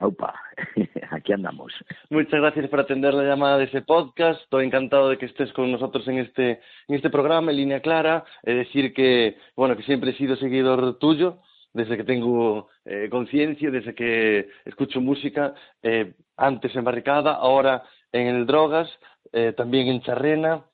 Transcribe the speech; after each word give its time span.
Aupa, 0.00 0.34
aquí 1.10 1.32
andamos. 1.32 1.72
Muchas 2.10 2.40
gracias 2.40 2.68
por 2.68 2.80
atender 2.80 3.14
la 3.14 3.22
llamada 3.22 3.58
de 3.58 3.64
ese 3.64 3.82
podcast. 3.82 4.40
Estoy 4.42 4.66
encantado 4.66 5.08
de 5.08 5.18
que 5.18 5.26
estés 5.26 5.52
con 5.52 5.70
nosotros 5.70 6.06
en 6.08 6.18
este, 6.18 6.60
en 6.88 6.96
este 6.96 7.10
programa, 7.10 7.52
en 7.52 7.58
Línea 7.58 7.80
Clara. 7.80 8.24
Es 8.42 8.56
decir 8.56 8.92
que, 8.92 9.36
bueno, 9.54 9.76
que 9.76 9.84
siempre 9.84 10.10
he 10.10 10.16
sido 10.16 10.34
seguidor 10.36 10.98
tuyo, 10.98 11.38
desde 11.72 11.96
que 11.96 12.04
tengo 12.04 12.68
eh, 12.84 13.08
conciencia, 13.08 13.70
desde 13.70 13.94
que 13.94 14.48
escucho 14.64 15.00
música, 15.00 15.54
eh, 15.82 16.14
antes 16.36 16.74
en 16.74 16.84
Barricada, 16.84 17.34
ahora 17.34 17.84
en 18.10 18.26
el 18.26 18.46
Drogas, 18.46 18.90
eh, 19.32 19.52
también 19.56 19.86
en 19.86 20.02
Charrena. 20.02 20.64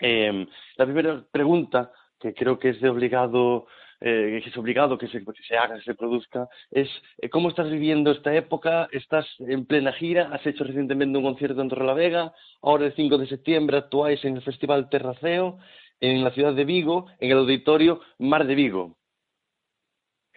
la 0.00 0.84
primera 0.84 1.22
pregunta, 1.30 1.92
que 2.18 2.32
creo 2.32 2.58
que 2.58 2.70
es 2.70 2.80
de 2.80 2.88
obligado 2.88 3.66
eh, 4.00 4.40
que 4.42 4.50
es 4.50 4.56
obligado 4.56 4.98
que 4.98 5.08
se, 5.08 5.22
se 5.46 5.56
haga, 5.56 5.76
que 5.76 5.82
se 5.82 5.94
produzca, 5.94 6.48
es 6.70 6.88
eh, 7.18 7.28
cómo 7.28 7.48
estás 7.48 7.70
viviendo 7.70 8.10
esta 8.10 8.34
época, 8.34 8.88
estás 8.92 9.26
en 9.40 9.66
plena 9.66 9.92
gira, 9.92 10.30
has 10.32 10.46
hecho 10.46 10.64
recientemente 10.64 11.18
un 11.18 11.24
concierto 11.24 11.60
en 11.62 11.68
Torrelavega, 11.68 12.32
ahora 12.62 12.86
el 12.86 12.94
5 12.94 13.18
de 13.18 13.26
septiembre 13.26 13.78
actuáis 13.78 14.24
en 14.24 14.36
el 14.36 14.42
Festival 14.42 14.88
Terraceo, 14.88 15.58
en 16.00 16.22
la 16.22 16.30
ciudad 16.30 16.54
de 16.54 16.64
Vigo, 16.64 17.06
en 17.18 17.30
el 17.30 17.38
auditorio 17.38 18.00
Mar 18.18 18.46
de 18.46 18.54
Vigo. 18.54 18.96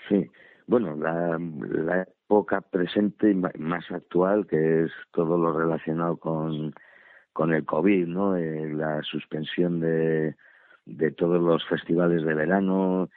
Sí, 0.07 0.25
bueno, 0.67 0.95
la, 0.95 1.37
la 1.37 2.03
época 2.03 2.61
presente 2.61 3.31
y 3.31 3.35
más 3.35 3.89
actual, 3.91 4.47
que 4.47 4.83
es 4.83 4.91
todo 5.11 5.37
lo 5.37 5.51
relacionado 5.51 6.17
con, 6.17 6.73
con 7.33 7.53
el 7.53 7.65
COVID, 7.65 8.07
¿no? 8.07 8.37
Eh, 8.37 8.71
la 8.73 9.01
suspensión 9.03 9.79
de, 9.79 10.35
de 10.85 11.11
todos 11.11 11.41
los 11.41 11.65
festivales 11.67 12.23
de 12.23 12.33
verano, 12.33 13.09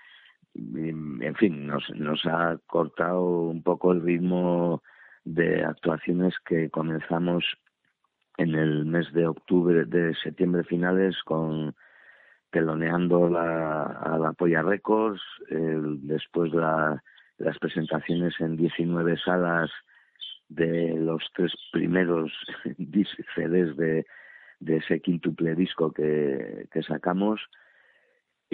en 0.55 1.35
fin, 1.37 1.67
nos, 1.67 1.89
nos 1.95 2.25
ha 2.27 2.59
cortado 2.67 3.25
un 3.25 3.63
poco 3.63 3.93
el 3.93 4.03
ritmo 4.03 4.83
de 5.25 5.65
actuaciones 5.65 6.35
que 6.45 6.71
comenzamos 6.71 7.45
en 8.39 8.55
el 8.55 8.85
mes 8.85 9.13
de 9.13 9.27
octubre, 9.27 9.85
de 9.85 10.15
septiembre 10.17 10.65
finales, 10.65 11.17
con 11.25 11.75
teloneando 12.51 13.31
la, 13.31 13.85
a 13.85 14.19
la 14.19 14.33
Polla 14.33 14.63
Records, 14.63 15.23
después 15.49 16.53
la, 16.53 17.03
las 17.39 17.59
presentaciones 17.59 18.35
en 18.41 18.57
19 18.57 19.17
salas 19.19 19.71
de 20.49 20.95
los 20.99 21.23
tres 21.35 21.53
primeros 21.73 22.31
CDs 23.35 23.77
de, 23.77 24.05
ese 24.67 25.01
quintuple 25.01 25.55
disco 25.55 25.93
que 25.93 26.69
sacamos, 26.87 27.41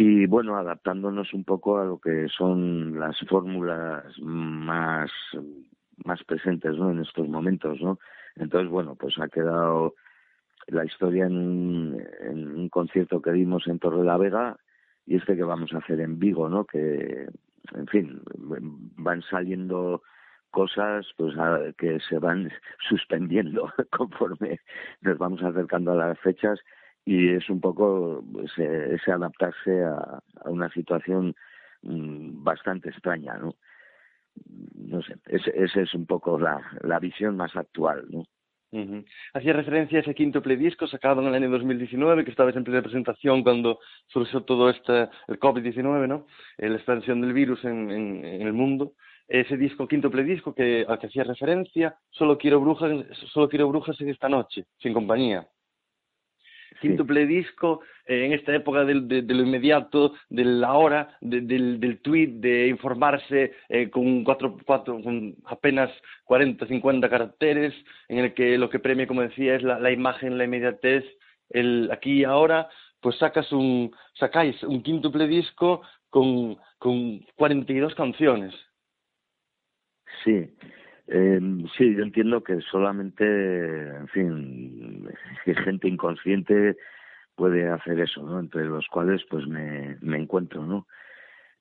y 0.01 0.27
bueno, 0.27 0.57
adaptándonos 0.57 1.35
un 1.35 1.43
poco 1.43 1.81
a 1.81 1.85
lo 1.85 1.99
que 1.99 2.29
son 2.29 3.01
las 3.01 3.19
fórmulas 3.29 4.05
más, 4.21 5.11
más 6.05 6.23
presentes 6.23 6.79
¿no? 6.79 6.93
en 6.93 7.01
estos 7.01 7.29
momentos, 7.29 7.81
¿no? 7.81 7.99
Entonces, 8.37 8.71
bueno, 8.71 8.95
pues 8.95 9.19
ha 9.19 9.27
quedado 9.27 9.97
la 10.69 10.85
historia 10.85 11.27
en 11.27 11.37
un, 11.37 12.69
concierto 12.69 13.21
que 13.21 13.33
dimos 13.33 13.67
en 13.67 13.81
Torre 13.81 14.05
la 14.05 14.17
Vega 14.17 14.57
y 15.05 15.17
este 15.17 15.35
que 15.35 15.43
vamos 15.43 15.75
a 15.75 15.79
hacer 15.79 15.99
en 15.99 16.21
Vigo, 16.21 16.49
¿no? 16.49 16.65
Que, 16.65 17.27
en 17.75 17.87
fin, 17.89 18.23
van 18.99 19.23
saliendo 19.23 20.03
cosas 20.53 21.09
pues 21.17 21.35
que 21.77 21.99
se 22.09 22.21
van 22.21 22.53
suspendiendo 22.89 23.73
conforme 23.91 24.61
nos 25.01 25.19
vamos 25.19 25.43
acercando 25.43 25.91
a 25.91 25.97
las 25.97 26.21
fechas 26.21 26.61
y 27.09 27.31
es 27.31 27.49
un 27.49 27.59
poco 27.59 28.23
ese, 28.45 29.11
adaptarse 29.11 29.83
a, 29.83 30.21
una 30.45 30.69
situación 30.69 31.35
mm, 31.81 32.45
bastante 32.45 32.91
extraña, 32.91 33.39
¿no? 33.39 33.55
No 34.75 35.01
sé, 35.03 35.15
esa 35.27 35.81
es 35.81 35.95
un 35.95 36.05
poco 36.05 36.39
la, 36.39 36.99
visión 37.01 37.35
más 37.35 37.57
actual, 37.57 38.05
¿no? 38.11 38.25
Hacía 39.33 39.55
referencia 39.55 39.99
a 39.99 40.03
ese 40.03 40.15
quinto 40.15 40.43
disco 40.43 40.87
sacado 40.87 41.23
en 41.23 41.29
el 41.29 41.35
año 41.35 41.49
2019, 41.49 42.27
que 42.27 42.31
estaba 42.31 42.51
en 42.51 42.63
plena 42.63 42.83
presentación 42.83 43.43
cuando 43.43 43.79
surgió 44.09 44.43
todo 44.43 44.69
este, 44.69 45.09
el 45.29 45.41
COVID-19, 45.41 46.07
¿no? 46.07 46.27
La 46.59 46.77
expansión 46.77 47.23
del 47.23 47.33
virus 47.33 47.65
en, 47.65 47.91
el 48.23 48.53
mundo. 48.53 48.93
Ese 49.27 49.57
disco, 49.57 49.89
quinto 49.89 50.11
disco 50.11 50.55
que, 50.55 50.85
al 50.87 50.99
que 50.99 51.07
hacía 51.07 51.25
referencia, 51.25 51.97
solo 52.11 52.37
quiero 52.37 52.61
brujas, 52.61 53.07
solo 53.33 53.49
quiero 53.49 53.67
brujas 53.69 53.99
en 54.03 54.11
esta 54.11 54.29
noche, 54.29 54.67
sin 54.79 54.93
compañía 54.93 55.49
quíntuple 56.81 57.27
disco 57.27 57.81
eh, 58.07 58.27
en 58.27 58.33
esta 58.33 58.55
época 58.55 58.85
de, 58.85 58.95
lo 58.95 59.43
inmediato, 59.43 60.15
de 60.29 60.45
la 60.45 60.75
hora, 60.75 61.17
del, 61.21 61.81
del 61.81 62.01
tweet, 62.01 62.41
de 62.41 62.69
informarse 62.69 63.53
eh, 63.69 63.91
con, 63.91 64.25
cuatro, 64.25 64.57
cuatro, 64.65 65.01
con 65.03 65.35
apenas 65.47 65.91
40, 66.25 66.67
50 66.67 67.09
caracteres, 67.09 67.75
en 68.09 68.19
el 68.19 68.35
que 68.35 68.59
lo 68.59 68.71
que 68.71 68.79
premia, 68.79 69.07
como 69.07 69.23
decía, 69.23 69.57
es 69.57 69.63
la, 69.63 69.79
la 69.79 69.91
imagen, 69.91 70.39
la 70.39 70.45
inmediatez, 70.45 71.05
el 71.51 71.91
aquí 71.93 72.21
y 72.21 72.25
ahora, 72.25 72.69
pues 73.01 73.17
sacas 73.19 73.51
un, 73.53 73.95
sacáis 74.15 74.63
un 74.63 74.83
quíntuple 74.83 75.27
disco 75.27 75.83
con, 76.11 76.57
con 76.79 77.21
42 77.37 77.95
canciones. 77.95 78.55
Sí, 80.25 80.51
eh, 81.09 81.41
sí, 81.77 81.95
yo 81.95 82.03
entiendo 82.03 82.43
que 82.43 82.61
solamente, 82.61 83.25
en 83.25 84.09
fin, 84.09 85.09
gente 85.45 85.89
inconsciente 85.89 86.77
puede 87.35 87.69
hacer 87.69 87.99
eso, 88.01 88.23
¿no? 88.23 88.39
Entre 88.41 88.65
los 88.65 88.87
cuales, 88.89 89.23
pues, 89.31 89.47
me, 89.47 89.97
me 90.03 90.19
encuentro, 90.19 90.67
¿no? 90.67 90.87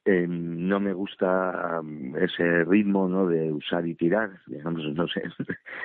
Eh, 0.03 0.25
no 0.27 0.79
me 0.79 0.93
gusta 0.93 1.81
ese 2.19 2.63
ritmo, 2.63 3.07
¿no? 3.07 3.27
De 3.27 3.51
usar 3.51 3.85
y 3.85 3.95
tirar, 3.95 4.39
digamos, 4.47 4.83
no 4.93 5.07
sé, 5.07 5.23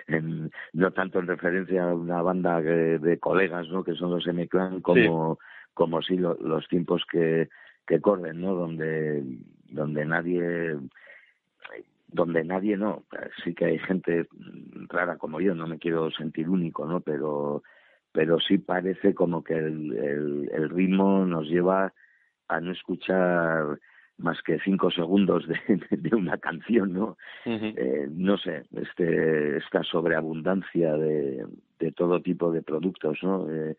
no 0.73 0.91
tanto 0.93 1.19
en 1.19 1.27
referencia 1.27 1.85
a 1.85 1.95
una 1.95 2.23
banda 2.23 2.61
de, 2.61 3.19
colegas, 3.19 3.69
¿no? 3.69 3.83
Que 3.83 3.95
son 3.95 4.11
los 4.11 4.27
M-Clan, 4.27 4.81
como, 4.81 5.39
como 5.75 6.03
sí 6.03 6.17
los 6.17 6.69
tiempos 6.69 7.05
que, 7.11 7.49
que 7.87 8.01
corren, 8.01 8.41
¿no? 8.41 8.55
Donde, 8.55 9.25
donde 9.71 10.05
nadie 10.05 10.79
donde 12.13 12.45
nadie 12.45 12.77
no, 12.77 13.05
sí 13.43 13.55
que 13.55 13.67
hay 13.67 13.79
gente 13.79 14.27
rara 14.89 15.17
como 15.17 15.41
yo, 15.41 15.55
no 15.55 15.67
me 15.67 15.79
quiero 15.79 16.11
sentir 16.11 16.49
único, 16.49 16.87
¿no? 16.87 17.01
Pero, 17.01 17.63
pero 18.13 18.39
sí 18.39 18.59
parece 18.59 19.15
como 19.15 19.43
que 19.43 19.55
el, 19.55 20.49
el, 20.53 20.71
ritmo 20.71 21.25
nos 21.25 21.49
lleva 21.49 21.93
a 22.49 22.61
no 22.61 22.73
escuchar 22.73 23.79
más 24.19 24.41
que 24.43 24.59
cinco 24.61 24.91
segundos 24.91 25.47
de, 25.49 25.59
de 25.91 26.17
una 26.17 26.39
canción, 26.39 26.93
¿no? 26.93 27.17
eh, 27.45 28.07
no 28.11 28.37
sé, 28.37 28.65
este, 28.77 29.57
esta 29.57 29.83
sobreabundancia 29.83 30.95
de, 30.95 31.47
de 31.79 31.93
todo 31.93 32.21
tipo 32.21 32.53
de 32.53 32.63
productos, 32.63 33.19
¿no? 33.23 33.51
Eh, 33.51 33.77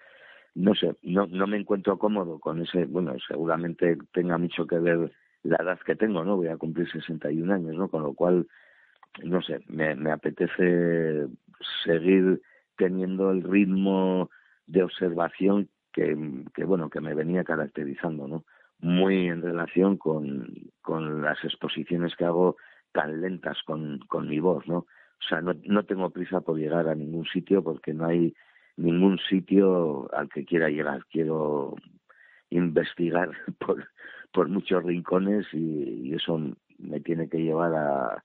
no 0.56 0.76
sé, 0.76 0.96
no, 1.02 1.26
no 1.28 1.48
me 1.48 1.58
encuentro 1.58 1.98
cómodo 1.98 2.40
con 2.40 2.62
ese, 2.62 2.86
bueno, 2.86 3.16
seguramente 3.28 3.98
tenga 4.12 4.38
mucho 4.38 4.68
que 4.68 4.78
ver 4.78 5.12
la 5.44 5.58
edad 5.58 5.80
que 5.86 5.96
tengo, 5.96 6.24
¿no? 6.24 6.38
Voy 6.38 6.48
a 6.48 6.58
cumplir 6.58 6.90
61 6.90 7.54
años, 7.54 7.76
¿no? 7.76 7.90
Con 7.90 8.04
lo 8.04 8.14
cual, 8.14 8.48
no 9.24 9.42
sé, 9.42 9.60
me, 9.68 9.96
me 9.96 10.12
apetece 10.12 11.28
seguir 11.84 12.42
teniendo 12.78 13.32
el 13.32 13.44
ritmo 13.44 14.30
de 14.66 14.84
observación 14.84 15.70
que, 15.92 16.18
que, 16.54 16.64
bueno, 16.64 16.90
que 16.90 17.02
me 17.02 17.14
venía 17.14 17.44
caracterizando, 17.44 18.28
¿no? 18.28 18.46
Muy 18.80 19.28
en 19.28 19.42
relación 19.42 19.98
con, 19.98 20.48
con 20.82 21.22
las 21.22 21.44
exposiciones 21.44 22.16
que 22.16 22.26
hago 22.26 22.58
tan 22.92 23.22
lentas 23.22 23.58
con, 23.66 24.00
con 24.08 24.28
mi 24.28 24.40
voz, 24.40 24.68
¿no? 24.68 24.78
O 24.78 25.28
sea, 25.28 25.42
no, 25.42 25.54
no 25.66 25.84
tengo 25.84 26.10
prisa 26.10 26.42
por 26.42 26.58
llegar 26.58 26.88
a 26.88 26.96
ningún 26.96 27.26
sitio 27.26 27.64
porque 27.64 27.94
no 27.94 28.06
hay 28.06 28.34
ningún 28.76 29.20
sitio 29.30 30.14
al 30.14 30.30
que 30.30 30.46
quiera 30.46 30.70
llegar. 30.70 31.06
Quiero 31.06 31.76
investigar 32.50 33.32
por, 33.60 33.88
por 34.34 34.50
muchos 34.50 34.84
rincones 34.84 35.46
y, 35.54 36.14
eso 36.14 36.40
me 36.80 37.00
tiene 37.00 37.30
que 37.30 37.38
llevar 37.38 37.74
a, 37.74 38.24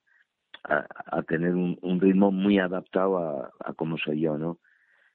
a, 0.64 1.22
tener 1.22 1.54
un, 1.54 1.78
un, 1.82 2.00
ritmo 2.00 2.30
muy 2.32 2.58
adaptado 2.58 3.18
a, 3.18 3.50
a 3.60 3.72
cómo 3.74 3.96
soy 3.98 4.20
yo, 4.20 4.36
¿no? 4.36 4.58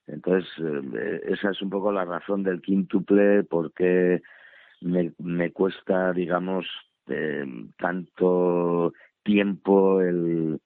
Entonces, 0.07 0.50
eh, 0.60 1.22
esa 1.25 1.51
es 1.51 1.62
un 1.62 1.69
poco 1.69 1.92
la 1.92 2.06
razón 2.06 2.44
del 2.44 2.62
quintuple, 2.62 3.44
porque 3.44 4.22
me, 4.81 5.13
me 5.19 5.51
cuesta, 5.51 6.13
digamos, 6.13 6.66
eh, 7.07 7.46
tanto 7.78 8.94
tiempo 9.24 10.01
el, 10.01 10.60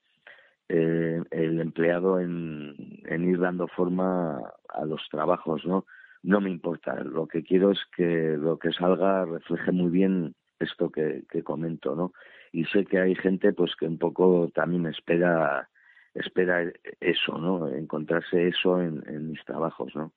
eh, 0.70 1.22
el 1.32 1.62
empleado 1.62 2.20
en, 2.20 2.76
en 3.06 3.30
ir 3.30 3.40
dando 3.40 3.68
forma 3.68 4.40
a 4.70 4.86
los 4.86 5.08
trabajos, 5.10 5.66
¿no? 5.66 5.86
No 6.28 6.42
me 6.42 6.50
importa. 6.50 6.94
Lo 7.04 7.26
que 7.26 7.42
quiero 7.42 7.72
es 7.72 7.80
que 7.96 8.36
lo 8.38 8.60
que 8.60 8.74
salga 8.74 9.24
refleje 9.26 9.72
muy 9.72 9.90
bien 9.90 10.36
esto 10.60 10.90
que, 10.92 11.24
comento, 11.44 11.96
¿no? 11.96 12.12
Y 12.52 12.66
sé 12.66 12.86
que 12.86 13.00
hay 13.00 13.16
gente 13.16 13.54
pues 13.54 13.76
que 13.78 13.86
un 13.86 13.98
poco 13.98 14.50
también 14.54 14.86
espera 14.88 15.70
espera 16.14 16.64
eso, 17.00 17.38
¿no? 17.38 17.70
Encontrarse 17.70 18.50
eso 18.50 18.82
en, 18.82 19.04
en 19.08 19.32
mis 19.32 19.44
trabajos, 19.46 19.96
¿no? 19.96 20.12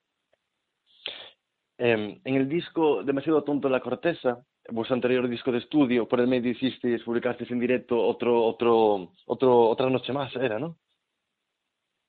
Eh, 1.79 2.21
en 2.25 2.35
el 2.35 2.49
disco 2.49 3.05
Demasiado 3.05 3.45
tonto 3.45 3.69
la 3.69 3.81
corteza, 3.81 4.45
vuestro 4.71 4.95
anterior 4.95 5.29
disco 5.29 5.53
de 5.53 5.59
estudio, 5.59 6.09
por 6.09 6.21
el 6.21 6.27
medio 6.27 6.51
hicisteis, 6.51 7.05
publicasteis 7.05 7.51
en 7.53 7.61
directo 7.61 8.01
otro, 8.01 8.43
otro, 8.43 9.13
otro, 9.27 9.69
otra 9.69 9.89
noche 9.89 10.13
más, 10.13 10.35
era, 10.35 10.59
¿no? 10.59 10.77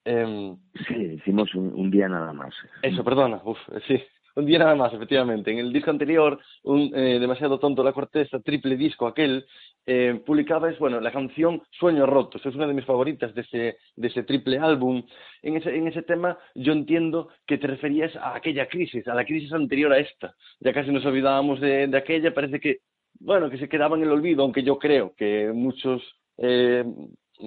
Eh, 0.06 0.56
sí, 0.88 0.96
hicimos 1.18 1.54
un, 1.56 1.74
un, 1.74 1.92
día 1.92 2.08
nada 2.08 2.34
más. 2.34 2.54
Eso, 2.82 3.04
perdona, 3.04 3.42
uf, 3.44 3.60
sí, 3.88 4.02
un 4.36 4.46
día 4.46 4.60
nada 4.60 4.76
más, 4.76 4.94
efectivamente. 4.94 5.52
En 5.52 5.60
el 5.60 5.74
disco 5.74 5.92
anterior, 5.92 6.40
un, 6.64 6.92
eh, 6.96 7.20
Demasiado 7.20 7.60
tonto 7.60 7.84
la 7.84 7.94
corteza, 7.94 8.40
triple 8.40 8.78
disco 8.78 9.06
aquel, 9.06 9.46
eh, 9.86 10.22
publicabas, 10.26 10.78
bueno, 10.80 11.00
la 11.00 11.12
canción 11.12 11.62
Sueños 11.72 12.08
rotos, 12.08 12.46
es 12.46 12.56
una 12.56 12.68
de 12.68 12.74
mis 12.74 12.86
favoritas 12.86 13.34
de 13.36 13.42
ese, 13.42 13.78
de 13.96 14.08
ese 14.08 14.24
triple 14.24 14.58
álbum. 14.58 15.04
En 15.42 15.58
ese, 15.58 15.76
en 15.76 15.88
ese 15.88 16.04
tema 16.04 16.38
yo 16.56 16.72
entiendo 16.72 17.30
que 17.46 17.58
te 17.58 17.68
referías 17.68 18.16
a 18.16 18.36
aquella 18.36 18.68
crisis, 18.68 19.08
a 19.08 19.16
la 19.16 19.26
crisis 19.26 19.52
anterior 19.52 19.92
a 19.92 20.00
esta. 20.00 20.34
Ya 20.60 20.74
casi 20.74 20.92
nos 20.92 21.06
olvidábamos 21.06 21.60
de, 21.60 21.88
de 21.88 21.98
aquella, 21.98 22.34
parece 22.34 22.60
que, 22.60 22.78
bueno, 23.20 23.50
que 23.50 23.58
se 23.58 23.70
quedaba 23.70 23.98
en 23.98 24.04
el 24.04 24.12
olvido, 24.12 24.44
aunque 24.44 24.64
yo 24.64 24.80
creo 24.80 25.14
que 25.16 25.52
muchos 25.54 26.02
eh, 26.38 26.86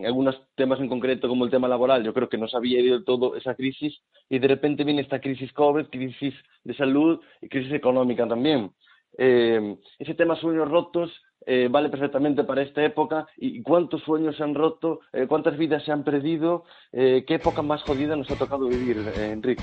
algunos 0.04 0.40
temas 0.54 0.80
en 0.80 0.88
concreto, 0.88 1.28
como 1.28 1.44
el 1.44 1.50
tema 1.50 1.68
laboral, 1.68 2.02
yo 2.04 2.14
creo 2.14 2.28
que 2.28 2.38
no 2.38 2.48
sabía 2.48 2.82
del 2.82 3.04
todo 3.04 3.36
esa 3.36 3.54
crisis 3.54 4.00
y 4.28 4.38
de 4.38 4.48
repente 4.48 4.84
viene 4.84 5.02
esta 5.02 5.20
crisis 5.20 5.52
COVID, 5.52 5.86
crisis 5.86 6.34
de 6.64 6.74
salud 6.74 7.20
y 7.40 7.48
crisis 7.48 7.72
económica 7.72 8.26
también. 8.26 8.72
Eh, 9.16 9.76
ese 9.98 10.14
tema 10.14 10.34
sueños 10.36 10.68
rotos 10.68 11.12
eh, 11.46 11.68
vale 11.70 11.90
perfectamente 11.90 12.44
para 12.44 12.62
esta 12.62 12.82
época 12.82 13.26
y 13.36 13.62
cuántos 13.62 14.02
sueños 14.02 14.36
se 14.36 14.42
han 14.42 14.54
roto, 14.54 15.00
eh, 15.12 15.26
cuántas 15.28 15.58
vidas 15.58 15.84
se 15.84 15.92
han 15.92 16.02
perdido, 16.02 16.64
eh, 16.92 17.24
qué 17.26 17.34
época 17.34 17.60
más 17.60 17.82
jodida 17.82 18.16
nos 18.16 18.30
ha 18.30 18.38
tocado 18.38 18.66
vivir, 18.66 18.96
Enrique. 19.18 19.62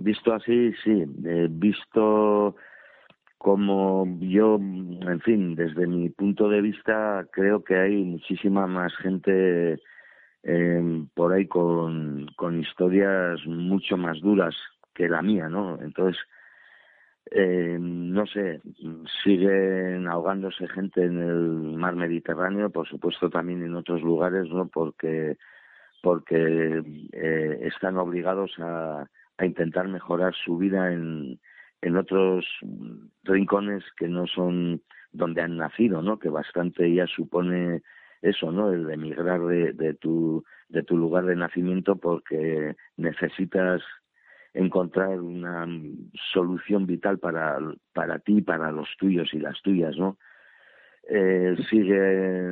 Visto 0.00 0.32
así, 0.32 0.72
sí. 0.84 1.04
Visto 1.50 2.56
como 3.38 4.06
yo, 4.20 4.56
en 4.56 5.20
fin, 5.24 5.54
desde 5.54 5.86
mi 5.86 6.10
punto 6.10 6.48
de 6.48 6.60
vista, 6.60 7.26
creo 7.32 7.64
que 7.64 7.74
hay 7.74 8.04
muchísima 8.04 8.66
más 8.66 8.94
gente 8.96 9.80
eh, 10.42 11.04
por 11.14 11.32
ahí 11.32 11.46
con, 11.46 12.26
con 12.36 12.60
historias 12.60 13.40
mucho 13.46 13.96
más 13.96 14.20
duras 14.20 14.54
que 14.94 15.08
la 15.08 15.22
mía, 15.22 15.48
¿no? 15.48 15.80
Entonces, 15.80 16.20
eh, 17.30 17.78
no 17.80 18.26
sé, 18.26 18.60
siguen 19.24 20.06
ahogándose 20.08 20.68
gente 20.68 21.04
en 21.04 21.18
el 21.18 21.76
mar 21.78 21.94
Mediterráneo, 21.94 22.70
por 22.70 22.88
supuesto 22.88 23.30
también 23.30 23.62
en 23.62 23.74
otros 23.74 24.02
lugares, 24.02 24.48
¿no? 24.50 24.68
Porque 24.68 25.38
porque 26.02 26.82
eh, 27.12 27.58
están 27.62 27.96
obligados 27.98 28.52
a, 28.58 29.06
a 29.40 29.46
intentar 29.46 29.88
mejorar 29.88 30.34
su 30.34 30.58
vida 30.58 30.92
en, 30.92 31.40
en 31.82 31.96
otros 31.96 32.46
rincones 33.24 33.84
que 33.96 34.08
no 34.08 34.26
son 34.26 34.82
donde 35.12 35.42
han 35.42 35.56
nacido, 35.56 36.02
¿no? 36.02 36.18
Que 36.18 36.28
bastante 36.28 36.92
ya 36.92 37.06
supone 37.06 37.82
eso, 38.22 38.52
¿no? 38.52 38.72
El 38.72 38.90
emigrar 38.90 39.40
de, 39.46 39.72
de 39.72 39.94
tu 39.94 40.44
de 40.68 40.82
tu 40.82 40.96
lugar 40.96 41.24
de 41.24 41.34
nacimiento 41.34 41.96
porque 41.96 42.76
necesitas 42.96 43.82
encontrar 44.52 45.20
una 45.20 45.66
solución 46.32 46.86
vital 46.86 47.18
para 47.18 47.58
para 47.92 48.18
ti, 48.18 48.42
para 48.42 48.70
los 48.70 48.88
tuyos 48.98 49.32
y 49.32 49.38
las 49.38 49.60
tuyas, 49.62 49.96
¿no? 49.96 50.18
Eh, 51.08 51.56
sigue 51.70 52.50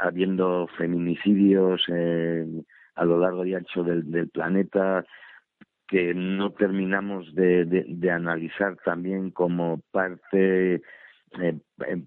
habiendo 0.00 0.66
feminicidios 0.78 1.82
eh, 1.88 2.46
a 2.94 3.04
lo 3.04 3.18
largo 3.18 3.44
y 3.44 3.54
ancho 3.54 3.84
del, 3.84 4.10
del 4.10 4.28
planeta, 4.28 5.04
que 5.90 6.14
no 6.14 6.52
terminamos 6.52 7.34
de, 7.34 8.10
analizar 8.12 8.76
también 8.84 9.32
como 9.32 9.82
parte 9.90 10.80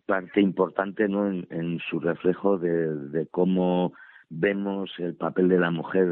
parte 0.06 0.42
importante 0.42 1.08
no 1.10 1.28
en, 1.28 1.80
su 1.90 2.00
reflejo 2.00 2.58
de, 2.58 3.28
cómo 3.30 3.94
vemos 4.30 4.90
el 5.00 5.16
papel 5.16 5.50
de 5.50 5.60
la 5.60 5.70
mujer 5.70 6.08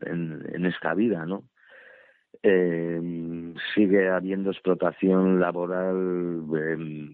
en, 0.00 0.64
esta 0.64 0.94
vida 0.94 1.26
no 1.26 1.44
eh, 2.42 3.54
sigue 3.74 4.08
habiendo 4.08 4.50
explotación 4.50 5.40
laboral 5.40 6.42
eh, 6.58 7.10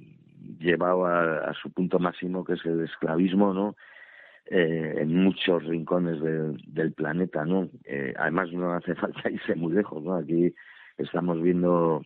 llevado 0.60 1.06
a, 1.06 1.52
su 1.54 1.72
punto 1.72 1.98
máximo 1.98 2.44
que 2.44 2.52
es 2.52 2.64
el 2.64 2.84
esclavismo 2.84 3.52
no 3.52 3.74
eh, 4.46 4.94
en 4.98 5.14
muchos 5.14 5.64
rincones 5.64 6.20
del 6.20 6.92
planeta 6.92 7.44
no 7.44 7.68
eh, 7.84 8.14
además 8.16 8.52
no 8.52 8.72
hace 8.72 8.94
falta 8.96 9.30
irse 9.30 9.54
muy 9.54 9.72
lejos 9.72 10.02
no 10.02 10.14
aquí 10.14 10.54
estamos 10.98 11.40
viendo 11.40 12.02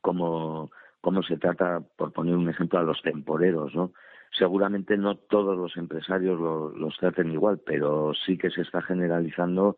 cómo 0.00 0.70
cómo 1.00 1.22
se 1.22 1.36
trata, 1.36 1.80
por 1.96 2.12
poner 2.12 2.36
un 2.36 2.48
ejemplo, 2.48 2.78
a 2.78 2.82
los 2.82 3.00
temporeros, 3.02 3.74
¿no? 3.74 3.92
Seguramente 4.32 4.96
no 4.96 5.16
todos 5.16 5.56
los 5.56 5.76
empresarios 5.76 6.38
los 6.76 6.96
traten 6.98 7.32
igual, 7.32 7.60
pero 7.64 8.12
sí 8.14 8.38
que 8.38 8.50
se 8.50 8.62
está 8.62 8.80
generalizando 8.82 9.76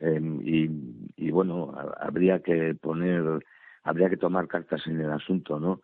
em, 0.00 0.40
y, 0.44 1.30
bueno, 1.30 1.72
habría 2.00 2.40
que 2.40 2.74
poner, 2.74 3.22
habría 3.84 4.10
que 4.10 4.16
tomar 4.16 4.48
cartas 4.48 4.86
en 4.86 5.00
el 5.00 5.12
asunto, 5.12 5.60
¿no? 5.60 5.82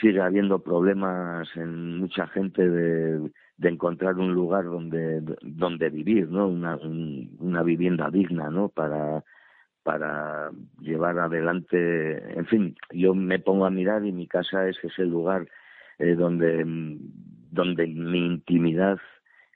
Sigue 0.00 0.20
habiendo 0.20 0.58
problemas 0.58 1.48
en 1.56 1.98
mucha 1.98 2.26
gente 2.28 2.68
de, 2.68 3.30
encontrar 3.62 4.16
un 4.16 4.34
lugar 4.34 4.64
donde 4.64 5.22
donde 5.42 5.88
vivir, 5.88 6.28
¿no? 6.28 6.48
Una, 6.48 6.76
una 6.76 7.62
vivienda 7.62 8.10
digna, 8.10 8.50
¿no? 8.50 8.68
Para 8.68 9.24
para 9.82 10.50
llevar 10.80 11.18
adelante, 11.18 12.38
en 12.38 12.46
fin, 12.46 12.76
yo 12.92 13.14
me 13.14 13.38
pongo 13.38 13.66
a 13.66 13.70
mirar 13.70 14.04
y 14.04 14.12
mi 14.12 14.28
casa 14.28 14.68
es 14.68 14.76
ese 14.82 15.04
lugar 15.04 15.48
eh, 15.98 16.14
donde, 16.14 16.64
donde 17.50 17.86
mi 17.86 18.26
intimidad 18.26 18.98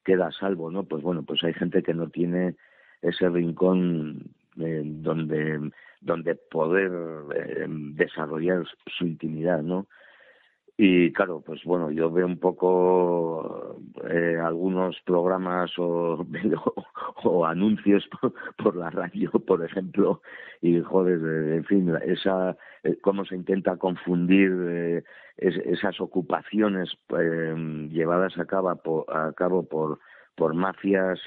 queda 0.04 0.28
a 0.28 0.32
salvo, 0.32 0.70
¿no? 0.70 0.85
Pues 0.85 1.02
bueno, 1.02 1.23
pues 1.23 1.42
hay 1.44 1.54
gente 1.54 1.82
que 1.82 1.94
no 1.94 2.08
tiene 2.08 2.56
ese 3.02 3.28
rincón 3.28 4.30
eh, 4.58 4.82
donde 4.85 5.70
donde 6.00 6.35
poder 6.35 6.92
eh, 7.35 7.66
desarrollar 7.68 8.64
su 8.87 9.06
intimidad, 9.06 9.62
¿no? 9.62 9.87
Y 10.78 11.11
claro, 11.12 11.40
pues 11.40 11.64
bueno, 11.64 11.90
yo 11.90 12.11
veo 12.11 12.26
un 12.26 12.38
poco 12.38 13.80
eh, 14.11 14.37
algunos 14.42 15.00
programas 15.06 15.71
o, 15.78 16.26
o, 17.25 17.47
anuncios 17.47 18.06
por, 18.59 18.76
la 18.76 18.90
radio, 18.90 19.30
por 19.47 19.64
ejemplo, 19.64 20.21
y 20.61 20.78
joder, 20.80 21.18
en 21.54 21.64
fin, 21.64 21.95
esa 22.04 22.59
eh, 22.83 22.99
cómo 23.00 23.25
se 23.25 23.37
intenta 23.37 23.78
confundir 23.78 24.52
eh, 24.68 25.04
esas 25.38 25.99
ocupaciones 25.99 26.90
eh, 27.18 27.88
llevadas 27.90 28.38
a 28.38 28.45
cabo, 28.45 28.76
por, 28.76 29.16
a 29.16 29.33
cabo 29.33 29.66
por, 29.66 29.99
por 30.35 30.52
mafias 30.52 31.18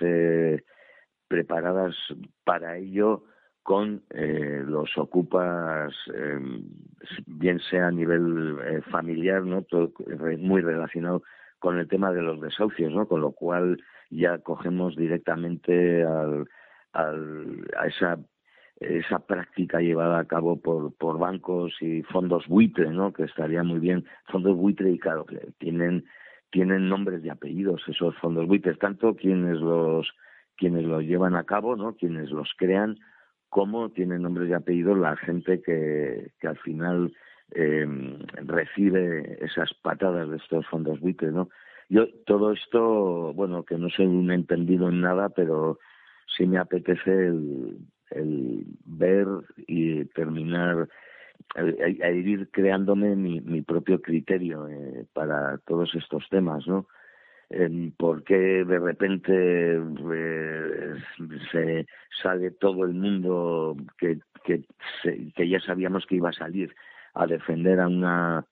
preparadas 1.27 1.95
para 2.43 2.77
ello 2.77 3.23
con 3.63 4.03
eh, 4.09 4.63
los 4.65 4.97
ocupas, 4.97 5.93
em, 6.13 6.63
bien 7.27 7.59
sea 7.59 7.87
a 7.87 7.91
nivel 7.91 8.57
eh, 8.65 8.81
familiar, 8.89 9.43
¿no? 9.43 9.61
Todo, 9.63 9.91
muy 10.37 10.61
relacionado 10.61 11.23
con 11.59 11.77
el 11.77 11.87
tema 11.87 12.11
de 12.11 12.21
los 12.21 12.41
desahucios, 12.41 12.91
¿no? 12.91 13.07
Con 13.07 13.21
lo 13.21 13.31
cual 13.31 13.81
ya 14.09 14.39
cogemos 14.39 14.95
directamente 14.95 16.03
al, 16.03 16.47
a 16.93 17.87
esa 17.87 18.17
esa 18.79 19.19
práctica 19.19 19.81
llevada 19.81 20.19
a 20.19 20.25
cabo 20.25 20.59
por, 20.61 20.93
por 20.95 21.19
bancos 21.19 21.73
y 21.81 22.01
fondos 22.03 22.47
buitre, 22.47 22.89
¿no? 22.89 23.11
Que 23.11 23.23
estaría 23.23 23.61
muy 23.63 23.79
bien. 23.79 24.05
Fondos 24.31 24.55
buitre 24.55 24.91
y 24.91 24.99
claro, 24.99 25.25
que 25.25 25.51
tienen, 25.57 26.05
tienen 26.49 26.87
nombres 26.87 27.23
y 27.23 27.29
apellidos 27.29 27.81
esos 27.87 28.15
fondos 28.17 28.47
buitres, 28.47 28.79
tanto 28.79 29.15
quienes 29.15 29.59
los, 29.59 30.09
quienes 30.55 30.85
los 30.85 31.03
llevan 31.03 31.35
a 31.35 31.43
cabo, 31.43 31.75
¿no? 31.75 31.95
Quienes 31.95 32.31
los 32.31 32.49
crean, 32.57 32.97
cómo 33.49 33.89
tiene 33.89 34.19
nombres 34.19 34.49
y 34.49 34.53
apellidos 34.53 34.97
la 34.97 35.15
gente 35.17 35.61
que, 35.61 36.31
que 36.39 36.47
al 36.47 36.57
final 36.57 37.13
eh, 37.51 37.85
recibe 38.45 39.37
esas 39.43 39.73
patadas 39.81 40.29
de 40.29 40.37
estos 40.37 40.65
fondos 40.67 40.99
buitres, 40.99 41.33
¿no? 41.33 41.49
Yo 41.89 42.07
todo 42.25 42.51
esto, 42.51 43.33
bueno, 43.33 43.63
que 43.63 43.77
no 43.77 43.89
soy 43.89 44.05
un 44.05 44.31
entendido 44.31 44.89
en 44.89 45.01
nada, 45.01 45.29
pero 45.29 45.79
sí 46.37 46.45
me 46.45 46.59
apetece 46.59 47.11
el, 47.11 47.79
el 48.11 48.65
ver 48.85 49.27
y 49.65 50.05
terminar 50.05 50.87
ir 52.13 52.49
creándome 52.51 53.15
mi, 53.15 53.41
mi 53.41 53.61
propio 53.61 54.01
criterio 54.01 54.67
eh, 54.67 55.05
para 55.13 55.57
todos 55.59 55.93
estos 55.95 56.27
temas, 56.29 56.67
¿no? 56.67 56.87
Por 57.97 58.23
qué 58.23 58.63
de 58.63 58.79
repente 58.79 59.31
eh, 59.77 60.93
se 61.51 61.87
sale 62.21 62.51
todo 62.51 62.85
el 62.85 62.93
mundo 62.93 63.75
que, 63.97 64.19
que, 64.43 64.63
que 65.35 65.49
ya 65.49 65.59
sabíamos 65.59 66.05
que 66.05 66.15
iba 66.15 66.29
a 66.29 66.33
salir 66.33 66.75
a 67.15 67.25
defender 67.25 67.79
a 67.79 67.87
una 67.87 68.45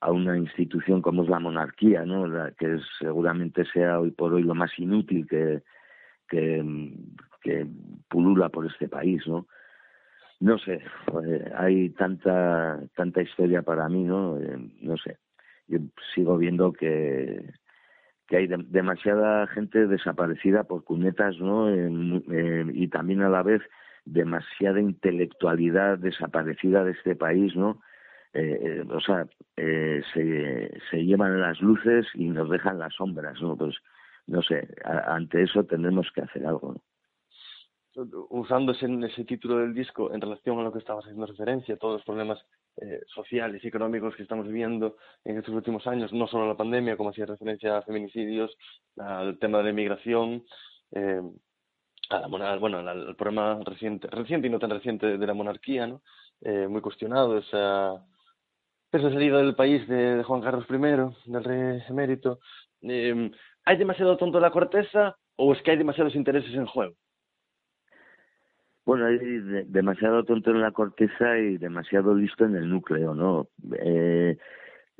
a 0.00 0.10
una 0.10 0.36
institución 0.36 1.00
como 1.00 1.22
es 1.22 1.28
la 1.28 1.38
monarquía, 1.38 2.04
¿no? 2.04 2.26
La, 2.26 2.50
que 2.50 2.78
seguramente 2.98 3.64
sea 3.66 4.00
hoy 4.00 4.10
por 4.10 4.34
hoy 4.34 4.42
lo 4.42 4.54
más 4.54 4.76
inútil 4.76 5.28
que, 5.28 5.62
que, 6.28 7.66
pulula 8.08 8.48
por 8.48 8.66
este 8.66 8.88
país, 8.88 9.24
¿no? 9.28 9.46
No 10.40 10.58
sé, 10.58 10.82
hay 11.56 11.90
tanta 11.90 12.80
tanta 12.96 13.22
historia 13.22 13.62
para 13.62 13.88
mí, 13.88 14.02
¿no? 14.02 14.38
Eh, 14.38 14.72
no 14.80 14.96
sé. 14.96 15.18
Yo 15.68 15.78
sigo 16.14 16.36
viendo 16.36 16.72
que 16.72 17.52
que 18.32 18.38
hay 18.38 18.46
demasiada 18.46 19.46
gente 19.48 19.86
desaparecida 19.86 20.64
por 20.64 20.84
cunetas, 20.84 21.36
¿no? 21.38 21.68
y 21.70 22.88
también 22.88 23.20
a 23.20 23.28
la 23.28 23.42
vez 23.42 23.60
demasiada 24.06 24.80
intelectualidad 24.80 25.98
desaparecida 25.98 26.82
de 26.82 26.92
este 26.92 27.14
país, 27.14 27.54
¿no? 27.54 27.82
Eh, 28.32 28.58
eh, 28.62 28.84
o 28.88 29.00
sea, 29.00 29.26
eh, 29.58 30.02
se, 30.14 30.80
se 30.90 31.04
llevan 31.04 31.42
las 31.42 31.60
luces 31.60 32.06
y 32.14 32.30
nos 32.30 32.48
dejan 32.48 32.78
las 32.78 32.94
sombras, 32.94 33.38
¿no? 33.42 33.54
Pues, 33.54 33.76
no 34.26 34.40
sé, 34.40 34.66
ante 34.82 35.42
eso 35.42 35.64
tendremos 35.64 36.10
que 36.14 36.22
hacer 36.22 36.46
algo, 36.46 36.72
¿no? 36.72 36.80
usando 38.30 38.72
ese, 38.72 38.86
ese 39.04 39.26
título 39.26 39.58
del 39.58 39.74
disco 39.74 40.10
en 40.14 40.22
relación 40.22 40.58
a 40.58 40.62
lo 40.62 40.72
que 40.72 40.78
estabas 40.78 41.04
haciendo 41.04 41.26
referencia, 41.26 41.76
todos 41.76 41.96
los 41.96 42.04
problemas 42.06 42.42
eh, 42.80 43.00
sociales 43.06 43.62
y 43.62 43.68
económicos 43.68 44.16
que 44.16 44.22
estamos 44.22 44.46
viviendo 44.46 44.96
en 45.24 45.38
estos 45.38 45.54
últimos 45.54 45.86
años, 45.86 46.12
no 46.12 46.26
solo 46.26 46.48
la 46.48 46.56
pandemia, 46.56 46.96
como 46.96 47.10
hacía 47.10 47.26
referencia 47.26 47.78
a 47.78 47.82
feminicidios, 47.82 48.56
al 48.98 49.38
tema 49.38 49.58
de 49.58 49.64
la 49.64 49.70
inmigración, 49.70 50.44
eh, 50.92 51.20
a 52.10 52.20
la, 52.20 52.56
bueno, 52.56 52.78
al, 52.78 53.16
problema 53.16 53.60
reciente, 53.64 54.08
reciente 54.08 54.46
y 54.46 54.50
no 54.50 54.58
tan 54.58 54.70
reciente 54.70 55.18
de 55.18 55.26
la 55.26 55.34
monarquía, 55.34 55.86
¿no? 55.86 56.02
Eh, 56.42 56.66
muy 56.68 56.80
cuestionado, 56.80 57.38
esa, 57.38 58.04
esa 58.90 59.10
salida 59.10 59.38
del 59.38 59.54
país 59.54 59.86
de, 59.88 60.16
de 60.16 60.24
Juan 60.24 60.40
Carlos 60.40 60.66
I, 60.68 61.30
del 61.30 61.44
rey 61.44 61.82
emérito. 61.88 62.40
Eh, 62.82 63.30
¿Hay 63.64 63.76
demasiado 63.76 64.16
tonto 64.16 64.40
la 64.40 64.50
corteza 64.50 65.16
o 65.36 65.52
es 65.52 65.62
que 65.62 65.70
hay 65.70 65.76
demasiados 65.76 66.14
intereses 66.14 66.52
en 66.54 66.66
juego? 66.66 66.94
Bueno, 68.84 69.06
hay 69.06 69.18
demasiado 69.66 70.24
tonto 70.24 70.50
en 70.50 70.60
la 70.60 70.72
corteza 70.72 71.38
y 71.38 71.56
demasiado 71.56 72.14
listo 72.14 72.44
en 72.44 72.56
el 72.56 72.68
núcleo, 72.68 73.14
¿no? 73.14 73.48
Eh, 73.78 74.36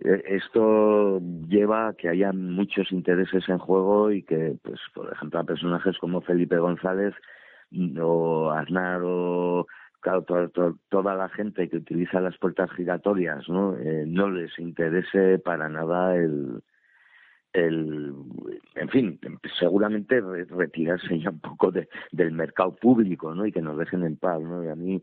eh, 0.04 0.22
esto 0.26 1.20
lleva 1.48 1.88
a 1.88 1.94
que 1.94 2.08
haya 2.08 2.32
muchos 2.32 2.92
intereses 2.92 3.48
en 3.48 3.58
juego 3.58 4.12
y 4.12 4.22
que, 4.22 4.56
pues, 4.62 4.80
por 4.94 5.12
ejemplo, 5.12 5.40
a 5.40 5.44
personajes 5.44 5.98
como 5.98 6.20
Felipe 6.20 6.58
González 6.58 7.14
o 8.00 8.50
Aznar 8.50 9.00
o 9.02 9.66
toda 10.88 11.14
la 11.14 11.28
gente 11.30 11.68
que 11.68 11.76
utiliza 11.76 12.20
las 12.20 12.36
puertas 12.38 12.70
giratorias, 12.72 13.48
¿no? 13.48 13.76
Eh, 13.78 14.04
no 14.06 14.30
les 14.30 14.56
interese 14.58 15.38
para 15.38 15.68
nada 15.68 16.16
el, 16.16 16.62
el, 17.52 18.14
en 18.74 18.88
fin, 18.88 19.20
seguramente 19.58 20.20
retirarse 20.20 21.18
ya 21.18 21.30
un 21.30 21.40
poco 21.40 21.70
de, 21.70 21.88
del 22.10 22.32
mercado 22.32 22.74
público, 22.74 23.34
¿no? 23.34 23.46
Y 23.46 23.52
que 23.52 23.60
nos 23.60 23.76
dejen 23.78 24.04
en 24.04 24.16
paz, 24.16 24.40
¿no? 24.40 24.64
Y 24.64 24.68
a 24.68 24.74
mí 24.74 25.02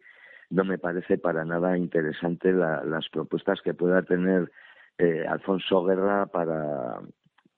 no 0.49 0.63
me 0.63 0.77
parece 0.77 1.17
para 1.17 1.45
nada 1.45 1.77
interesante 1.77 2.51
la, 2.51 2.83
las 2.83 3.07
propuestas 3.09 3.61
que 3.61 3.73
pueda 3.73 4.01
tener 4.01 4.51
eh, 4.97 5.25
Alfonso 5.27 5.83
Guerra 5.83 6.25
para, 6.25 6.99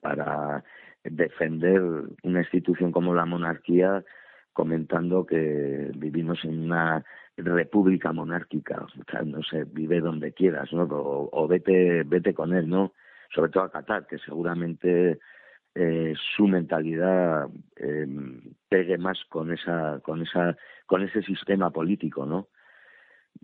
para 0.00 0.62
defender 1.04 1.82
una 2.22 2.40
institución 2.40 2.92
como 2.92 3.14
la 3.14 3.24
monarquía 3.24 4.04
comentando 4.52 5.24
que 5.24 5.90
vivimos 5.94 6.44
en 6.44 6.64
una 6.64 7.02
república 7.38 8.12
monárquica, 8.12 8.84
o 8.84 9.10
sea, 9.10 9.22
no 9.22 9.42
sé, 9.42 9.64
vive 9.64 10.00
donde 10.00 10.32
quieras, 10.32 10.70
¿no? 10.72 10.82
O, 10.82 11.30
o 11.32 11.48
vete, 11.48 12.02
vete 12.04 12.34
con 12.34 12.52
él, 12.52 12.68
¿no? 12.68 12.92
Sobre 13.34 13.50
todo 13.50 13.64
a 13.64 13.70
Qatar, 13.70 14.06
que 14.06 14.18
seguramente 14.18 15.18
eh, 15.74 16.14
su 16.36 16.46
mentalidad 16.46 17.48
eh, 17.76 18.06
pegue 18.68 18.98
más 18.98 19.24
con 19.28 19.52
esa, 19.52 20.00
con 20.02 20.22
esa, 20.22 20.56
con 20.86 21.02
ese 21.02 21.22
sistema 21.22 21.70
político, 21.70 22.26
¿no? 22.26 22.48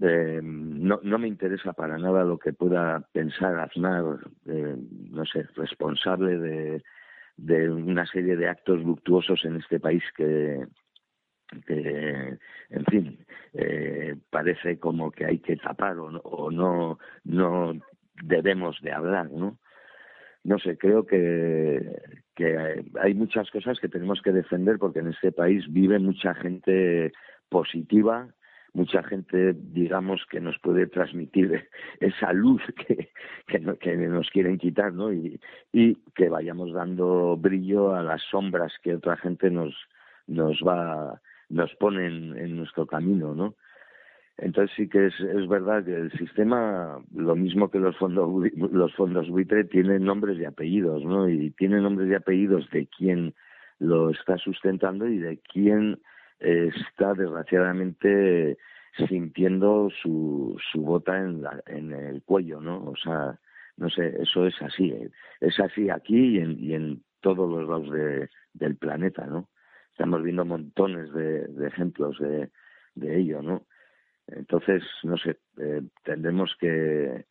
eh, 0.02 0.40
no, 0.42 1.00
no 1.02 1.18
me 1.18 1.28
interesa 1.28 1.73
para 1.73 1.97
nada 1.99 2.25
lo 2.25 2.38
que 2.38 2.52
pueda 2.52 3.00
pensar 3.12 3.59
Aznar, 3.59 4.04
eh, 4.47 4.76
no 5.11 5.25
sé, 5.25 5.45
responsable 5.57 6.38
de, 6.38 6.83
de 7.38 7.71
una 7.71 8.07
serie 8.07 8.37
de 8.37 8.49
actos 8.49 8.83
luctuosos 8.83 9.45
en 9.47 9.57
este 9.57 9.80
país 9.80 10.04
que, 10.14 10.66
que 11.66 12.38
en 12.68 12.85
fin, 12.90 13.26
parece 14.28 14.78
como 14.78 15.11
que 15.11 15.25
hay 15.25 15.38
que 15.38 15.57
tapar 15.57 15.97
o, 15.97 16.09
o 16.09 16.50
no, 16.50 16.99
no 17.25 17.73
debemos 18.23 18.78
de 18.83 18.92
hablar, 18.92 19.30
¿no? 19.30 19.59
No 20.45 20.59
sé, 20.59 20.78
creo 20.78 21.04
que, 21.04 21.80
que 22.35 22.85
hay 23.00 23.14
muchas 23.14 23.50
cosas 23.50 23.78
que 23.80 23.88
tenemos 23.88 24.23
que 24.23 24.33
defender 24.33 24.78
porque 24.78 25.00
en 25.00 25.09
este 25.09 25.33
país 25.33 25.64
vive 25.71 25.99
mucha 25.99 26.35
gente 26.35 27.12
positiva, 27.49 28.28
mucha 28.73 29.02
gente, 29.02 29.54
digamos, 29.54 30.25
que 30.30 30.40
nos 30.40 30.59
puede 30.61 30.87
transmitir 30.87 31.68
esa 32.00 32.33
luz 32.33 32.62
que, 32.87 33.11
que, 33.47 33.59
nos 33.59 34.30
quieren 34.30 34.59
quitar, 34.59 34.92
¿no? 34.92 35.12
Y, 35.12 35.40
y 35.73 35.97
que 36.14 36.28
vayamos 36.28 36.73
dando 36.73 37.37
brillo 37.37 37.95
a 37.95 38.02
las 38.02 38.23
sombras 38.30 38.73
que 38.83 38.95
otra 38.95 39.16
gente 39.16 39.50
nos, 39.50 39.75
nos 40.26 40.61
va, 40.66 41.21
nos 41.49 41.75
pone 41.76 42.07
en 42.07 42.57
nuestro 42.57 42.87
camino, 42.87 43.35
¿no? 43.35 43.54
Entonces 44.38 44.75
sí 44.76 44.88
que 44.88 45.07
es, 45.07 45.21
es 45.21 45.49
verdad 45.49 45.85
que 45.85 45.95
el 45.95 46.12
sistema, 46.12 47.00
lo 47.12 47.35
mismo 47.35 47.71
que 47.71 47.80
los 47.80 47.97
fondos 47.97 48.30
los 48.54 48.95
fondos 48.95 49.28
buitre, 49.28 49.64
tiene 49.64 49.99
nombres 49.99 50.38
y 50.38 50.45
apellidos, 50.45 51.04
¿no? 51.04 51.28
Y 51.28 51.50
tiene 51.50 51.80
nombres 51.80 52.09
y 52.09 52.14
apellidos 52.14 52.71
de 52.71 52.87
quien 52.87 53.35
lo 53.80 54.11
está 54.11 54.38
sustentando 54.38 55.09
y 55.09 55.18
de 55.18 55.38
quien 55.38 56.00
está 56.38 57.14
desgraciadamente 57.14 58.57
sintiendo 59.09 59.90
su, 60.02 60.57
su 60.73 60.83
bota 60.83 61.18
en, 61.18 61.42
la, 61.42 61.61
en 61.66 61.92
el 61.92 62.23
cuello, 62.23 62.61
¿no? 62.61 62.85
O 62.85 62.97
sea, 62.97 63.38
no 63.76 63.90
sé, 63.90 64.23
eso 64.23 64.47
es 64.47 64.54
así, 64.62 64.90
¿eh? 64.90 65.11
es 65.40 65.59
así 65.61 65.90
aquí 65.90 66.37
y 66.37 66.38
en, 66.38 66.59
y 66.59 66.75
en 66.75 67.02
todos 67.21 67.50
los 67.50 67.68
lados 67.68 67.90
de, 67.90 68.28
del 68.54 68.76
planeta, 68.76 69.26
¿no? 69.26 69.49
Estamos 69.90 70.23
viendo 70.23 70.45
montones 70.45 71.12
de, 71.12 71.47
de 71.49 71.66
ejemplos 71.66 72.18
de, 72.21 72.50
de 72.95 73.18
ello, 73.18 73.42
¿no? 73.42 73.66
Entonces, 74.28 74.82
no 75.02 75.16
sé, 75.16 75.38
eh, 75.58 75.82
tendremos 76.04 76.54
que, 76.61 77.26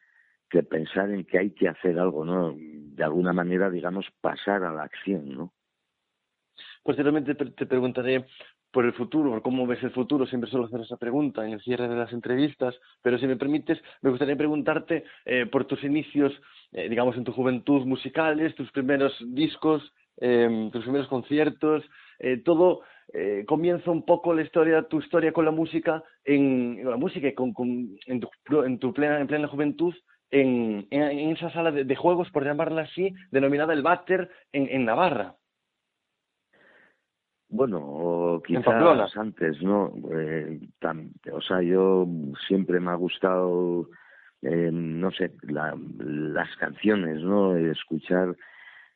pensar 0.69 1.11
en 1.11 1.25
que 1.25 1.37
hay 1.37 1.51
que 1.51 1.67
hacer 1.67 1.99
algo, 1.99 2.25
¿no? 2.25 2.55
De 2.57 3.03
alguna 3.03 3.33
manera, 3.33 3.69
digamos, 3.69 4.05
pasar 4.21 4.63
a 4.63 4.73
la 4.73 4.83
acción, 4.83 5.29
¿no? 5.29 5.53
Posteriormente 6.83 7.35
te 7.35 7.65
preguntaré 7.65 8.25
por 8.71 8.85
el 8.85 8.93
futuro, 8.93 9.31
por 9.31 9.41
cómo 9.41 9.65
ves 9.65 9.81
el 9.83 9.91
futuro, 9.91 10.25
siempre 10.25 10.49
suelo 10.49 10.65
hacer 10.65 10.81
esa 10.81 10.97
pregunta 10.97 11.45
en 11.45 11.53
el 11.53 11.61
cierre 11.61 11.87
de 11.87 11.95
las 11.95 12.11
entrevistas, 12.13 12.75
pero 13.01 13.17
si 13.17 13.27
me 13.27 13.37
permites, 13.37 13.79
me 14.01 14.09
gustaría 14.09 14.35
preguntarte 14.35 15.03
eh, 15.25 15.45
por 15.45 15.65
tus 15.65 15.83
inicios, 15.83 16.33
eh, 16.71 16.89
digamos, 16.89 17.15
en 17.17 17.23
tu 17.23 17.31
juventud 17.31 17.85
musicales, 17.85 18.55
tus 18.55 18.71
primeros 18.71 19.13
discos, 19.29 19.93
eh, 20.17 20.69
tus 20.71 20.83
primeros 20.83 21.07
conciertos, 21.07 21.83
eh, 22.19 22.37
todo 22.43 22.81
eh, 23.13 23.45
comienza 23.47 23.89
un 23.89 24.03
poco 24.03 24.33
la 24.33 24.41
historia, 24.41 24.83
tu 24.83 24.99
historia 24.99 25.31
con 25.31 25.45
la 25.45 25.51
música, 25.51 26.03
en, 26.25 26.81
la 26.83 26.97
música 26.97 27.33
con, 27.33 27.53
con, 27.53 27.97
en, 28.05 28.19
tu, 28.19 28.63
en 28.63 28.79
tu 28.79 28.93
plena, 28.93 29.19
en 29.19 29.27
plena 29.27 29.47
juventud, 29.47 29.93
en, 30.29 30.87
en, 30.91 31.29
esa 31.31 31.49
sala 31.51 31.71
de, 31.71 31.85
de, 31.85 31.95
juegos, 31.95 32.29
por 32.31 32.43
llamarla 32.43 32.81
así, 32.81 33.13
denominada 33.31 33.73
el 33.73 33.81
Báter 33.81 34.29
en, 34.51 34.67
en 34.69 34.85
Navarra. 34.85 35.35
Bueno, 37.49 38.41
quizás 38.45 39.15
antes, 39.15 39.61
¿no? 39.61 39.93
Eh, 40.11 40.59
tan, 40.79 41.11
o 41.31 41.39
sea, 41.39 41.61
yo 41.61 42.05
siempre 42.45 42.81
me 42.81 42.91
ha 42.91 42.95
gustado, 42.95 43.87
eh, 44.41 44.69
no 44.71 45.11
sé, 45.11 45.31
la, 45.43 45.73
las 45.97 46.53
canciones, 46.57 47.21
¿no? 47.21 47.55
Escuchar 47.55 48.35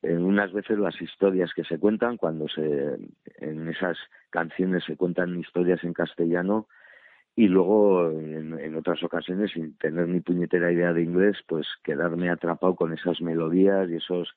en 0.01 0.23
unas 0.23 0.51
veces 0.51 0.79
las 0.79 0.99
historias 1.01 1.53
que 1.53 1.63
se 1.63 1.77
cuentan, 1.77 2.17
cuando 2.17 2.47
se, 2.47 2.97
en 3.37 3.67
esas 3.67 3.97
canciones 4.29 4.83
se 4.85 4.97
cuentan 4.97 5.39
historias 5.39 5.83
en 5.83 5.93
castellano, 5.93 6.67
y 7.35 7.47
luego 7.47 8.09
en, 8.09 8.75
otras 8.75 9.01
ocasiones, 9.03 9.51
sin 9.51 9.77
tener 9.77 10.07
ni 10.07 10.19
puñetera 10.19 10.71
idea 10.71 10.91
de 10.91 11.03
inglés, 11.03 11.37
pues 11.47 11.65
quedarme 11.83 12.29
atrapado 12.29 12.75
con 12.75 12.93
esas 12.93 13.21
melodías 13.21 13.89
y 13.89 13.95
esos, 13.95 14.35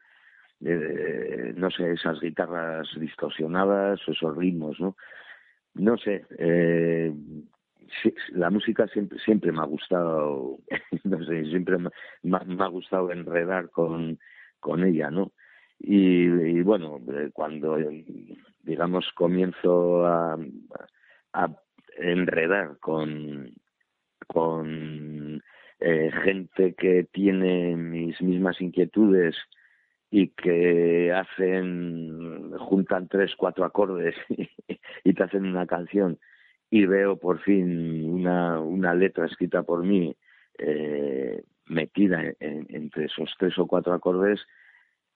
eh, 0.65 1.53
no 1.57 1.71
sé, 1.71 1.93
esas 1.93 2.21
guitarras 2.21 2.89
distorsionadas, 2.99 4.01
esos 4.07 4.37
ritmos, 4.37 4.79
¿no? 4.79 4.97
No 5.75 5.97
sé, 5.99 6.25
eh, 6.39 7.13
la 8.33 8.51
música 8.51 8.87
siempre 8.89 9.19
siempre 9.19 9.51
me 9.51 9.61
ha 9.61 9.65
gustado, 9.65 10.59
no 11.05 11.25
sé, 11.25 11.45
siempre 11.47 11.79
me, 11.79 11.91
me 12.23 12.65
ha 12.65 12.69
gustado 12.69 13.11
enredar 13.11 13.71
con, 13.71 14.21
con 14.61 14.85
ella, 14.85 15.11
¿no? 15.11 15.33
Y, 15.79 16.63
bueno, 16.63 17.01
eh, 17.13 17.31
cuando, 17.33 17.77
digamos, 18.63 19.11
comienzo 19.15 20.07
a, 20.07 20.39
a 21.33 21.49
enredar 21.99 22.79
con, 22.79 23.53
con 24.27 25.43
eh, 25.81 26.11
gente 26.23 26.75
que 26.75 27.05
tiene 27.13 27.77
mis 27.77 28.21
mismas 28.23 28.61
inquietudes 28.61 29.37
y 30.11 30.29
que 30.29 31.13
hacen, 31.13 32.53
juntan 32.59 33.09
tres, 33.09 33.35
cuatro 33.37 33.65
acordes 33.65 34.15
y, 35.05 35.13
te 35.13 35.23
hacen 35.23 35.45
una 35.45 35.67
canción 35.67 36.19
y 36.71 36.87
veo 36.87 37.19
por 37.19 37.41
fin 37.41 38.09
una, 38.11 38.61
una 38.61 38.95
letra 38.95 39.27
escrita 39.27 39.63
por 39.63 39.83
mí 39.85 40.17
eh, 40.59 41.43
metida 41.67 42.33
entre 42.41 43.07
esos 43.07 43.35
tres 43.39 43.59
o 43.59 43.67
cuatro 43.67 43.93
acordes, 43.93 44.41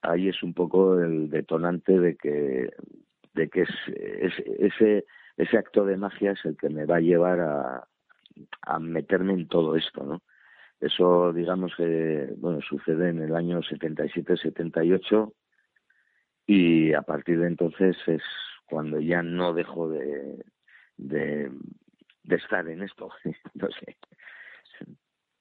ahí 0.02 0.28
es 0.28 0.42
un 0.42 0.54
poco 0.54 1.00
el 1.00 1.30
detonante 1.30 1.98
de 1.98 2.16
que 2.16 2.70
que 3.34 3.62
es, 3.62 3.68
ese 4.58 5.04
ese 5.36 5.56
acto 5.56 5.84
de 5.84 5.96
magia 5.96 6.32
es 6.32 6.44
el 6.44 6.56
que 6.56 6.68
me 6.68 6.84
va 6.84 6.96
a 6.96 7.00
llevar 7.00 7.40
a, 7.40 7.88
a 8.62 8.78
meterme 8.80 9.32
en 9.34 9.46
todo 9.46 9.76
esto, 9.76 10.02
¿no? 10.04 10.22
Eso, 10.80 11.32
digamos 11.32 11.72
que, 11.76 12.28
bueno, 12.36 12.60
sucede 12.60 13.10
en 13.10 13.22
el 13.22 13.34
año 13.34 13.60
77-78 13.62 15.32
y 16.46 16.92
a 16.92 17.02
partir 17.02 17.40
de 17.40 17.48
entonces 17.48 17.96
es 18.06 18.22
cuando 18.66 19.00
ya 19.00 19.22
no 19.22 19.52
dejo 19.54 19.88
de, 19.88 20.44
de, 20.96 21.50
estar 22.28 22.68
en 22.68 22.82
esto, 22.82 23.10
no 23.54 23.68
sé. 23.70 23.96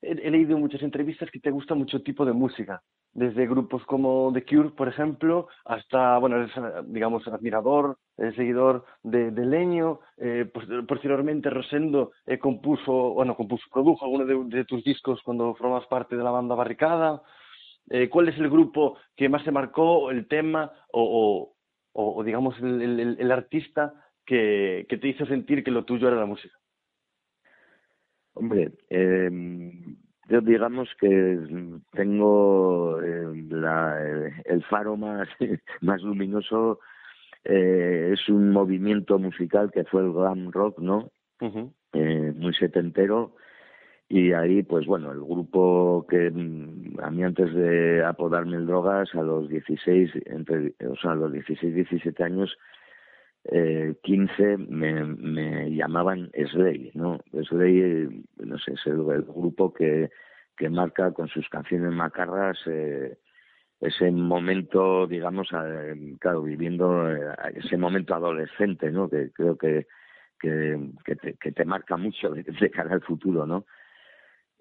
He, 0.01 0.11
he 0.11 0.31
leído 0.31 0.57
muchas 0.57 0.81
entrevistas 0.81 1.29
que 1.31 1.39
te 1.39 1.51
gusta 1.51 1.75
mucho 1.75 2.01
tipo 2.01 2.25
de 2.25 2.33
música 2.33 2.83
desde 3.17 3.47
grupos 3.47 3.83
como 3.85 4.31
The 4.31 4.45
Cure, 4.45 4.69
por 4.69 4.87
ejemplo, 4.87 5.47
hasta, 5.65 6.19
bueno, 6.19 6.35
eres, 6.37 6.51
digamos, 6.85 7.27
admirador, 7.27 7.97
eh, 8.15 8.31
seguidor 8.35 8.85
de, 9.01 9.31
de 9.31 9.43
Leño, 9.43 10.01
eh, 10.17 10.45
posteriormente 10.87 11.49
Rosendo 11.49 12.11
eh, 12.27 12.37
compuso, 12.37 13.15
bueno, 13.15 13.35
compuso, 13.35 13.63
produjo 13.73 14.05
alguno 14.05 14.45
de, 14.45 14.65
tus 14.65 14.83
discos 14.83 15.19
cuando 15.23 15.55
formas 15.55 15.87
parte 15.87 16.15
de 16.15 16.23
la 16.23 16.29
banda 16.29 16.53
Barricada. 16.53 17.23
Eh, 17.89 18.07
¿Cuál 18.07 18.29
es 18.29 18.37
el 18.37 18.51
grupo 18.51 18.99
que 19.15 19.29
más 19.29 19.43
se 19.43 19.51
marcó, 19.51 20.11
el 20.11 20.27
tema 20.27 20.71
o, 20.91 21.55
o, 21.93 22.23
digamos, 22.23 22.55
el, 22.59 22.99
el, 22.99 23.17
el 23.19 23.31
artista 23.31 23.95
que, 24.27 24.85
que, 24.87 24.97
te 24.97 25.07
hizo 25.07 25.25
sentir 25.25 25.63
que 25.63 25.71
lo 25.71 25.85
tuyo 25.85 26.07
era 26.07 26.17
la 26.17 26.27
música? 26.27 26.55
Hombre, 28.35 28.73
eh, 28.91 29.31
yo 30.29 30.41
digamos 30.41 30.89
que 30.99 31.39
tengo 31.93 33.01
eh, 33.01 33.45
la, 33.49 33.97
el 34.45 34.63
faro 34.65 34.97
más, 34.97 35.27
más 35.81 36.01
luminoso, 36.01 36.79
eh, 37.43 38.11
es 38.13 38.27
un 38.29 38.51
movimiento 38.51 39.19
musical 39.19 39.71
que 39.71 39.85
fue 39.85 40.01
el 40.01 40.11
glam 40.11 40.51
rock, 40.51 40.79
¿no? 40.79 41.11
Eh, 41.93 42.33
muy 42.35 42.53
setentero. 42.53 43.35
Y 44.09 44.31
ahí, 44.31 44.63
pues 44.63 44.85
bueno, 44.85 45.11
el 45.11 45.19
grupo 45.19 46.05
que 46.09 46.29
mm, 46.31 46.99
a 47.01 47.11
mí 47.11 47.23
antes 47.23 47.53
de 47.53 48.03
apodarme 48.03 48.57
el 48.57 48.65
drogas, 48.65 49.13
a 49.15 49.21
los 49.21 49.49
16, 49.49 50.11
entre, 50.25 50.73
o 50.89 50.95
sea, 50.95 51.11
a 51.11 51.15
los 51.15 51.31
16, 51.31 51.73
17 51.73 52.23
años, 52.23 52.57
eh, 53.51 53.95
15 54.03 54.57
me, 54.57 55.03
me 55.03 55.71
llamaban 55.71 56.31
Slay, 56.51 56.91
¿no? 56.93 57.19
Slay, 57.49 58.25
no 58.37 58.57
sé, 58.59 58.73
es 58.73 58.85
el, 58.85 58.99
el 59.11 59.23
grupo 59.23 59.73
que, 59.73 60.09
que 60.55 60.69
marca 60.69 61.11
con 61.11 61.27
sus 61.27 61.47
canciones 61.49 61.91
macarras 61.93 62.57
eh, 62.67 63.17
ese 63.79 64.11
momento, 64.11 65.07
digamos, 65.07 65.49
eh, 65.53 66.15
claro, 66.19 66.43
viviendo 66.43 67.09
eh, 67.11 67.33
ese 67.55 67.77
momento 67.77 68.15
adolescente, 68.15 68.91
¿no? 68.91 69.09
Que 69.09 69.31
creo 69.31 69.57
que, 69.57 69.87
que, 70.39 70.89
que, 71.05 71.15
te, 71.15 71.33
que 71.35 71.51
te 71.51 71.65
marca 71.65 71.97
mucho 71.97 72.31
de, 72.31 72.43
de 72.43 72.71
cara 72.71 72.93
al 72.93 73.01
futuro, 73.01 73.45
¿no? 73.45 73.65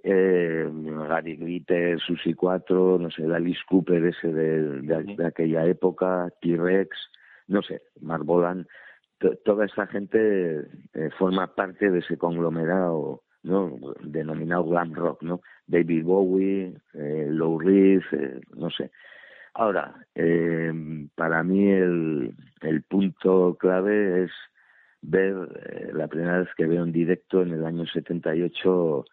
eh, 0.06 0.68
Gary 1.08 1.36
Glitter, 1.36 1.98
Susi 2.00 2.32
4, 2.34 2.98
no 3.00 3.10
sé, 3.10 3.24
Alice 3.24 3.60
Cooper 3.68 4.04
ese 4.04 4.32
de, 4.32 4.62
de, 4.82 5.16
de 5.16 5.26
aquella 5.26 5.66
época, 5.66 6.30
T-Rex, 6.40 6.96
no 7.48 7.62
sé, 7.62 7.82
Marbolan, 8.00 8.66
toda 9.44 9.64
esta 9.64 9.86
gente 9.86 10.60
eh, 10.94 11.10
forma 11.18 11.54
parte 11.54 11.90
de 11.90 12.00
ese 12.00 12.18
conglomerado 12.18 13.22
¿no? 13.46 13.78
Denominado 14.02 14.64
glam 14.64 14.92
rock, 14.92 15.22
¿no? 15.22 15.40
David 15.66 16.04
Bowie, 16.04 16.74
eh, 16.94 17.26
Lou 17.30 17.58
Reed, 17.58 18.02
eh, 18.12 18.40
no 18.56 18.70
sé. 18.70 18.90
Ahora, 19.54 19.94
eh, 20.14 20.72
para 21.14 21.42
mí 21.42 21.70
el, 21.70 22.34
punto 22.88 23.56
clave 23.58 24.24
es 24.24 24.30
ver 25.00 25.34
eh, 25.66 25.90
la 25.94 26.08
primera 26.08 26.40
vez 26.40 26.48
que 26.56 26.66
veo 26.66 26.82
en 26.82 26.92
directo 26.92 27.42
en 27.42 27.52
el 27.52 27.64
año 27.64 27.86
78 27.86 29.04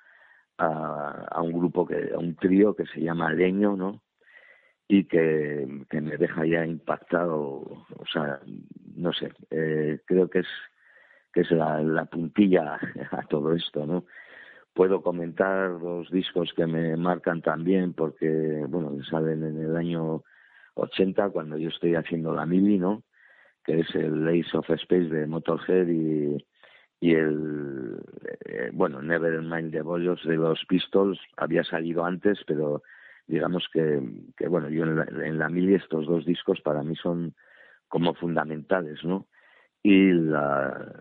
a, 0.58 1.28
a 1.32 1.41
un 1.41 1.54
grupo, 1.54 1.86
que 1.86 2.12
a 2.13 2.17
un 2.17 2.36
trío 2.36 2.76
que 2.76 2.86
se 2.88 3.02
llama 3.02 3.32
Leño, 3.32 3.78
¿no? 3.78 4.02
Y 4.88 5.06
que, 5.06 5.86
que 5.89 6.02
me 6.02 6.17
deja 6.17 6.46
ya 6.46 6.65
impactado, 6.65 7.39
o 7.39 8.06
sea, 8.12 8.39
no 8.96 9.13
sé, 9.13 9.32
eh, 9.50 10.02
creo 10.06 10.30
que 10.30 10.39
es 10.39 10.48
que 11.34 11.41
es 11.41 11.52
la, 11.52 11.82
la 11.82 12.06
puntilla 12.06 12.80
a 13.12 13.24
todo 13.24 13.54
esto, 13.54 13.86
¿no? 13.86 14.06
Puedo 14.74 15.02
comentar 15.02 15.69
los 15.72 16.10
discos 16.12 16.54
que 16.56 16.65
me 16.65 16.96
marcan 16.96 17.41
también 17.41 17.93
porque, 17.93 18.65
bueno, 18.69 19.04
salen 19.04 19.43
en 19.43 19.60
el 19.60 19.76
año 19.76 20.24
80 20.76 21.30
cuando 21.30 21.58
yo 21.58 21.69
estoy 21.69 21.96
haciendo 21.96 22.34
la 22.34 22.46
mili, 22.46 22.80
¿no? 22.80 23.04
Que 23.63 23.82
es 23.82 23.96
el 23.96 24.28
Ace 24.28 24.58
of 24.58 24.69
Space 24.69 25.10
de 25.10 25.28
Motorhead 25.28 25.88
y, 25.88 26.43
y 27.00 27.13
el, 27.13 28.00
eh, 28.46 28.72
bueno, 28.74 29.02
Nevermind 29.02 29.72
the 29.72 29.82
Bollos 29.82 30.24
de 30.26 30.38
los 30.38 30.65
Pistols 30.65 31.19
había 31.38 31.63
salido 31.63 32.04
antes, 32.06 32.39
pero 32.48 32.82
digamos 33.28 33.68
que, 33.72 34.02
bueno, 34.48 34.70
yo 34.70 34.84
en 34.84 34.96
la, 34.96 35.04
en 35.04 35.38
la 35.38 35.50
mili 35.50 35.76
estos 35.76 36.06
dos 36.06 36.26
discos 36.26 36.62
para 36.62 36.84
mí 36.84 36.96
son 36.96 37.34
como 37.88 38.14
fundamentales, 38.14 39.04
¿no? 39.04 39.28
Y 39.82 40.12
la, 40.12 40.94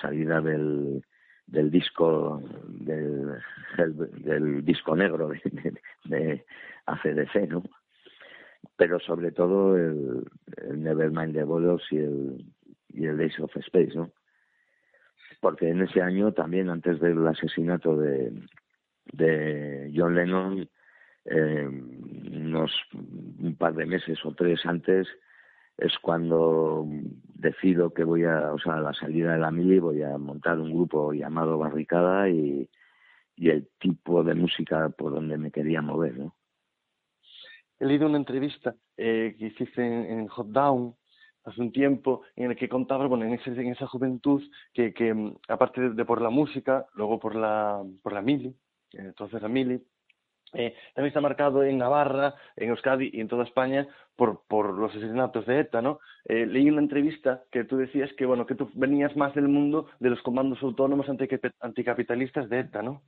salida 0.00 0.40
del, 0.40 1.02
del 1.46 1.70
disco 1.70 2.42
del, 2.68 3.38
del, 3.76 4.64
disco 4.64 4.94
negro 4.94 5.28
de, 5.28 5.40
de, 5.44 5.82
de, 6.04 6.44
ACDC, 6.86 7.48
¿no? 7.48 7.62
Pero 8.76 9.00
sobre 9.00 9.32
todo 9.32 9.76
el, 9.76 10.24
el 10.56 10.82
Nevermind 10.82 11.34
the 11.34 11.44
Bolos 11.44 11.82
y 11.90 11.98
el, 11.98 12.44
y 12.88 13.06
el 13.06 13.16
Days 13.16 13.38
of 13.40 13.56
Space, 13.56 13.94
¿no? 13.94 14.12
Porque 15.40 15.68
en 15.68 15.82
ese 15.82 16.02
año 16.02 16.32
también, 16.32 16.68
antes 16.68 16.98
del 17.00 17.26
asesinato 17.26 17.96
de, 17.96 18.32
de 19.12 19.92
John 19.94 20.14
Lennon, 20.14 20.68
eh, 21.30 21.68
unos 21.68 22.72
un 22.92 23.56
par 23.56 23.74
de 23.74 23.86
meses 23.86 24.18
o 24.24 24.32
tres 24.34 24.64
antes, 24.64 25.06
es 25.76 25.96
cuando 26.00 26.86
decido 27.34 27.94
que 27.94 28.04
voy 28.04 28.24
a, 28.24 28.52
o 28.52 28.58
sea, 28.58 28.74
a 28.74 28.80
la 28.80 28.92
salida 28.94 29.32
de 29.32 29.38
la 29.38 29.50
mili 29.50 29.78
voy 29.78 30.02
a 30.02 30.18
montar 30.18 30.58
un 30.58 30.72
grupo 30.72 31.12
llamado 31.12 31.58
Barricada 31.58 32.28
y, 32.28 32.68
y 33.36 33.50
el 33.50 33.68
tipo 33.78 34.24
de 34.24 34.34
música 34.34 34.88
por 34.90 35.12
donde 35.12 35.38
me 35.38 35.52
quería 35.52 35.80
mover, 35.80 36.18
¿no? 36.18 36.34
He 37.78 37.86
leído 37.86 38.06
una 38.06 38.18
entrevista 38.18 38.74
eh, 38.96 39.36
que 39.38 39.46
hiciste 39.46 39.86
en, 39.86 40.18
en, 40.18 40.26
Hot 40.26 40.48
Down 40.48 40.96
hace 41.44 41.60
un 41.60 41.70
tiempo 41.70 42.22
en 42.34 42.50
el 42.50 42.56
que 42.56 42.68
contabas, 42.68 43.08
bueno, 43.08 43.24
en, 43.24 43.34
ese, 43.34 43.50
en 43.50 43.68
esa 43.68 43.86
juventud 43.86 44.42
que, 44.72 44.92
que 44.92 45.14
aparte 45.46 45.90
de, 45.90 46.04
por 46.04 46.20
la 46.20 46.30
música, 46.30 46.86
luego 46.94 47.20
por 47.20 47.36
la, 47.36 47.80
por 48.02 48.12
la 48.12 48.20
mili, 48.20 48.52
entonces 48.92 49.40
la 49.40 49.48
mili, 49.48 49.80
eh, 50.54 50.74
también 50.94 51.08
está 51.08 51.20
marcado 51.20 51.62
en 51.62 51.78
Navarra, 51.78 52.34
en 52.56 52.70
Euskadi 52.70 53.10
y 53.12 53.20
en 53.20 53.28
toda 53.28 53.44
España 53.44 53.86
por, 54.16 54.42
por 54.48 54.76
los 54.78 54.94
asesinatos 54.94 55.46
de 55.46 55.60
ETA, 55.60 55.82
¿no? 55.82 56.00
Eh, 56.24 56.46
leí 56.46 56.68
una 56.70 56.80
entrevista 56.80 57.42
que 57.50 57.64
tú 57.64 57.76
decías 57.76 58.12
que, 58.14 58.26
bueno, 58.26 58.46
que 58.46 58.54
tú 58.54 58.70
venías 58.74 59.16
más 59.16 59.34
del 59.34 59.48
mundo 59.48 59.86
de 60.00 60.10
los 60.10 60.22
comandos 60.22 60.62
autónomos 60.62 61.06
anticapitalistas 61.60 62.48
de 62.48 62.60
ETA, 62.60 62.82
¿no? 62.82 63.02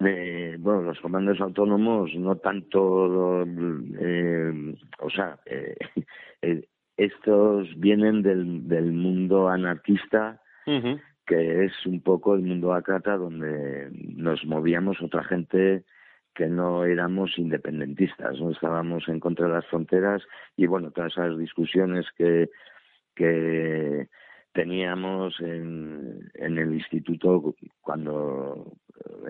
Eh, 0.00 0.56
bueno, 0.60 0.82
los 0.82 1.00
comandos 1.00 1.40
autónomos 1.40 2.14
no 2.14 2.36
tanto, 2.36 3.44
eh, 3.98 4.76
o 5.00 5.10
sea, 5.10 5.38
eh, 5.46 5.76
estos 6.96 7.68
vienen 7.78 8.22
del, 8.22 8.68
del 8.68 8.92
mundo 8.92 9.48
anarquista 9.48 10.40
uh 10.66 10.70
-huh 10.70 11.00
que 11.26 11.64
es 11.64 11.72
un 11.86 12.00
poco 12.00 12.34
el 12.34 12.42
mundo 12.42 12.72
acrata 12.72 13.16
donde 13.16 13.90
nos 14.14 14.44
movíamos 14.44 15.02
otra 15.02 15.24
gente 15.24 15.84
que 16.34 16.46
no 16.46 16.84
éramos 16.84 17.38
independentistas, 17.38 18.38
no 18.38 18.50
estábamos 18.50 19.08
en 19.08 19.20
contra 19.20 19.46
de 19.46 19.54
las 19.54 19.66
fronteras 19.66 20.22
y 20.56 20.66
bueno, 20.66 20.90
todas 20.90 21.12
esas 21.12 21.36
discusiones 21.38 22.06
que, 22.16 22.50
que 23.14 24.08
teníamos 24.52 25.40
en, 25.40 26.30
el 26.34 26.74
instituto 26.74 27.54
cuando 27.80 28.72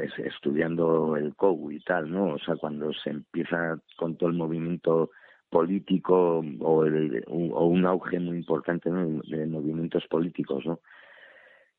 es, 0.02 0.18
estudiando 0.18 1.16
el 1.16 1.34
COU 1.36 1.70
y 1.70 1.80
tal, 1.80 2.10
¿no? 2.10 2.34
O 2.34 2.38
sea, 2.38 2.56
cuando 2.56 2.92
se 2.92 3.10
empieza 3.10 3.78
con 3.96 4.16
todo 4.16 4.28
el 4.28 4.36
movimiento 4.36 5.10
político 5.48 6.44
o, 6.60 6.84
el, 6.84 7.24
o 7.28 7.66
un 7.66 7.86
auge 7.86 8.18
muy 8.18 8.38
importante 8.38 8.90
de 8.90 9.46
movimientos 9.46 10.06
políticos, 10.08 10.66
¿no? 10.66 10.80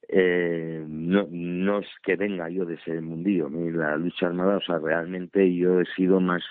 Eh, 0.09 0.85
no, 0.87 1.79
es 1.79 1.87
que 2.03 2.15
venga 2.15 2.49
yo 2.49 2.65
de 2.65 2.75
ese 2.75 3.01
mundillo, 3.01 3.49
la 3.49 3.97
lucha 3.97 4.27
armada, 4.27 4.57
o 4.57 4.61
sea, 4.61 4.79
realmente 4.79 5.53
yo 5.55 5.81
he 5.81 5.85
sido 5.95 6.19
más 6.19 6.43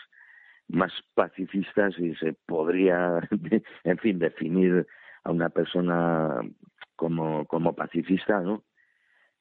más 0.68 0.92
pacifista 1.14 1.90
si 1.92 2.14
se 2.16 2.32
podría, 2.32 3.20
en 3.84 3.98
fin, 3.98 4.18
definir 4.18 4.86
a 5.24 5.30
una 5.30 5.48
persona 5.48 6.40
como, 6.96 7.46
como 7.46 7.74
pacifista, 7.74 8.40
¿no? 8.40 8.64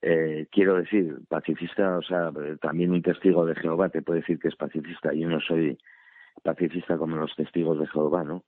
Eh, 0.01 0.47
quiero 0.51 0.75
decir, 0.75 1.17
pacifista, 1.27 1.97
o 1.97 2.01
sea, 2.03 2.31
también 2.61 2.91
un 2.91 3.01
testigo 3.01 3.45
de 3.45 3.55
Jehová 3.55 3.89
te 3.89 4.01
puede 4.03 4.19
decir 4.19 4.37
que 4.39 4.49
es 4.49 4.55
pacifista. 4.55 5.11
Yo 5.13 5.27
no 5.27 5.39
soy 5.39 5.79
pacifista 6.43 6.97
como 6.97 7.15
los 7.15 7.35
testigos 7.35 7.79
de 7.79 7.87
Jehová, 7.87 8.23
¿no? 8.23 8.43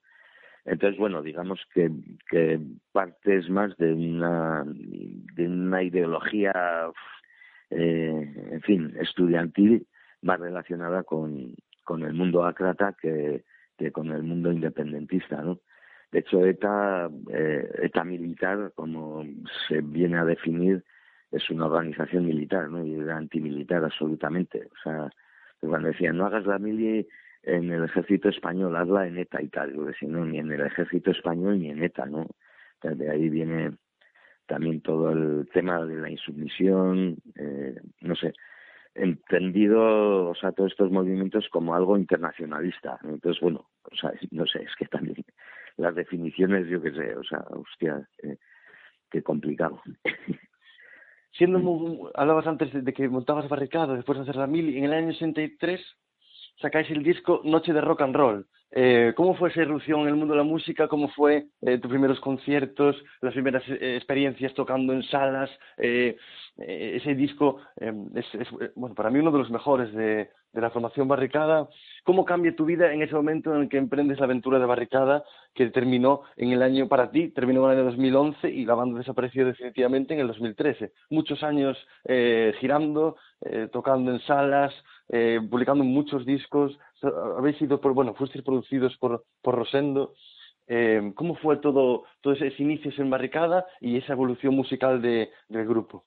Entonces, 0.68 1.00
bueno, 1.00 1.22
digamos 1.22 1.66
que, 1.74 1.90
que 2.30 2.60
parte 2.92 3.38
es 3.38 3.50
más 3.50 3.76
de 3.78 3.94
una, 3.94 4.66
de 4.68 5.48
una 5.48 5.82
ideología, 5.82 6.52
eh, 7.70 8.34
en 8.52 8.62
fin, 8.62 8.94
estudiantil, 9.00 9.88
más 10.22 10.42
relacionada 10.42 11.04
con, 11.04 11.56
el 11.90 12.14
mundo 12.14 12.44
acrata 12.44 12.94
que, 13.02 13.46
con 13.94 14.12
el 14.12 14.24
mundo 14.24 14.52
independentista, 14.52 15.42
¿no? 15.42 15.62
De 16.12 16.20
hecho, 16.20 16.46
ETA, 16.46 17.10
eh, 17.32 18.04
militar, 18.04 18.74
como 18.76 19.24
se 19.70 19.80
viene 19.80 20.18
a 20.18 20.26
definir, 20.26 20.84
es 21.32 21.50
una 21.50 21.68
organización 21.68 22.26
militar, 22.26 22.70
¿no? 22.70 22.86
Y 22.86 22.96
era 22.96 23.16
antimilitar 23.16 23.86
absolutamente. 23.86 24.68
O 24.70 24.84
sea, 24.84 25.10
cuando 25.62 25.88
decían, 25.88 26.18
no 26.18 26.26
hagas 26.26 26.46
la 26.46 26.60
mili 26.60 27.08
en 27.48 27.72
el 27.72 27.86
ejército 27.86 28.30
español, 28.30 28.76
hazla 28.76 29.08
en 29.08 29.18
ETA 29.18 29.42
y 29.42 29.48
tal, 29.48 29.74
porque 29.74 29.94
si 29.98 30.06
no, 30.06 30.26
ni 30.26 30.38
en 30.40 30.52
el 30.52 30.62
ejército 30.62 31.12
español 31.12 31.60
ni 31.60 31.70
en 31.70 31.82
ETA, 31.82 32.06
¿no? 32.06 32.28
de 32.84 33.10
ahí 33.10 33.30
viene 33.30 33.72
también 34.46 34.82
todo 34.82 35.12
el 35.12 35.50
tema 35.52 35.84
de 35.86 35.96
la 35.96 36.10
insumisión, 36.10 37.18
eh, 37.36 37.76
no 38.02 38.16
sé, 38.16 38.34
entendido, 38.96 40.30
o 40.30 40.36
sea, 40.36 40.52
todos 40.52 40.72
estos 40.72 40.92
movimientos 40.92 41.48
como 41.50 41.74
algo 41.74 41.98
internacionalista. 41.98 43.00
Entonces, 43.04 43.42
bueno, 43.42 43.70
o 43.84 43.96
sea, 43.96 44.12
no 44.32 44.46
sé, 44.46 44.64
es 44.64 44.76
que 44.78 44.86
también 44.86 45.18
las 45.78 45.96
definiciones, 45.96 46.68
yo 46.68 46.82
qué 46.82 46.92
sé, 46.92 47.16
o 47.16 47.24
sea, 47.24 47.40
hostia, 47.50 48.08
eh, 48.24 48.38
qué 49.10 49.22
complicado. 49.24 49.82
Siendo 51.32 52.12
hablabas 52.16 52.48
antes 52.48 52.74
de 52.74 52.94
que 52.94 53.10
montabas 53.10 53.50
barricada 53.50 53.96
después 53.96 54.18
de 54.18 54.24
hacer 54.24 54.38
la 54.38 54.48
mil, 54.48 54.76
en 54.76 54.86
el 54.86 54.94
año 54.94 55.14
63 55.14 55.82
sacáis 56.62 56.90
el 56.92 57.04
disco 57.04 57.42
Noche 57.44 57.74
de 57.74 57.82
Rock 57.82 58.02
and 58.02 58.16
Roll. 58.16 58.48
Eh, 58.72 59.14
¿Cómo 59.16 59.36
fue 59.36 59.50
esa 59.50 59.62
irrupción 59.62 60.02
en 60.02 60.10
el 60.10 60.16
mundo 60.16 60.34
de 60.34 60.40
la 60.40 60.44
música? 60.44 60.88
¿Cómo 60.88 61.08
fue 61.10 61.48
eh, 61.62 61.78
tus 61.78 61.90
primeros 61.90 62.20
conciertos, 62.20 62.96
las 63.22 63.34
primeras 63.34 63.64
eh, 63.68 63.96
experiencias 63.96 64.54
tocando 64.54 64.94
en 64.94 65.04
salas? 65.04 65.50
Eh, 65.78 66.18
eh, 66.60 66.98
ese 67.00 67.16
disco 67.16 67.60
eh, 67.80 67.94
es, 68.16 68.26
es, 68.34 68.48
bueno, 68.76 68.96
para 68.96 69.10
mí 69.10 69.20
uno 69.20 69.32
de 69.32 69.38
los 69.38 69.52
mejores 69.52 69.94
de, 69.94 70.30
de, 70.54 70.62
la 70.62 70.70
formación 70.72 71.08
Barricada. 71.08 71.70
¿Cómo 72.04 72.26
cambia 72.26 72.56
tu 72.56 72.66
vida 72.66 72.92
en 72.92 73.02
ese 73.02 73.14
momento 73.14 73.54
en 73.56 73.62
el 73.64 73.70
que 73.70 73.78
emprendes 73.78 74.20
la 74.20 74.26
aventura 74.26 74.60
de 74.60 74.66
Barricada, 74.66 75.24
que 75.54 75.68
terminó 75.68 76.22
en 76.36 76.52
el 76.52 76.62
año, 76.62 76.88
para 76.88 77.12
ti, 77.12 77.30
terminó 77.30 77.66
en 77.66 77.72
el 77.72 77.78
año 77.78 77.86
2011 77.86 78.50
y 78.50 78.66
la 78.66 78.74
banda 78.76 78.98
desapareció 78.98 79.46
definitivamente 79.46 80.14
en 80.14 80.22
el 80.22 80.28
2013? 80.28 80.92
Muchos 81.10 81.44
años 81.44 81.78
girando, 82.60 83.18
tocando 83.72 84.12
en 84.12 84.20
salas, 84.22 84.74
publicando 85.50 85.84
muchos 85.84 86.26
discos, 86.26 86.78
habéis 87.02 87.58
sido 87.58 87.80
por, 87.80 87.94
bueno, 87.94 88.14
fuisteis 88.14 88.44
producidos 88.44 88.98
por, 88.98 89.26
por 89.42 89.56
Rosendo. 89.56 90.14
Eh, 90.68 91.14
¿Cómo 91.16 91.36
fue 91.36 91.58
todo, 91.58 92.04
todos 92.22 92.42
esos 92.42 92.60
inicios 92.60 92.98
en 93.00 93.10
Barricada 93.10 93.66
y 93.80 93.98
esa 93.98 94.14
evolución 94.14 94.54
musical 94.54 95.02
de, 95.02 95.30
del 95.48 95.66
grupo? 95.66 96.06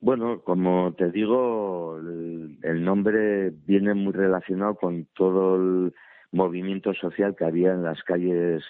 Bueno, 0.00 0.42
como 0.42 0.94
te 0.96 1.10
digo, 1.10 1.98
el, 1.98 2.84
nombre 2.84 3.50
viene 3.50 3.94
muy 3.94 4.12
relacionado 4.12 4.76
con 4.76 5.06
todo 5.06 5.56
el 5.56 5.94
movimiento 6.30 6.94
social 6.94 7.34
que 7.34 7.44
había 7.44 7.72
en 7.72 7.82
las 7.82 8.02
calles 8.04 8.62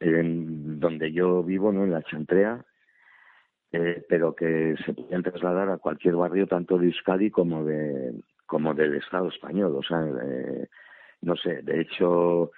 en 0.00 0.80
donde 0.80 1.12
yo 1.12 1.44
vivo, 1.44 1.72
¿no? 1.72 1.84
En 1.84 1.92
la 1.92 2.02
Chantrea. 2.02 2.64
eh, 3.72 4.04
pero 4.08 4.34
que 4.34 4.74
se 4.84 4.94
podían 4.94 5.22
trasladar 5.22 5.68
a 5.70 5.78
cualquier 5.78 6.16
barrio 6.16 6.46
tanto 6.46 6.78
de 6.78 6.86
Euskadi 6.86 7.30
como 7.30 7.64
de 7.64 8.14
como 8.46 8.74
del 8.74 8.94
Estado 8.94 9.28
español 9.28 9.76
o 9.76 9.82
sea 9.82 10.04
eh, 10.22 10.68
no 11.22 11.36
sé 11.36 11.62
de 11.62 11.80
hecho 11.80 12.52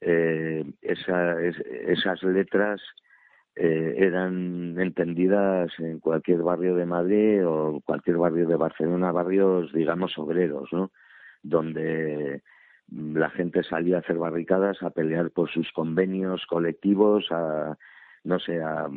eh, 0.00 0.64
esa, 0.82 1.40
esas 1.42 2.22
letras 2.22 2.80
eh, 3.56 3.94
eran 3.96 4.78
entendidas 4.78 5.70
en 5.78 6.00
cualquier 6.00 6.42
barrio 6.42 6.74
de 6.74 6.86
Madrid 6.86 7.46
o 7.46 7.80
cualquier 7.84 8.16
barrio 8.16 8.46
de 8.48 8.56
Barcelona 8.56 9.12
barrios 9.12 9.72
digamos 9.72 10.16
obreros 10.18 10.72
no 10.72 10.90
donde 11.42 12.42
la 12.90 13.30
gente 13.30 13.62
salía 13.62 13.96
a 13.96 14.00
hacer 14.00 14.16
barricadas 14.16 14.82
a 14.82 14.90
pelear 14.90 15.30
por 15.30 15.50
sus 15.50 15.70
convenios 15.72 16.44
colectivos 16.46 17.26
a 17.30 17.76
no 18.24 18.38
sé 18.38 18.62
a 18.62 18.88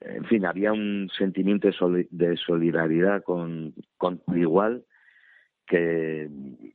en 0.00 0.24
fin, 0.24 0.46
había 0.46 0.72
un 0.72 1.10
sentimiento 1.16 1.68
de 2.10 2.36
solidaridad 2.38 3.22
con, 3.22 3.74
con 3.98 4.22
igual 4.34 4.84
que, 5.70 6.28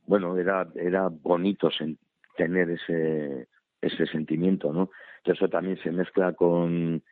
bueno, 0.06 0.38
era, 0.38 0.66
era 0.74 1.08
bonito 1.08 1.68
tener 2.34 2.70
ese, 2.70 3.46
ese 3.82 4.06
sentimiento, 4.06 4.72
¿no? 4.72 4.90
Eso 5.22 5.48
también 5.50 5.76
se 5.82 5.92
mezcla 5.92 6.32
con, 6.32 7.02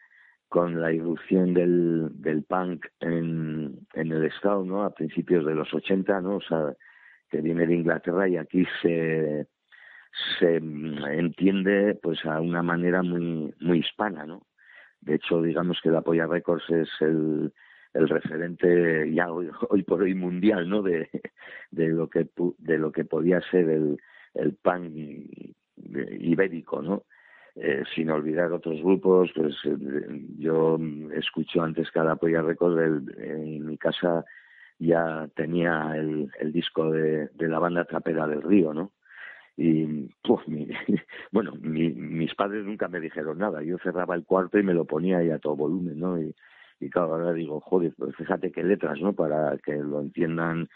con 0.48 0.80
la 0.80 0.92
irrupción 0.92 1.52
del, 1.52 2.08
del 2.14 2.42
punk 2.44 2.86
en, 3.00 3.86
en 3.92 4.12
el 4.12 4.24
Estado, 4.24 4.64
¿no? 4.64 4.82
A 4.82 4.94
principios 4.94 5.44
de 5.44 5.54
los 5.54 5.74
80, 5.74 6.22
¿no? 6.22 6.36
O 6.36 6.40
sea, 6.40 6.72
que 7.28 7.42
viene 7.42 7.66
de 7.66 7.74
Inglaterra 7.74 8.28
y 8.28 8.38
aquí 8.38 8.64
se, 8.80 9.46
se 10.38 10.56
entiende 10.56 11.98
pues 12.02 12.24
a 12.24 12.40
una 12.40 12.62
manera 12.62 13.02
muy 13.02 13.52
muy 13.60 13.80
hispana, 13.80 14.24
¿no? 14.24 14.46
De 15.02 15.16
hecho, 15.16 15.42
digamos 15.42 15.80
que 15.82 15.90
la 15.90 16.00
Polla 16.00 16.26
Records 16.26 16.70
es 16.70 16.88
el, 17.00 17.52
el 17.94 18.08
referente 18.08 19.12
ya 19.12 19.30
hoy, 19.32 19.82
por 19.86 20.02
hoy 20.02 20.14
mundial, 20.14 20.68
¿no? 20.68 20.82
De, 20.82 21.08
de 21.70 21.88
lo 21.88 22.08
que 22.10 22.28
de 22.58 22.78
lo 22.78 22.92
que 22.92 23.04
podía 23.04 23.40
ser 23.50 23.70
el, 23.70 23.98
el 24.34 24.54
pan 24.54 24.92
ibérico, 25.76 26.82
¿no? 26.82 27.04
Eh, 27.56 27.84
sin 27.94 28.10
olvidar 28.10 28.52
otros 28.52 28.82
grupos, 28.82 29.30
pues 29.34 29.54
eh, 29.64 29.76
yo 30.38 30.76
escucho 31.14 31.62
antes 31.62 31.88
la 31.94 32.16
Polla 32.16 32.42
Records, 32.42 33.08
en 33.16 33.64
mi 33.64 33.78
casa 33.78 34.24
ya 34.80 35.28
tenía 35.36 35.92
el, 35.94 36.32
el 36.40 36.52
disco 36.52 36.90
de, 36.90 37.28
de 37.28 37.48
la 37.48 37.60
banda 37.60 37.84
Trapera 37.84 38.26
del 38.26 38.42
Río, 38.42 38.74
¿no? 38.74 38.90
y 39.56 40.08
pues 40.22 40.40
bueno 41.30 41.52
mi, 41.60 41.90
mis 41.90 42.34
padres 42.34 42.64
nunca 42.64 42.88
me 42.88 42.98
dijeron 42.98 43.38
nada 43.38 43.62
yo 43.62 43.78
cerraba 43.78 44.16
el 44.16 44.24
cuarto 44.24 44.58
y 44.58 44.64
me 44.64 44.74
lo 44.74 44.84
ponía 44.84 45.18
ahí 45.18 45.30
a 45.30 45.38
todo 45.38 45.54
volumen 45.54 45.98
no 45.98 46.20
y, 46.20 46.34
y 46.80 46.90
claro 46.90 47.14
ahora 47.14 47.32
digo 47.32 47.60
joder 47.60 47.92
fíjate 48.16 48.52
qué 48.52 48.62
letras 48.62 49.00
no 49.00 49.12
para 49.12 49.56
que 49.58 49.74
lo 49.74 50.00
entiendan 50.00 50.68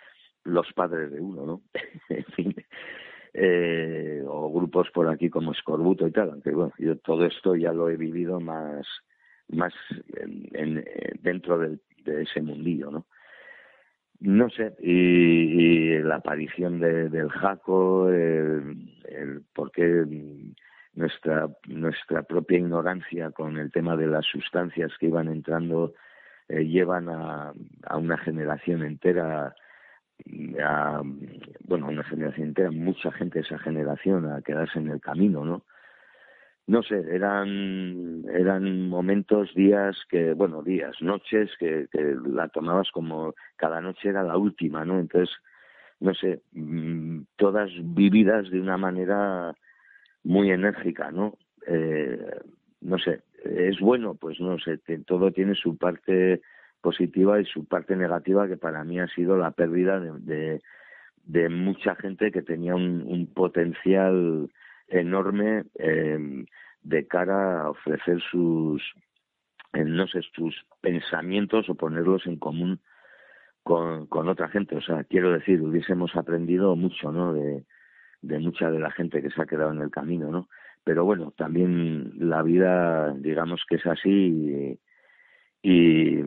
los 0.44 0.72
padres 0.72 1.11
de 1.11 1.20
uno 1.20 1.46
no 1.46 1.62
en 2.08 2.24
fin 2.24 2.54
eh, 3.34 4.22
o 4.26 4.52
grupos 4.52 4.90
por 4.90 5.08
aquí 5.08 5.28
como 5.28 5.52
Escorbuto 5.52 6.06
y 6.06 6.12
tal 6.12 6.30
aunque 6.30 6.50
bueno 6.50 6.72
yo 6.78 6.96
todo 6.98 7.24
esto 7.26 7.56
ya 7.56 7.72
lo 7.72 7.88
he 7.88 7.96
vivido 7.96 8.40
más 8.40 8.87
más 9.48 9.72
en, 10.14 10.48
en, 10.52 10.84
dentro 11.20 11.58
del, 11.58 11.80
de 12.04 12.22
ese 12.22 12.42
mundillo 12.42 12.90
no 12.90 13.06
no 14.20 14.50
sé, 14.50 14.74
y, 14.80 15.98
la 16.00 16.16
aparición 16.16 16.80
de, 16.80 17.08
del 17.08 17.28
Jaco, 17.28 18.11
el, 18.11 18.90
el 19.04 19.42
por 19.54 19.70
qué 19.70 20.04
nuestra, 20.98 21.48
nuestra 21.66 22.22
propia 22.22 22.58
ignorancia 22.58 23.30
con 23.30 23.56
el 23.56 23.70
tema 23.70 23.96
de 23.96 24.08
las 24.08 24.26
sustancias 24.26 24.92
que 24.98 25.06
iban 25.06 25.28
entrando 25.28 25.94
eh, 26.48 26.64
llevan 26.64 27.08
a, 27.08 27.52
a 27.87 27.96
una 27.96 28.18
generación 28.18 28.82
entera 28.82 29.54
a, 30.61 31.02
bueno, 31.61 31.87
una 31.88 32.02
generación 32.02 32.48
entera, 32.48 32.70
mucha 32.72 33.12
gente 33.12 33.38
de 33.38 33.44
esa 33.44 33.58
generación 33.58 34.30
a 34.30 34.42
quedarse 34.42 34.78
en 34.80 34.88
el 34.88 35.00
camino, 35.00 35.44
¿no? 35.44 35.64
no 36.68 36.82
sé, 36.82 37.02
eran, 37.11 38.24
eran 38.30 38.88
momentos, 38.88 39.54
días 39.54 39.96
que, 40.11 40.34
bueno, 40.34 40.62
días, 40.62 40.94
noches 41.00 41.50
que, 41.58 41.88
que 41.90 42.14
la 42.26 42.48
tomabas 42.48 42.90
como 42.90 43.34
cada 43.56 43.80
noche 43.80 44.11
era 44.11 44.22
la 44.22 44.37
última, 44.37 44.84
¿no? 44.84 45.00
Entonces, 45.00 45.34
no 46.00 46.12
sé, 46.12 46.42
mm, 46.52 47.22
todas 47.37 47.70
vividas 47.82 48.50
de 48.50 48.61
una 48.61 48.76
manera 48.76 49.54
muy 50.24 50.50
enérgica, 50.50 51.11
¿no? 51.11 51.37
Eh, 51.66 52.40
no 52.81 52.98
sé, 52.98 53.22
es 53.44 53.78
bueno, 53.81 54.14
pues 54.14 54.40
no 54.40 54.59
sé, 54.59 54.78
todo 55.07 55.33
tiene 55.33 55.54
su 55.54 55.76
parte 55.76 56.40
positiva 56.81 57.40
y 57.40 57.44
su 57.44 57.66
parte 57.66 57.96
negativa, 57.96 58.48
que 58.48 58.57
para 58.57 58.85
mí 58.85 59.00
ha 59.00 59.09
sido 59.09 59.37
la 59.37 59.50
pérdida 59.50 60.00
de, 60.00 60.61
de, 61.24 61.48
mucha 61.48 61.94
gente 61.96 62.31
que 62.31 62.42
tenía 62.42 62.74
un, 62.74 63.31
potencial 63.35 64.50
enorme 64.87 65.64
eh, 65.78 66.44
de 66.83 67.07
cara 67.07 67.62
a 67.62 67.70
ofrecer 67.70 68.20
sus, 68.31 68.83
eh, 69.72 69.85
no 69.85 70.07
sé, 70.07 70.20
sus 70.35 70.64
pensamientos 70.81 71.68
o 71.68 71.74
ponerlos 71.74 72.26
en 72.26 72.38
común 72.38 72.81
con, 73.62 74.07
con 74.07 74.28
otra 74.28 74.48
gente. 74.48 74.76
O 74.76 74.81
sea, 74.81 75.04
quiero 75.04 75.33
decir, 75.33 75.61
hubiésemos 75.61 76.14
aprendido 76.16 76.74
mucho, 76.76 77.12
¿no? 77.12 77.35
De, 77.35 77.64
de 78.22 78.38
mucha 78.38 78.70
de 78.70 78.81
la 78.81 78.90
gente 78.90 79.22
que 79.22 79.31
se 79.31 79.40
ha 79.40 79.46
quedado 79.46 79.72
en 79.72 79.83
el 79.83 79.90
camino, 79.90 80.31
¿no? 80.31 80.48
Pero 80.85 81.04
bueno, 81.04 81.33
también 81.37 82.12
la 82.16 82.42
vida, 82.42 83.12
digamos 83.14 83.62
que 83.68 83.76
es 83.76 83.87
así 83.87 84.78
y, 85.62 86.24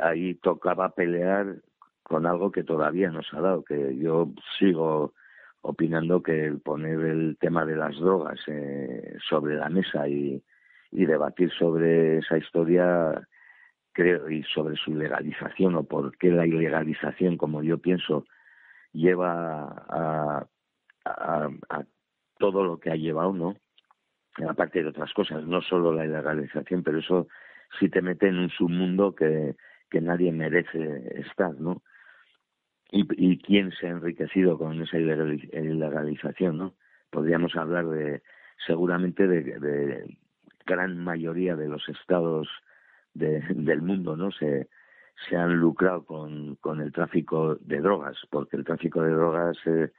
ahí 0.00 0.34
tocaba 0.36 0.94
pelear 0.94 1.56
con 2.02 2.26
algo 2.26 2.50
que 2.50 2.64
todavía 2.64 3.10
nos 3.10 3.32
ha 3.32 3.40
dado, 3.40 3.64
que 3.64 3.96
yo 3.96 4.32
sigo 4.58 5.14
opinando 5.60 6.22
que 6.22 6.44
el 6.46 6.60
poner 6.60 7.00
el 7.00 7.36
tema 7.38 7.64
de 7.64 7.76
las 7.76 7.96
drogas 7.96 8.40
eh, 8.48 9.16
sobre 9.28 9.56
la 9.56 9.68
mesa 9.68 10.08
y, 10.08 10.42
y 10.90 11.06
debatir 11.06 11.50
sobre 11.52 12.18
esa 12.18 12.38
historia 12.38 13.26
creo 13.92 14.30
y 14.30 14.42
sobre 14.44 14.76
su 14.76 14.94
legalización 14.94 15.76
o 15.76 15.84
por 15.84 16.16
qué 16.18 16.30
la 16.30 16.46
ilegalización 16.46 17.36
como 17.36 17.62
yo 17.62 17.78
pienso 17.78 18.24
lleva 18.92 19.84
a, 19.88 20.46
a, 21.04 21.48
a 21.68 21.84
todo 22.38 22.64
lo 22.64 22.78
que 22.78 22.90
ha 22.90 22.96
llevado 22.96 23.32
no 23.32 23.56
aparte 24.48 24.82
de 24.82 24.88
otras 24.88 25.12
cosas 25.12 25.44
no 25.44 25.60
solo 25.62 25.92
la 25.92 26.04
ilegalización 26.04 26.82
pero 26.82 26.98
eso 26.98 27.28
sí 27.78 27.88
te 27.88 28.02
mete 28.02 28.28
en 28.28 28.38
un 28.38 28.50
submundo 28.50 29.14
que 29.14 29.56
que 29.90 30.00
nadie 30.00 30.32
merece 30.32 31.20
estar 31.20 31.54
no 31.60 31.82
y, 32.92 33.06
y 33.16 33.38
quién 33.38 33.72
se 33.72 33.86
ha 33.86 33.90
enriquecido 33.90 34.58
con 34.58 34.80
esa 34.80 34.98
ilegalización, 34.98 36.58
¿no? 36.58 36.74
Podríamos 37.10 37.56
hablar 37.56 37.88
de, 37.88 38.22
seguramente, 38.66 39.26
de, 39.26 39.42
de 39.58 40.18
gran 40.66 41.02
mayoría 41.02 41.56
de 41.56 41.68
los 41.68 41.88
estados 41.88 42.48
de, 43.14 43.40
del 43.48 43.80
mundo, 43.80 44.14
¿no? 44.16 44.30
Se, 44.30 44.68
se 45.28 45.36
han 45.36 45.56
lucrado 45.56 46.04
con, 46.04 46.56
con 46.56 46.82
el 46.82 46.92
tráfico 46.92 47.56
de 47.56 47.80
drogas, 47.80 48.18
porque 48.30 48.58
el 48.58 48.64
tráfico 48.64 49.02
de 49.02 49.12
drogas 49.12 49.56
eh, 49.64 49.90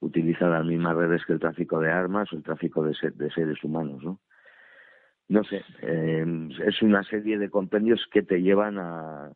utiliza 0.00 0.48
las 0.48 0.64
mismas 0.64 0.96
redes 0.96 1.24
que 1.24 1.34
el 1.34 1.40
tráfico 1.40 1.80
de 1.80 1.90
armas 1.90 2.32
o 2.32 2.36
el 2.36 2.42
tráfico 2.42 2.82
de, 2.82 2.94
de 3.14 3.30
seres 3.30 3.62
humanos, 3.62 4.02
¿no? 4.02 4.18
No 5.28 5.44
sé, 5.44 5.62
eh, 5.82 6.48
es 6.66 6.82
una 6.82 7.04
serie 7.04 7.38
de 7.38 7.50
compendios 7.50 8.04
que 8.10 8.22
te 8.22 8.42
llevan 8.42 8.78
a, 8.78 9.30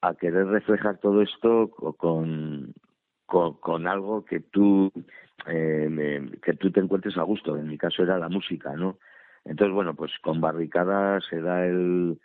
a 0.00 0.14
querer 0.14 0.46
reflejar 0.46 0.98
todo 0.98 1.22
esto 1.22 1.70
con, 1.70 2.74
con, 3.26 3.86
algo 3.86 4.24
que 4.24 4.40
tú 4.40 4.92
eh, 5.46 6.30
que 6.42 6.54
tú 6.54 6.70
te 6.70 6.80
encuentres 6.80 7.16
a 7.18 7.22
gusto 7.22 7.56
en 7.56 7.68
mi 7.68 7.76
caso 7.76 8.02
era 8.02 8.18
la 8.18 8.28
música 8.28 8.74
no 8.74 8.98
entonces 9.44 9.74
bueno 9.74 9.94
pues 9.94 10.12
con 10.22 10.40
barricadas 10.40 11.24
se 11.28 11.40
da 11.40 11.66
el 11.66 12.18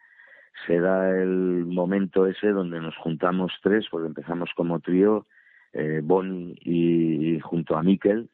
se 0.68 0.80
da 0.80 1.10
el 1.10 1.66
momento 1.66 2.28
ese 2.28 2.50
donde 2.50 2.80
nos 2.80 2.96
juntamos 2.98 3.52
tres 3.62 3.86
porque 3.92 4.08
empezamos 4.08 4.52
como 4.56 4.80
trío 4.80 5.26
eh, 5.74 6.02
Bonnie 6.04 6.56
y, 6.62 7.40
junto 7.42 7.76
a 7.76 7.84
Miquel 7.84 8.30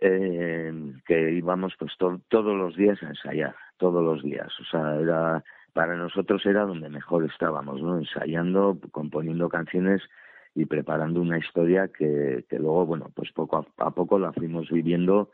eh, 0.00 0.72
que 1.06 1.32
íbamos 1.32 1.74
pues 1.78 1.92
todos 1.96 2.56
los 2.56 2.76
días 2.76 3.02
a 3.02 3.08
ensayar 3.08 3.54
todos 3.78 4.02
los 4.02 4.22
días 4.22 4.48
o 4.60 4.64
sea 4.64 4.96
era 5.00 5.44
para 5.74 5.96
nosotros 5.96 6.46
era 6.46 6.62
donde 6.64 6.88
mejor 6.88 7.24
estábamos, 7.24 7.82
¿no? 7.82 7.98
Ensayando, 7.98 8.78
componiendo 8.92 9.48
canciones 9.48 10.00
y 10.54 10.66
preparando 10.66 11.20
una 11.20 11.36
historia 11.36 11.88
que, 11.88 12.44
que 12.48 12.58
luego, 12.60 12.86
bueno, 12.86 13.10
pues 13.12 13.32
poco 13.32 13.66
a, 13.76 13.90
poco 13.90 14.18
la 14.20 14.32
fuimos 14.32 14.70
viviendo 14.70 15.30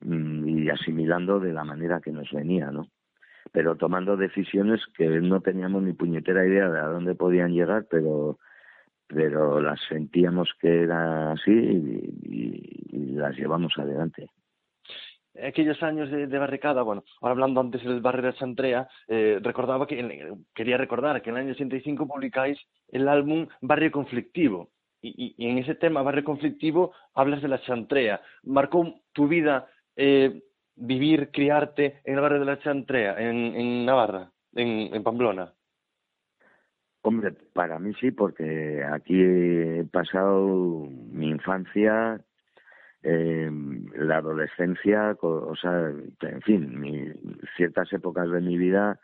mm, 0.00 0.48
y 0.48 0.68
asimilando 0.68 1.38
de 1.38 1.52
la 1.52 1.62
manera 1.62 2.00
que 2.00 2.10
nos 2.10 2.30
venía, 2.32 2.72
¿no? 2.72 2.88
Pero 3.52 3.76
tomando 3.76 4.16
decisiones 4.16 4.80
que 4.96 5.06
no 5.06 5.40
teníamos 5.40 5.82
ni 5.84 5.92
puñetera 5.92 6.44
idea 6.44 6.68
de 6.68 6.80
a 6.80 6.88
dónde 6.88 7.14
podían 7.14 7.52
llegar, 7.52 7.86
pero 7.88 8.38
pero 9.08 9.60
las 9.60 9.80
sentíamos 9.88 10.50
que 10.60 10.82
era 10.82 11.32
así 11.32 11.50
y 11.50 13.12
las 13.14 13.36
llevamos 13.36 13.72
adelante. 13.78 14.28
aquellos 15.42 15.82
años 15.82 16.10
de, 16.10 16.26
barricada, 16.38 16.82
bueno, 16.82 17.04
ahora 17.20 17.32
hablando 17.32 17.60
antes 17.60 17.82
del 17.82 18.00
barrio 18.00 18.22
de 18.30 18.34
Chantrea, 18.34 18.88
eh, 19.08 19.38
recordaba 19.42 19.86
que, 19.86 20.36
quería 20.54 20.76
recordar 20.76 21.22
que 21.22 21.30
en 21.30 21.36
el 21.36 21.42
año 21.42 21.52
85 21.52 22.06
publicáis 22.06 22.58
el 22.88 23.08
álbum 23.08 23.46
Barrio 23.60 23.90
Conflictivo, 23.90 24.70
y, 25.00 25.34
en 25.38 25.58
ese 25.58 25.76
tema, 25.76 26.02
barrio 26.02 26.24
conflictivo, 26.24 26.92
hablas 27.14 27.40
de 27.40 27.46
la 27.46 27.60
Chantrea. 27.62 28.20
¿Marcó 28.42 29.00
tu 29.12 29.28
vida 29.28 29.68
eh, 29.94 30.42
vivir, 30.74 31.30
criarte 31.30 32.00
en 32.04 32.16
el 32.16 32.20
barrio 32.20 32.40
de 32.40 32.46
la 32.46 32.58
Chantrea, 32.58 33.14
en, 33.16 33.86
Navarra, 33.86 34.32
en 34.54 35.00
Pamplona? 35.04 35.54
Hombre, 37.08 37.32
para 37.54 37.78
mí 37.78 37.94
sí, 37.94 38.10
porque 38.10 38.84
aquí 38.84 39.18
he 39.18 39.82
pasado 39.90 40.86
mi 41.10 41.30
infancia, 41.30 42.20
eh, 43.02 43.50
la 43.94 44.18
adolescencia, 44.18 45.16
o 45.22 45.56
sea, 45.56 45.88
en 46.20 46.42
fin, 46.42 47.40
ciertas 47.56 47.90
épocas 47.94 48.30
de 48.30 48.42
mi 48.42 48.58
vida 48.58 49.00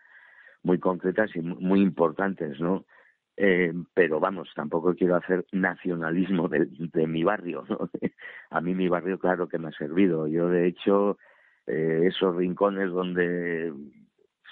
muy 0.63 0.79
concretas 0.79 1.35
y 1.35 1.41
muy 1.41 1.81
importantes, 1.81 2.61
¿no? 2.61 2.85
Eh, 3.39 3.73
pero 3.95 4.21
vamos, 4.21 4.51
tampoco 4.55 4.95
quiero 4.95 5.17
hacer 5.17 5.47
nacionalismo 5.53 6.51
de, 6.51 7.07
mi 7.07 7.25
barrio. 7.25 7.65
¿no? 7.71 7.89
A 8.51 8.61
mí 8.61 8.75
mi 8.75 8.89
barrio, 8.89 9.19
claro 9.19 9.49
que 9.49 9.59
me 9.59 9.69
ha 9.69 9.73
servido. 9.73 10.27
Yo, 10.27 10.51
de 10.51 10.67
hecho, 10.67 11.17
eh, 11.67 12.03
esos 12.05 12.37
rincones 12.37 12.91
donde 12.91 13.73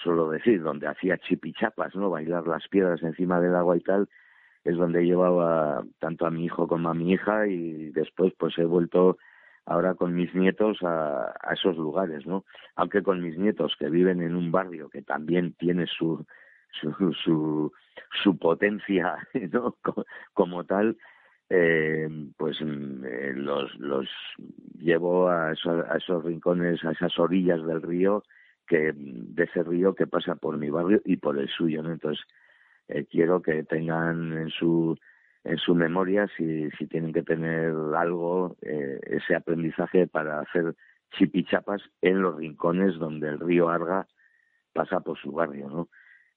suelo 0.03 0.31
decir, 0.31 0.63
donde 0.63 0.89
hacía 0.89 1.19
chipichapas, 1.19 1.95
¿no? 1.95 2.11
Bailar 2.11 2.47
las 2.47 2.67
piedras 2.69 3.03
encima 3.03 3.41
del 3.41 3.55
agua 3.55 3.77
y 3.77 3.81
tal, 3.81 4.09
es 4.65 4.77
donde 4.77 5.05
llevaba 5.05 5.85
tanto 5.99 6.27
a 6.27 6.31
mi 6.31 6.45
hijo 6.45 6.69
como 6.69 6.89
a 6.89 6.95
mi 6.95 7.13
hija 7.13 7.47
y 7.47 7.91
después 7.91 8.33
pues 8.39 8.57
he 8.59 8.65
vuelto 8.65 9.19
ahora 9.67 9.95
con 9.95 10.15
mis 10.15 10.35
nietos 10.35 10.79
a, 10.83 11.35
esos 11.53 11.77
lugares, 11.77 12.27
¿no? 12.27 12.45
Aunque 12.77 13.03
con 13.03 13.21
mis 13.23 13.39
nietos 13.39 13.75
que 13.79 13.89
viven 13.89 14.23
en 14.23 14.35
un 14.37 14.51
barrio 14.51 14.89
que 14.89 15.03
también 15.03 15.55
tiene 15.55 15.87
su 15.87 16.25
su, 16.81 17.13
su, 17.13 17.73
su 18.23 18.39
potencia, 18.39 19.17
¿no? 19.53 19.77
Como, 20.33 20.65
tal, 20.65 20.97
eh, 21.51 22.09
pues 22.39 22.57
eh, 22.63 23.33
los, 23.37 23.75
los 23.79 24.09
llevo 24.79 25.29
a 25.29 25.53
esos, 25.53 25.85
a 25.87 25.99
esos 25.99 26.25
rincones, 26.25 26.83
a 26.85 26.93
esas 26.93 27.19
orillas 27.19 27.63
del 27.67 27.83
río 27.83 28.23
que 28.73 28.95
de 28.97 29.45
ese 29.45 29.63
río 29.63 29.95
que 29.95 30.07
pasa 30.07 30.35
por 30.35 30.57
mi 30.57 30.71
barrio 30.71 31.03
y 31.05 31.19
por 31.19 31.39
el 31.39 31.47
suyo, 31.51 31.83
¿no? 31.83 31.93
Entonces 31.93 32.25
eh, 32.89 33.05
quiero 33.05 33.43
que 33.43 33.65
tengan 33.65 34.33
en 34.33 34.49
su 34.49 34.97
en 35.45 35.59
su 35.59 35.75
memoria 35.75 36.27
si, 36.39 36.71
si 36.71 36.87
tienen 36.87 37.13
que 37.13 37.23
tener 37.23 37.75
algo 37.95 38.57
eh, 38.63 38.99
ese 39.03 39.35
aprendizaje 39.35 40.07
para 40.07 40.41
hacer 40.41 40.75
chipichapas 41.19 41.83
en 42.01 42.23
los 42.23 42.37
rincones 42.37 42.95
donde 42.95 43.29
el 43.29 43.41
río 43.41 43.69
Arga 43.69 44.07
pasa 44.73 45.01
por 45.01 45.19
su 45.19 45.33
barrio, 45.33 45.69
¿no? 45.69 45.89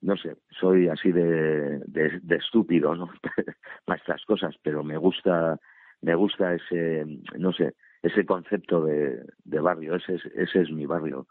No 0.01 0.17
sé, 0.17 0.35
soy 0.59 0.89
así 0.89 1.13
de, 1.13 1.79
de, 1.87 2.35
estúpido, 2.35 2.95
¿no? 2.95 3.09
Para 3.85 3.97
estas 3.97 4.25
cosas, 4.25 4.55
pero 4.61 4.83
me 4.83 4.97
gusta 4.97 5.57
me 6.01 6.15
gusta 6.15 6.53
ese, 6.53 7.05
no 7.37 7.53
sé, 7.53 7.75
ese 8.01 8.25
concepto 8.25 8.83
de, 8.83 9.23
de 9.45 9.59
barrio, 9.61 9.95
ese, 9.95 10.15
ese 10.35 10.61
es 10.63 10.69
mi 10.69 10.85
barrio 10.85 11.27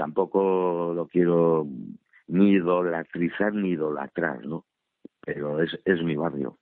tampoco 0.00 0.94
lo 0.94 1.08
quiero 1.08 1.66
ni 2.26 2.52
idolatrizar 2.52 3.52
ni 3.52 3.72
idolatrar, 3.72 4.46
¿no? 4.46 4.64
Pero 5.20 5.60
es, 5.62 5.78
es 5.84 6.02
mi 6.02 6.16
barrio. 6.16 6.56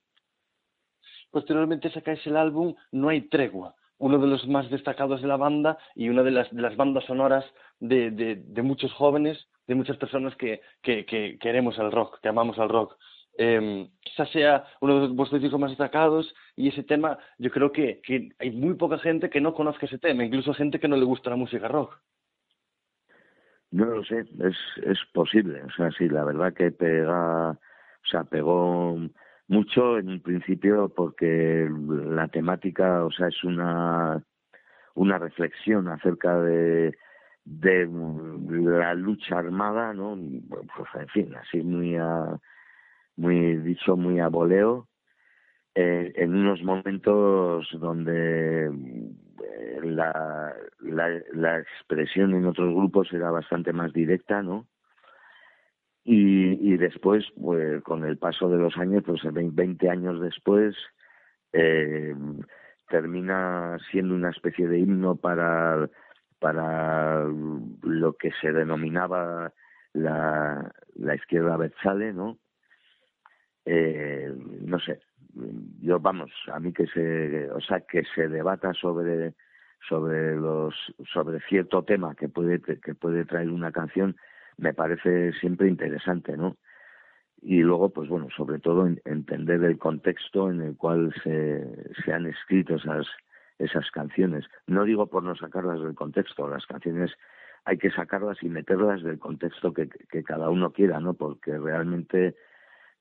Posteriormente 1.31 1.89
sacáis 1.89 2.25
el 2.27 2.35
álbum 2.35 2.75
No 2.91 3.07
hay 3.07 3.21
tregua, 3.29 3.75
uno 3.97 4.17
de 4.17 4.27
los 4.27 4.45
más 4.49 4.69
destacados 4.69 5.21
de 5.21 5.29
la 5.29 5.37
banda 5.37 5.77
y 5.95 6.09
una 6.09 6.23
de 6.23 6.31
las, 6.31 6.75
bandas 6.75 7.05
sonoras 7.05 7.45
de, 7.79 8.43
muchos 8.61 8.91
jóvenes, 8.91 9.47
de 9.67 9.75
muchas 9.75 9.95
personas 9.95 10.35
que, 10.35 10.59
que, 10.81 11.05
que, 11.05 11.37
queremos 11.39 11.79
el 11.79 11.93
rock, 11.93 12.19
que 12.21 12.27
amamos 12.27 12.59
al 12.59 12.67
rock. 12.67 12.97
Eh, 13.37 13.87
quizás 14.01 14.29
sea 14.31 14.65
uno 14.81 14.99
de 14.99 15.07
vuestros 15.13 15.41
discos 15.41 15.61
más 15.61 15.71
destacados 15.71 16.35
y 16.57 16.67
ese 16.67 16.83
tema 16.83 17.17
yo 17.37 17.49
creo 17.51 17.71
que 17.71 18.01
hay 18.37 18.51
muy 18.51 18.73
poca 18.73 18.97
gente 18.97 19.29
que 19.29 19.39
no 19.39 19.53
conozca 19.53 19.85
ese 19.85 19.97
tema, 19.97 20.25
incluso 20.25 20.53
gente 20.53 20.77
que 20.77 20.89
no 20.89 20.97
le 20.97 21.05
gusta 21.05 21.29
la 21.29 21.37
música 21.37 21.69
rock. 21.69 22.01
No 23.71 23.85
lo 23.85 24.03
sé, 24.03 24.25
es, 24.39 24.57
es 24.83 24.99
posible. 25.13 25.63
O 25.63 25.71
sea, 25.71 25.91
sí, 25.91 26.09
la 26.09 26.23
verdad 26.23 26.53
que 26.53 26.71
pega, 26.71 27.51
o 27.51 28.07
sea, 28.09 28.23
pegó 28.23 28.97
mucho 29.47 29.97
en 29.97 30.09
un 30.09 30.21
principio 30.21 30.91
porque 30.95 31.69
la 31.69 32.27
temática, 32.29 33.05
o 33.05 33.11
sea, 33.11 33.27
es 33.27 33.43
una, 33.43 34.23
una 34.95 35.19
reflexión 35.19 35.87
acerca 35.87 36.39
de, 36.41 36.95
de 37.45 37.89
la 37.89 38.93
lucha 38.95 39.37
armada, 39.37 39.93
¿no? 39.93 40.17
Pues, 40.49 40.89
en 40.95 41.07
fin, 41.09 41.35
así 41.35 41.61
muy 41.61 41.95
a, 41.95 42.39
muy 43.17 43.57
dicho, 43.57 43.97
muy 43.97 44.19
a 44.19 44.29
voleo, 44.29 44.87
eh, 45.75 46.11
en 46.15 46.35
unos 46.35 46.63
momentos 46.63 47.67
donde 47.73 48.71
la, 49.83 50.53
la, 50.81 51.59
expresión 51.59 52.33
en 52.33 52.45
otros 52.45 52.73
grupos 52.73 53.11
era 53.13 53.31
bastante 53.31 53.73
más 53.73 53.93
directa, 53.93 54.41
¿no? 54.41 54.67
Y, 56.03 56.73
y 56.73 56.77
después, 56.77 57.25
pues 57.39 57.83
con 57.83 58.05
el 58.05 58.17
paso 58.17 58.49
de 58.49 58.57
los 58.57 58.77
años, 58.77 59.03
pues 59.05 59.21
20 59.31 59.89
años 59.89 60.21
después, 60.21 60.75
eh, 61.53 62.15
termina 62.89 63.77
siendo 63.91 64.15
una 64.15 64.29
especie 64.29 64.67
de 64.67 64.79
himno 64.79 65.15
para, 65.15 65.89
para 66.39 67.25
lo 67.83 68.13
que 68.13 68.31
se 68.41 68.51
denominaba 68.51 69.53
la, 69.93 70.71
la 70.95 71.15
izquierda 71.15 71.57
Betzale, 71.57 72.13
¿no? 72.13 72.37
Eh, 73.65 74.33
no 74.61 74.79
sé, 74.79 74.99
yo 75.81 75.99
vamos, 75.99 76.31
a 76.51 76.59
mí 76.59 76.73
que 76.73 76.87
se, 76.87 77.49
o 77.51 77.61
sea, 77.61 77.81
que 77.81 78.03
se 78.15 78.27
debata 78.27 78.73
sobre 78.73 79.33
sobre 79.87 80.35
los 80.35 80.75
sobre 81.13 81.39
cierto 81.41 81.83
tema 81.83 82.15
que 82.15 82.27
puede 82.27 82.59
que 82.61 82.95
puede 82.95 83.23
traer 83.23 83.49
una 83.49 83.71
canción 83.71 84.17
me 84.57 84.73
parece 84.73 85.31
siempre 85.33 85.69
interesante 85.69 86.35
no 86.35 86.57
y 87.41 87.61
luego 87.61 87.89
pues 87.89 88.09
bueno 88.09 88.27
sobre 88.35 88.59
todo 88.59 88.87
entender 89.05 89.63
el 89.63 89.77
contexto 89.77 90.51
en 90.51 90.61
el 90.61 90.75
cual 90.75 91.13
se, 91.23 91.93
se 92.03 92.11
han 92.11 92.25
escrito 92.25 92.75
esas 92.75 93.07
esas 93.57 93.91
canciones. 93.91 94.45
No 94.67 94.85
digo 94.85 95.07
por 95.07 95.23
no 95.23 95.35
sacarlas 95.35 95.81
del 95.81 95.95
contexto 95.95 96.47
las 96.49 96.65
canciones 96.65 97.11
hay 97.65 97.77
que 97.77 97.91
sacarlas 97.91 98.41
y 98.41 98.49
meterlas 98.49 99.03
del 99.03 99.19
contexto 99.19 99.73
que, 99.73 99.87
que 99.87 100.23
cada 100.23 100.49
uno 100.49 100.71
quiera 100.71 100.99
no 100.99 101.13
porque 101.13 101.57
realmente 101.57 102.35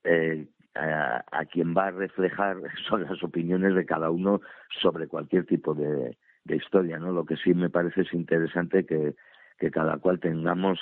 eh, 0.04 0.46
a, 0.78 1.24
a, 1.30 1.44
quien 1.46 1.74
va 1.74 1.86
a 1.86 1.90
reflejar 1.90 2.56
son 2.88 3.02
las 3.02 3.22
opiniones 3.22 3.74
de 3.74 3.84
cada 3.84 4.10
uno 4.10 4.40
sobre 4.80 5.08
cualquier 5.08 5.44
tipo 5.46 5.74
de, 5.74 6.16
historia, 6.50 6.98
¿no? 6.98 7.12
Lo 7.12 7.26
que 7.26 7.36
sí 7.36 7.52
me 7.52 7.68
parece 7.68 8.00
es 8.00 8.14
interesante 8.14 8.86
que, 8.86 9.14
que 9.58 9.70
cada 9.70 9.98
cual 9.98 10.18
tengamos, 10.18 10.78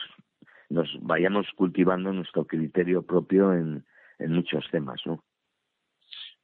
nos 0.68 0.88
vayamos 1.00 1.48
cultivando 1.56 2.12
nuestro 2.12 2.44
criterio 2.44 3.02
propio 3.02 3.52
en, 3.52 3.84
en 4.20 4.32
muchos 4.32 4.64
temas, 4.70 5.00
¿no? 5.06 5.24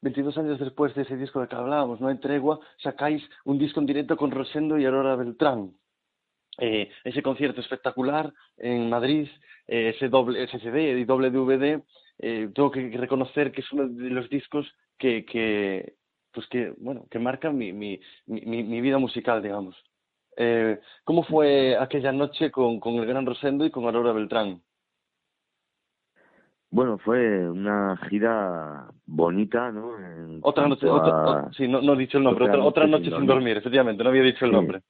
22 0.00 0.36
años 0.38 0.58
después 0.58 0.92
de 0.96 1.02
ese 1.02 1.16
disco 1.16 1.40
de 1.40 1.46
que 1.46 1.54
hablábamos, 1.54 2.00
No 2.00 2.08
hay 2.08 2.18
tregua, 2.18 2.58
sacáis 2.82 3.22
un 3.44 3.58
disco 3.58 3.78
en 3.78 3.86
directo 3.86 4.16
con 4.16 4.32
Rosendo 4.32 4.76
y 4.76 4.84
Aurora 4.84 5.14
Beltrán. 5.14 5.72
Eh, 6.58 6.90
ese 7.04 7.22
concierto 7.22 7.60
espectacular 7.60 8.32
en 8.58 8.90
Madrid, 8.90 9.28
eh, 9.66 9.92
ese 9.94 10.08
doble 10.08 10.44
ese 10.44 10.58
CD 10.60 10.98
y 10.98 11.04
doble 11.04 11.30
DVD, 11.30 11.82
eh, 12.18 12.50
tengo 12.54 12.70
que 12.70 12.90
reconocer 12.96 13.52
que 13.52 13.62
es 13.62 13.72
uno 13.72 13.88
de 13.88 14.10
los 14.10 14.28
discos 14.28 14.70
que, 14.98 15.24
que, 15.24 15.94
pues 16.32 16.46
que, 16.48 16.74
bueno, 16.78 17.06
que 17.10 17.18
marcan 17.18 17.56
mi, 17.56 17.72
mi, 17.72 18.00
mi, 18.26 18.62
mi 18.62 18.80
vida 18.80 18.98
musical, 18.98 19.42
digamos. 19.42 19.76
Eh, 20.36 20.78
¿Cómo 21.04 21.24
fue 21.24 21.76
aquella 21.76 22.12
noche 22.12 22.50
con, 22.50 22.80
con 22.80 22.94
el 22.94 23.06
Gran 23.06 23.26
Rosendo 23.26 23.64
y 23.64 23.70
con 23.70 23.84
Aurora 23.84 24.12
Beltrán? 24.12 24.62
Bueno, 26.70 26.96
fue 26.96 27.50
una 27.50 27.98
gira 28.08 28.86
bonita, 29.04 29.70
¿no? 29.70 29.92
otra 30.40 30.66
noche, 30.66 30.88
otra, 30.88 31.50
sí, 31.52 31.68
no, 31.68 31.82
no 31.82 31.92
he 31.92 31.98
dicho 31.98 32.16
el 32.16 32.24
nombre, 32.24 32.46
otra, 32.46 32.64
otra 32.64 32.86
noche, 32.86 33.10
sin, 33.10 33.26
dormir. 33.26 33.58
efectivamente, 33.58 34.02
no 34.02 34.08
había 34.08 34.22
dicho 34.22 34.46
el 34.46 34.52
nombre. 34.52 34.80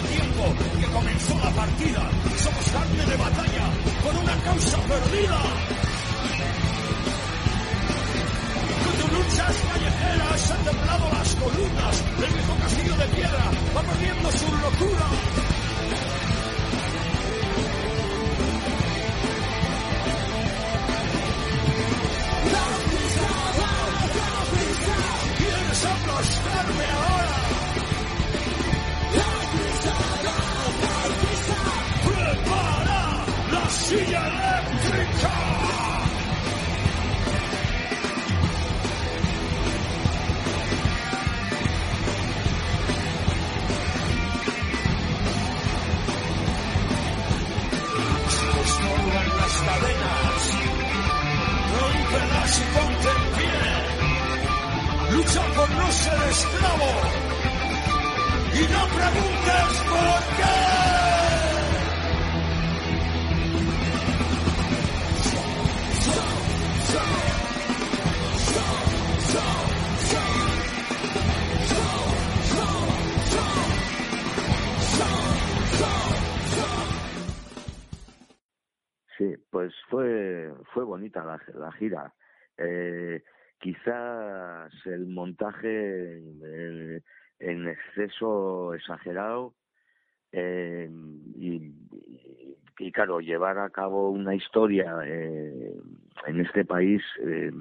Tiempo 0.00 0.54
que 0.80 0.86
comenzó 0.86 1.34
la 1.38 1.50
partida. 1.50 2.10
Somos 2.38 2.64
carne 2.72 3.04
de 3.04 3.16
batalla 3.16 3.70
por 4.02 4.14
una 4.16 4.36
causa 4.42 4.78
perdida. 4.78 5.38
Con 8.84 8.94
tus 8.94 9.12
luchas 9.12 9.56
callejeras 9.68 10.50
han 10.50 10.64
temblado 10.64 11.10
las 11.12 11.34
columnas. 11.34 12.04
El 12.24 12.32
viejo 12.32 12.54
castillo 12.56 12.96
de 12.96 13.06
piedra 13.08 13.50
va 13.76 13.82
perdiendo 13.82 14.32
su 14.32 14.46
locura. 14.46 15.06
¿Quieres 25.38 25.84
aplastarme 25.84 26.84
ahora? 26.84 27.21
La 33.92 33.98
silla 33.98 34.20
eléctrica! 34.26 35.11
Fue 79.92 80.50
fue 80.72 80.84
bonita 80.84 81.22
la, 81.22 81.38
la 81.54 81.70
gira. 81.72 82.14
Eh, 82.56 83.22
quizás 83.58 84.72
el 84.86 85.06
montaje 85.06 86.16
en, 87.38 87.68
exceso 87.68 88.72
exagerado 88.72 89.54
eh, 90.32 90.90
y, 91.36 91.72
claro 92.92 93.20
llevar 93.20 93.58
a 93.58 93.70
cabo 93.70 94.10
una 94.10 94.34
historia 94.34 94.96
eh, 95.04 95.74
en 96.26 96.40
este 96.40 96.64
país 96.64 97.02
eh, 97.24 97.52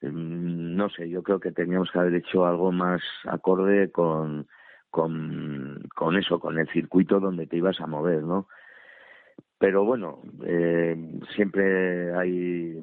no 0.00 0.88
sé 0.88 1.08
yo 1.08 1.22
creo 1.22 1.38
que 1.38 1.52
teníamos 1.52 1.90
que 1.92 1.98
haber 1.98 2.14
hecho 2.14 2.46
algo 2.46 2.72
más 2.72 3.02
acorde 3.24 3.92
con 3.92 4.46
con 4.90 5.82
con 5.94 6.16
eso 6.16 6.40
con 6.40 6.58
el 6.58 6.68
circuito 6.70 7.20
donde 7.20 7.46
te 7.46 7.58
ibas 7.58 7.80
a 7.80 7.86
mover 7.86 8.22
no 8.22 8.48
pero 9.58 9.84
bueno 9.84 10.20
eh, 10.44 10.96
siempre 11.34 12.14
hay 12.14 12.80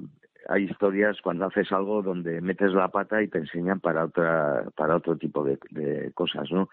hay 0.48 0.64
historias 0.64 1.20
cuando 1.22 1.46
haces 1.46 1.72
algo 1.72 2.04
donde 2.04 2.42
metes 2.42 2.72
la 2.74 2.90
pata 2.90 3.22
y 3.22 3.28
te 3.28 3.40
enseñan 3.40 3.80
para 3.80 4.06
otra 4.06 4.66
para 4.76 4.98
otro 4.98 5.18
tipo 5.18 5.44
de, 5.44 5.58
de 5.72 6.12
cosas 6.14 6.52
no 6.52 6.70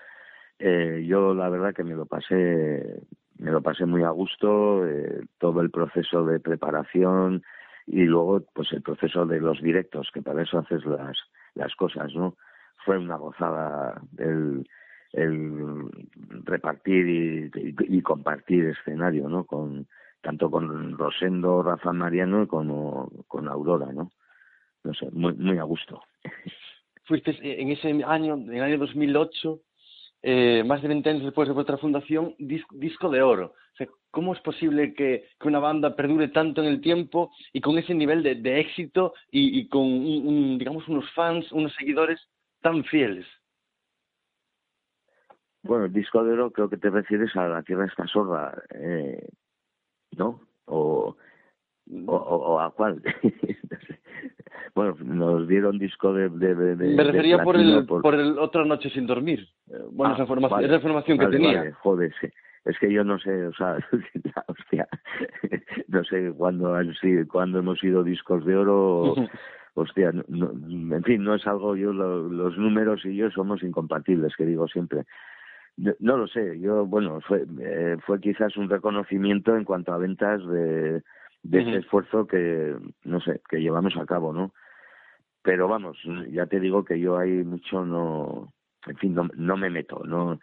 eh, 0.59 1.05
yo 1.07 1.35
la 1.35 1.49
verdad 1.49 1.75
que 1.75 1.85
me 1.85 1.95
lo 1.95 2.07
pasé 2.07 3.01
me 3.39 3.51
lo 3.51 3.63
pasé 3.63 3.87
muy 3.87 4.03
a 4.03 4.11
gusto 4.11 4.87
eh, 4.87 5.23
todo 5.39 5.61
el 5.61 5.71
proceso 5.71 6.25
de 6.25 6.41
preparación 6.41 7.43
y 7.87 8.05
luego 8.05 8.43
pues 8.55 8.73
el 8.73 8.83
proceso 8.83 9.27
de 9.27 9.41
los 9.41 9.61
directos 9.63 10.11
que 10.13 10.23
para 10.23 10.43
eso 10.43 10.59
haces 10.59 10.85
las 10.85 11.17
las 11.55 11.75
cosas 11.77 12.15
no 12.15 12.37
fue 12.85 12.99
una 12.99 13.17
gozada 13.17 14.01
el 14.19 14.67
el 15.13 15.91
repartir 16.45 17.51
y, 17.89 18.03
compartir 18.03 18.67
escenario 18.67 19.29
no 19.29 19.45
con 19.45 19.87
tanto 20.21 20.51
con 20.51 20.97
Rosendo, 20.97 21.63
Rafa 21.63 21.93
Mariano 21.93 22.47
como 22.47 23.11
con 23.27 23.49
Aurora, 23.49 23.93
¿no? 23.93 24.13
No 24.85 24.95
sé, 24.95 25.11
muy, 25.11 25.33
muy 25.35 25.59
a 25.59 25.65
gusto. 25.65 26.01
Fuiste 27.05 27.37
en 27.43 27.71
ese 27.71 27.89
año, 28.05 28.35
en 28.35 28.55
el 28.55 28.63
año 28.63 28.79
2008, 28.79 29.61
eh, 30.23 30.63
más 30.65 30.81
de 30.81 30.89
20 30.89 31.11
años 31.11 31.25
después 31.25 31.49
de 31.49 31.55
vuestra 31.55 31.77
fundación, 31.79 32.37
dis- 32.39 32.67
disco 32.71 33.11
de 33.11 33.23
oro. 33.23 33.55
¿Cómo 34.13 34.35
es 34.35 34.41
posible 34.41 34.93
que, 34.95 35.25
una 35.45 35.59
banda 35.59 35.97
perdure 35.97 36.29
tanto 36.29 36.61
en 36.63 36.69
el 36.69 36.81
tiempo 36.81 37.33
y 37.53 37.61
con 37.61 37.79
ese 37.79 37.95
nivel 37.95 38.23
de, 38.23 38.35
de 38.37 38.61
éxito 38.61 39.15
y, 39.31 39.59
y 39.59 39.69
con, 39.69 39.83
un, 39.83 40.27
un, 40.27 40.59
digamos, 40.59 40.87
unos 40.87 41.11
fans, 41.13 41.51
unos 41.51 41.73
seguidores 41.75 42.21
tan 42.61 42.85
fieles? 42.85 43.27
Bueno, 45.65 45.85
el 45.87 45.93
disco 45.93 46.25
de 46.25 46.33
oro 46.33 46.51
creo 46.51 46.69
que 46.69 46.77
te 46.77 46.91
refieres 46.91 47.35
a 47.37 47.47
La 47.49 47.63
Tierra 47.63 47.87
está 47.87 48.07
sorda, 48.07 48.63
eh, 48.75 49.29
¿no? 50.17 50.41
O, 50.67 51.17
o, 52.07 52.15
o, 52.17 52.61
a 52.61 52.71
cuál. 52.73 53.03
Bueno, 54.75 54.97
nos 55.05 55.47
dieron 55.49 55.79
disco 55.79 56.15
de... 56.15 56.31
de, 56.31 56.55
de- 56.55 56.75
Me 56.77 56.87
de 56.97 57.05
refería 57.05 57.43
por 57.43 57.57
el, 57.57 57.85
por... 57.87 58.15
el 58.15 58.39
Otra 58.39 58.65
Noche 58.65 58.89
Sin 58.89 59.07
Dormir. 59.07 59.47
Bueno, 59.91 60.13
Ah, 60.13 60.15
esa 60.15 60.23
información, 60.23 60.51
vale, 60.57 60.67
esa 60.67 60.77
información 60.77 61.19
que 61.19 61.27
tenía. 61.27 61.59
vale, 61.59 61.73
joder, 61.73 62.15
sí. 62.21 62.29
Es 62.65 62.79
que 62.79 62.91
yo 62.91 63.05
no 63.05 63.19
sé, 63.19 63.47
o 63.49 63.53
sea, 63.53 63.77
hostia, 64.47 64.89
no 65.89 66.05
sé 66.05 66.33
cuándo, 66.35 66.75
han 66.75 66.95
sido- 66.95 67.27
cuándo 67.29 67.59
hemos 67.59 67.81
sido 67.81 68.03
discos 68.03 68.47
de 68.47 68.57
oro, 68.57 69.15
hostia, 69.75 70.13
no- 70.13 70.25
no- 70.29 70.97
en 70.97 71.03
fin, 71.05 71.23
no 71.23 71.35
es 71.35 71.47
algo, 71.47 71.77
yo 71.77 71.93
lo- 71.93 72.29
los 72.29 72.57
números 72.57 73.05
y 73.05 73.15
yo 73.17 73.31
somos 73.31 73.63
incompatibles, 73.63 74.35
que 74.37 74.47
digo 74.47 74.69
siempre. 74.69 75.05
No, 75.77 76.17
lo 76.17 76.27
sé, 76.29 76.61
yo, 76.61 76.85
bueno, 76.85 77.21
fue, 77.23 77.47
eh, 77.61 77.97
fue 78.05 78.21
quizás 78.21 78.57
un 78.57 78.69
reconocimiento 78.69 79.57
en 79.57 79.65
cuanto 79.65 79.93
a 79.93 79.99
ventas 79.99 80.47
de, 80.47 81.03
de 81.43 81.61
ese 81.61 81.79
esfuerzo 81.79 82.27
que, 82.27 82.77
no 83.05 83.21
sé, 83.21 83.41
que 83.49 83.61
llevamos 83.61 83.97
a 83.97 84.05
cabo, 84.05 84.33
¿no? 84.33 84.53
Pero 85.43 85.69
vamos, 85.69 85.99
ya 86.31 86.47
te 86.47 86.61
digo 86.61 86.85
que 86.85 87.01
yo 87.01 87.17
ahí 87.17 87.43
mucho 87.43 87.85
no, 87.85 88.53
en 88.87 88.97
fin, 88.99 89.15
no, 89.15 89.29
no 89.35 89.57
me 89.57 89.71
meto, 89.71 90.03
no, 90.05 90.39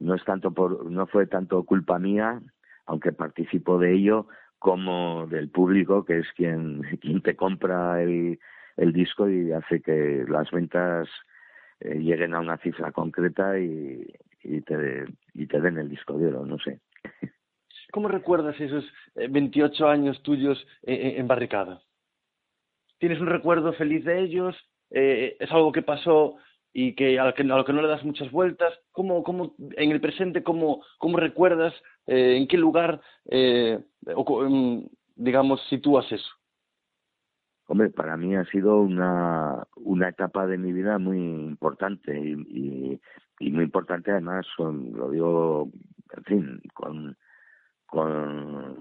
no 0.00 0.14
es 0.14 0.24
tanto 0.24 0.52
por, 0.52 0.90
no 0.90 1.06
fue 1.06 1.26
tanto 1.26 1.62
culpa 1.64 1.98
mía, 1.98 2.40
aunque 2.86 3.12
participo 3.12 3.78
de 3.78 3.92
ello, 3.92 4.26
como 4.58 5.26
del 5.28 5.50
público, 5.50 6.04
que 6.04 6.18
es 6.18 6.32
quien, 6.32 6.80
quien 7.00 7.20
te 7.20 7.36
compra 7.36 8.02
el, 8.02 8.40
el 8.76 8.92
disco 8.92 9.28
y 9.28 9.52
hace 9.52 9.82
que 9.82 10.24
las 10.26 10.50
ventas 10.50 11.08
eh, 11.80 11.98
lleguen 11.98 12.34
a 12.34 12.40
una 12.40 12.56
cifra 12.56 12.92
concreta 12.92 13.58
y, 13.58 14.06
y, 14.42 14.60
te, 14.62 15.04
y 15.34 15.46
te 15.46 15.60
den 15.60 15.78
el 15.78 15.88
disco 15.88 16.18
de 16.18 16.28
oro, 16.28 16.46
no 16.46 16.58
sé. 16.58 16.80
¿Cómo 17.92 18.08
recuerdas 18.08 18.60
esos 18.60 18.84
28 19.14 19.84
eh, 19.84 19.90
años 19.90 20.22
tuyos 20.22 20.64
en 20.82 21.26
Barricada? 21.26 21.82
¿Tienes 23.00 23.18
un 23.18 23.26
recuerdo 23.28 23.72
feliz 23.72 24.04
de 24.04 24.20
ellos? 24.20 24.54
Eh, 24.90 25.36
¿Es 25.40 25.50
algo 25.50 25.72
que 25.72 25.82
pasó 25.82 26.36
y 26.72 26.94
que 26.94 27.18
a, 27.18 27.24
lo 27.24 27.34
que, 27.34 27.44
no 27.44 27.82
le 27.82 27.88
das 27.88 28.04
muchas 28.04 28.30
vueltas? 28.30 28.74
¿Cómo, 28.92 29.22
cómo 29.22 29.54
en 29.58 29.90
el 29.90 30.00
presente, 30.02 30.42
cómo, 30.42 30.84
cómo 30.98 31.16
recuerdas, 31.16 31.74
eh, 32.06 32.36
en 32.36 32.46
qué 32.46 32.58
lugar, 32.58 33.00
eh, 33.30 33.78
o, 34.14 34.44
em, 34.44 34.86
digamos, 35.16 35.62
sitúas 35.68 36.12
eso? 36.12 36.30
Hombre, 37.66 37.88
para 37.88 38.16
mí 38.18 38.36
ha 38.36 38.44
sido 38.46 38.80
una, 38.80 39.66
una 39.76 40.08
etapa 40.08 40.46
de 40.46 40.58
mi 40.58 40.72
vida 40.72 40.98
muy 40.98 41.18
importante 41.18 42.18
y, 42.18 42.32
y, 42.32 43.00
muy 43.40 43.64
importante 43.64 44.10
además, 44.10 44.46
lo 44.58 45.10
digo, 45.10 45.70
en 46.16 46.24
fin, 46.24 46.62
con, 46.74 47.16
con, 47.86 48.78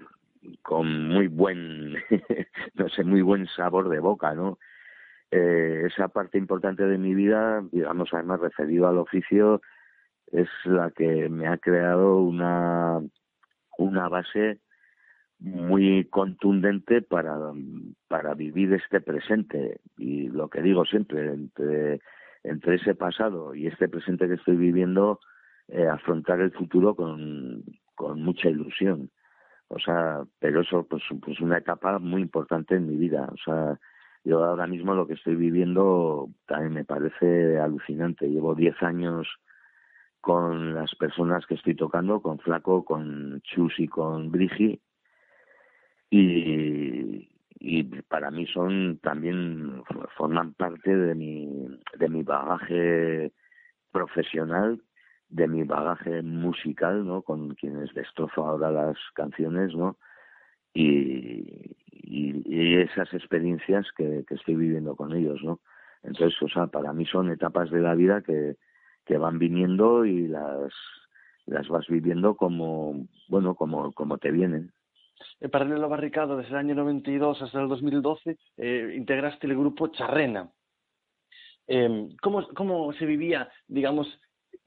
con 0.62 1.08
muy 1.08 1.28
buen, 1.28 1.94
no 2.76 2.90
sé, 2.90 3.04
muy 3.04 3.22
buen 3.22 3.48
sabor 3.48 3.90
de 3.90 4.00
boca, 4.00 4.34
¿no? 4.36 4.60
Eh, 5.32 5.84
esa 5.86 6.08
parte 6.08 6.38
importante 6.38 6.84
de 6.84 6.98
mi 6.98 7.14
vida, 7.14 7.64
digamos, 7.72 8.10
además 8.14 8.40
referido 8.42 8.88
al 8.88 8.98
oficio, 8.98 9.62
es 10.32 10.50
la 10.66 10.92
que 10.92 11.30
me 11.30 11.48
ha 11.48 11.58
creado 11.58 12.18
una, 12.18 13.00
una 13.78 14.10
base 14.10 14.60
muy 15.40 16.06
contundente 16.06 17.02
para, 17.02 17.38
para 18.08 18.34
vivir 18.34 18.74
este 18.74 19.02
presente. 19.02 19.80
Y 19.98 20.28
lo 20.28 20.50
que 20.50 20.62
digo 20.62 20.86
siempre, 20.86 21.32
entre, 21.32 22.02
entre 22.44 22.76
ese 22.76 22.96
pasado 22.96 23.54
y 23.56 23.68
este 23.68 23.90
presente 23.90 24.28
que 24.28 24.36
estoy 24.36 24.56
viviendo, 24.56 25.20
eh, 25.68 25.88
afrontar 25.88 26.40
el 26.42 26.52
futuro 26.52 26.96
con, 26.96 27.64
mucha 28.16 28.50
ilusión. 28.50 29.10
O 29.68 29.78
sea, 29.78 30.24
pero 30.40 30.62
eso 30.62 30.88
pues, 30.88 31.04
pues 31.22 31.40
una 31.42 31.58
etapa 31.58 32.00
muy 32.00 32.22
importante 32.22 32.76
en 32.76 32.88
mi 32.88 32.96
vida. 32.96 33.30
O 33.32 33.38
sea, 33.44 33.78
yo 34.24 34.44
ahora 34.44 34.68
mismo 34.68 34.94
lo 34.96 35.06
que 35.06 35.14
estoy 35.14 35.36
viviendo 35.36 36.30
también 36.48 36.74
me 36.74 36.86
parece 36.86 37.60
alucinante. 37.60 38.28
Llevo 38.30 38.56
10 38.56 38.82
años 38.84 39.28
con 40.22 40.76
las 40.76 40.96
personas 40.96 41.46
que 41.46 41.56
estoy 41.56 41.76
tocando, 41.76 42.22
con 42.22 42.40
Flaco, 42.40 42.84
con 42.84 43.42
Chus 43.42 43.80
y 43.80 43.88
con 43.88 44.32
Brigi. 44.32 44.82
Y, 46.10 47.30
y 47.60 47.84
para 47.84 48.32
mí 48.32 48.46
son 48.48 49.00
también 49.00 49.84
forman 50.18 50.54
parte 50.54 50.96
de 50.96 51.16
mi 51.16 51.80
de 51.98 52.10
mi 52.10 52.24
bagaje 52.24 53.34
profesional 53.92 54.82
de 55.30 55.48
mi 55.48 55.64
bagaje 55.64 56.22
musical, 56.22 57.06
¿no? 57.06 57.22
Con 57.22 57.54
quienes 57.56 57.94
destrozo 57.94 58.46
ahora 58.46 58.72
las 58.72 58.98
canciones, 59.14 59.76
¿no? 59.76 59.98
Y, 60.74 61.76
y, 61.92 62.76
esas 62.78 63.14
experiencias 63.14 63.88
que, 63.96 64.24
que, 64.28 64.36
estoy 64.36 64.56
viviendo 64.56 64.96
con 64.96 65.14
ellos, 65.14 65.42
¿no? 65.44 65.60
Entonces, 66.04 66.42
o 66.42 66.48
sea, 66.48 66.68
para 66.68 66.94
mí 66.94 67.06
son 67.06 67.30
etapas 67.30 67.70
de 67.70 67.82
la 67.82 67.96
vida 67.96 68.22
que, 68.22 68.58
que 69.06 69.18
van 69.18 69.38
viniendo 69.40 70.06
y 70.06 70.28
las, 70.28 70.74
las 71.46 71.68
vas 71.68 71.88
viviendo 71.88 72.36
como, 72.36 73.08
bueno, 73.28 73.56
como, 73.56 73.92
como 73.94 74.18
te 74.18 74.32
vienen. 74.32 74.72
En 75.40 75.50
paralelo 75.50 75.90
barricado, 75.90 76.38
desde 76.38 76.52
el 76.52 76.58
año 76.58 76.76
92 76.76 77.42
hasta 77.42 77.62
el 77.62 77.68
2012, 77.68 78.38
eh, 78.58 78.94
integraste 78.96 79.48
el 79.48 79.56
grupo 79.56 79.88
Charrena. 79.88 80.50
Eh, 81.68 82.08
¿cómo, 82.22 82.48
¿Cómo 82.50 82.92
se 82.94 83.06
vivía, 83.06 83.50
digamos, 83.68 84.08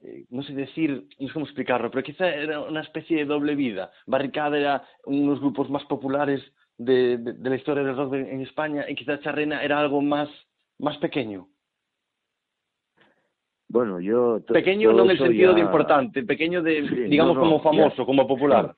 eh, 0.01 0.25
no 0.29 0.43
sé 0.43 0.53
decir, 0.53 1.07
no 1.19 1.27
sé 1.27 1.33
cómo 1.33 1.45
explicarlo, 1.45 1.89
pero 1.91 2.03
quizá 2.03 2.27
era 2.29 2.61
una 2.61 2.81
especie 2.81 3.17
de 3.17 3.25
doble 3.25 3.55
vida. 3.55 3.91
Barricada 4.05 4.57
era 4.57 4.83
unos 5.05 5.39
grupos 5.39 5.69
más 5.69 5.83
populares 5.85 6.41
de, 6.77 7.17
de, 7.17 7.49
la 7.49 7.55
historia 7.55 7.83
del 7.83 7.95
rock 7.95 8.13
en 8.13 8.41
España 8.41 8.85
y 8.87 8.95
quizá 8.95 9.19
Charrena 9.19 9.63
era 9.63 9.79
algo 9.79 10.01
más, 10.01 10.29
más 10.79 10.97
pequeño. 10.97 11.47
Bueno, 13.69 13.99
yo... 13.99 14.39
Pequeño 14.47 14.93
no 14.93 15.03
en 15.03 15.11
el 15.11 15.17
sentido 15.17 15.53
de 15.53 15.61
importante, 15.61 16.23
pequeño 16.23 16.61
de, 16.61 16.81
digamos, 17.09 17.37
como 17.37 17.61
famoso, 17.61 18.05
como 18.05 18.27
popular. 18.27 18.75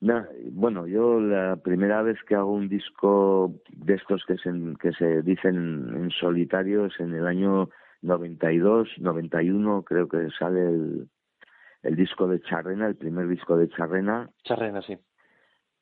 Bueno, 0.00 0.86
yo 0.86 1.20
la 1.20 1.56
primera 1.56 2.02
vez 2.02 2.18
que 2.24 2.34
hago 2.34 2.52
un 2.52 2.68
disco 2.68 3.54
de 3.72 3.94
estos 3.94 4.24
que 4.26 4.36
se, 4.36 4.50
que 4.80 4.92
se 4.92 5.22
dicen 5.22 5.56
en 5.94 6.10
solitario 6.10 6.86
es 6.86 6.98
en 7.00 7.14
el 7.14 7.26
año 7.26 7.68
92, 8.02 8.88
91 8.98 9.82
creo 9.82 10.08
que 10.08 10.28
sale 10.38 10.60
el, 10.60 11.08
el 11.82 11.96
disco 11.96 12.28
de 12.28 12.40
Charrena, 12.42 12.86
el 12.86 12.96
primer 12.96 13.26
disco 13.26 13.56
de 13.56 13.68
Charrena. 13.68 14.30
Charrena, 14.44 14.82
sí. 14.82 14.96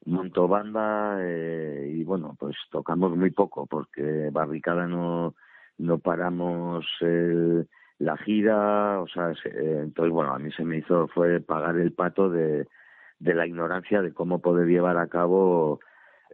Monto 0.07 0.47
banda 0.47 1.19
eh, 1.21 1.91
y 1.93 2.05
bueno, 2.05 2.37
pues 2.39 2.57
tocamos 2.71 3.17
muy 3.17 3.33
poco 3.33 3.67
porque 3.67 4.31
Barricada 4.33 4.87
no, 4.87 5.35
no 5.79 5.99
paramos 5.99 6.87
el, 7.01 7.69
la 7.99 8.17
gira, 8.19 9.01
o 9.01 9.09
sea, 9.09 9.33
eh, 9.45 9.81
entonces 9.83 10.13
bueno, 10.13 10.33
a 10.33 10.39
mí 10.39 10.53
se 10.53 10.65
me 10.65 10.79
hizo, 10.79 11.09
fue 11.09 11.41
pagar 11.41 11.77
el 11.77 11.93
pato 11.93 12.31
de, 12.31 12.69
de 13.19 13.35
la 13.35 13.47
ignorancia 13.47 14.03
de 14.03 14.13
cómo 14.13 14.41
poder 14.41 14.69
llevar 14.69 14.99
a 14.99 15.09
cabo 15.09 15.81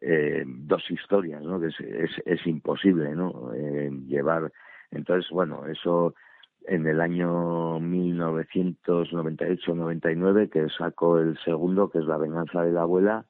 eh, 0.01 0.45
dos 0.47 0.91
historias, 0.91 1.43
¿no? 1.43 1.61
Que 1.61 1.69
es, 1.69 1.81
es, 1.81 2.11
es 2.25 2.47
imposible, 2.47 3.15
¿no? 3.15 3.53
Eh, 3.55 3.91
llevar 4.07 4.53
entonces, 4.93 5.29
bueno, 5.31 5.67
eso 5.67 6.15
en 6.67 6.87
el 6.87 7.01
año 7.01 7.81
1998-99 7.81 10.51
que 10.51 10.69
sacó 10.69 11.19
el 11.19 11.37
segundo, 11.45 11.91
que 11.91 11.99
es 11.99 12.05
La 12.05 12.19
venganza 12.19 12.63
de 12.63 12.71
la 12.73 12.83
abuela, 12.83 13.27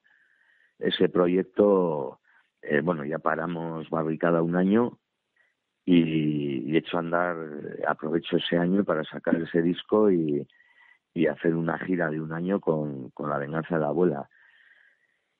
ese 0.78 1.09
proyecto, 1.09 2.20
eh, 2.61 2.82
bueno, 2.82 3.05
ya 3.05 3.18
paramos 3.18 3.88
barricada 3.88 4.42
un 4.42 4.57
año 4.57 4.98
y, 5.84 6.76
hecho 6.76 6.98
andar, 6.98 7.36
aprovecho 7.86 8.36
ese 8.36 8.57
año 8.57 8.84
para 8.84 9.05
sacar 9.05 9.36
ese 9.36 9.62
disco 9.62 10.11
y, 10.11 10.46
y 11.14 11.26
hacer 11.26 11.54
una 11.54 11.78
gira 11.78 12.08
de 12.10 12.20
un 12.20 12.32
año 12.32 12.60
con, 12.60 13.10
con 13.10 13.30
La 13.30 13.38
venganza 13.38 13.74
de 13.74 13.80
la 13.80 13.88
abuela. 13.88 14.28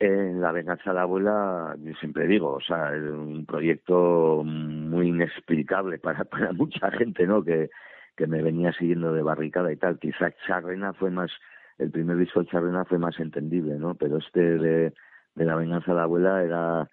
La 0.01 0.51
venganza 0.51 0.91
de 0.91 0.95
la 0.95 1.03
abuela, 1.03 1.77
yo 1.79 1.95
siempre 1.95 2.27
digo, 2.27 2.55
o 2.55 2.61
sea, 2.61 2.93
es 2.93 3.03
un 3.03 3.47
proyecto 3.47 4.43
muy 4.45 5.09
inexplicable 5.09 5.99
para, 5.99 6.25
para 6.31 6.53
mucha 6.53 6.91
gente, 6.91 7.27
¿no? 7.27 7.45
Que, 7.45 7.71
que 8.17 8.27
me 8.27 8.43
venía 8.43 8.73
siguiendo 8.73 9.13
de 9.13 9.23
barricada 9.23 9.73
y 9.73 9.77
tal. 9.77 9.99
Quizá 9.99 10.33
Charrena 10.47 10.93
fue 10.93 11.11
más, 11.11 11.31
el 11.79 11.91
primer 11.91 12.17
disco 12.17 12.41
de 12.41 12.47
Charrena 12.47 12.85
fue 12.85 12.99
más 12.99 13.19
entendible, 13.21 13.79
¿no? 13.79 13.95
Pero 13.95 14.19
este 14.19 14.41
de, 14.41 14.93
de 15.35 15.45
La 15.45 15.55
venganza 15.55 15.93
de 15.93 15.97
la 15.97 16.05
abuela 16.05 16.43
era 16.43 16.89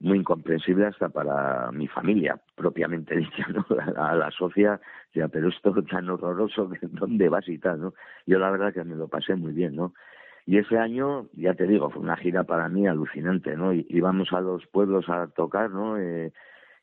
muy 0.00 0.18
incomprensible 0.18 0.86
hasta 0.86 1.08
para 1.08 1.70
mi 1.72 1.88
familia, 1.88 2.38
propiamente 2.54 3.16
dicha, 3.16 3.46
¿no? 3.48 3.64
A, 3.96 4.14
la 4.14 4.30
socia, 4.30 4.80
ya, 5.14 5.28
pero 5.28 5.48
esto 5.48 5.72
tan 5.90 6.08
horroroso, 6.10 6.70
¿dónde 6.82 7.28
vas 7.28 7.48
y 7.48 7.58
tal, 7.58 7.80
no? 7.80 7.94
Yo 8.26 8.38
la 8.38 8.50
verdad 8.50 8.72
que 8.72 8.84
me 8.84 8.96
lo 8.96 9.08
pasé 9.08 9.34
muy 9.34 9.52
bien, 9.52 9.76
¿no? 9.76 9.94
Y 10.48 10.58
ese 10.58 10.78
año, 10.78 11.26
ya 11.32 11.54
te 11.54 11.66
digo, 11.66 11.90
fue 11.90 12.02
una 12.02 12.16
gira 12.16 12.44
para 12.44 12.68
mí 12.68 12.86
alucinante, 12.86 13.56
¿no? 13.56 13.72
Y, 13.72 13.84
íbamos 13.88 14.32
a 14.32 14.40
los 14.40 14.64
pueblos 14.66 15.08
a 15.08 15.26
tocar, 15.28 15.70
¿no? 15.70 15.98
Eh, 15.98 16.32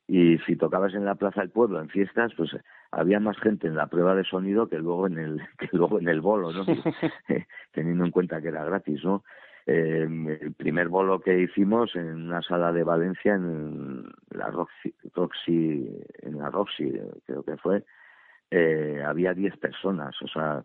y 0.05 0.37
si 0.39 0.57
tocabas 0.57 0.93
en 0.95 1.05
la 1.05 1.15
plaza 1.15 1.39
del 1.41 1.49
pueblo 1.49 1.79
en 1.79 1.87
fiestas, 1.87 2.33
pues 2.35 2.51
había 2.91 3.21
más 3.21 3.37
gente 3.39 3.67
en 3.67 3.75
la 3.75 3.87
prueba 3.87 4.15
de 4.15 4.25
sonido 4.25 4.67
que 4.67 4.77
luego 4.77 5.07
en 5.07 5.17
el 5.17 5.41
que 5.57 5.69
luego 5.71 5.99
en 5.99 6.09
el 6.09 6.19
bolo, 6.19 6.51
¿no? 6.51 6.65
Teniendo 7.71 8.03
en 8.03 8.11
cuenta 8.11 8.41
que 8.41 8.49
era 8.49 8.65
gratis, 8.65 9.03
¿no? 9.05 9.23
Eh, 9.65 10.07
el 10.41 10.53
primer 10.53 10.89
bolo 10.89 11.21
que 11.21 11.39
hicimos 11.39 11.95
en 11.95 12.25
una 12.27 12.41
sala 12.41 12.73
de 12.73 12.83
Valencia 12.83 13.35
en 13.35 14.03
la 14.31 14.51
Roxy, 14.51 14.93
en 16.21 16.37
la 16.37 16.49
Roxy 16.49 16.91
creo 17.25 17.43
que 17.43 17.55
fue 17.57 17.83
eh, 18.55 19.01
había 19.03 19.33
10 19.33 19.57
personas, 19.57 20.15
o 20.21 20.27
sea, 20.27 20.63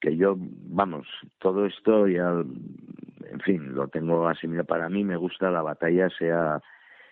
que 0.00 0.16
yo, 0.16 0.34
vamos, 0.38 1.06
todo 1.38 1.66
esto 1.66 2.08
ya, 2.08 2.30
en 2.30 3.40
fin, 3.44 3.74
lo 3.74 3.88
tengo 3.88 4.26
asimilado. 4.26 4.66
Para 4.66 4.88
mí 4.88 5.04
me 5.04 5.16
gusta 5.18 5.50
la 5.50 5.60
batalla, 5.60 6.08
sea, 6.08 6.62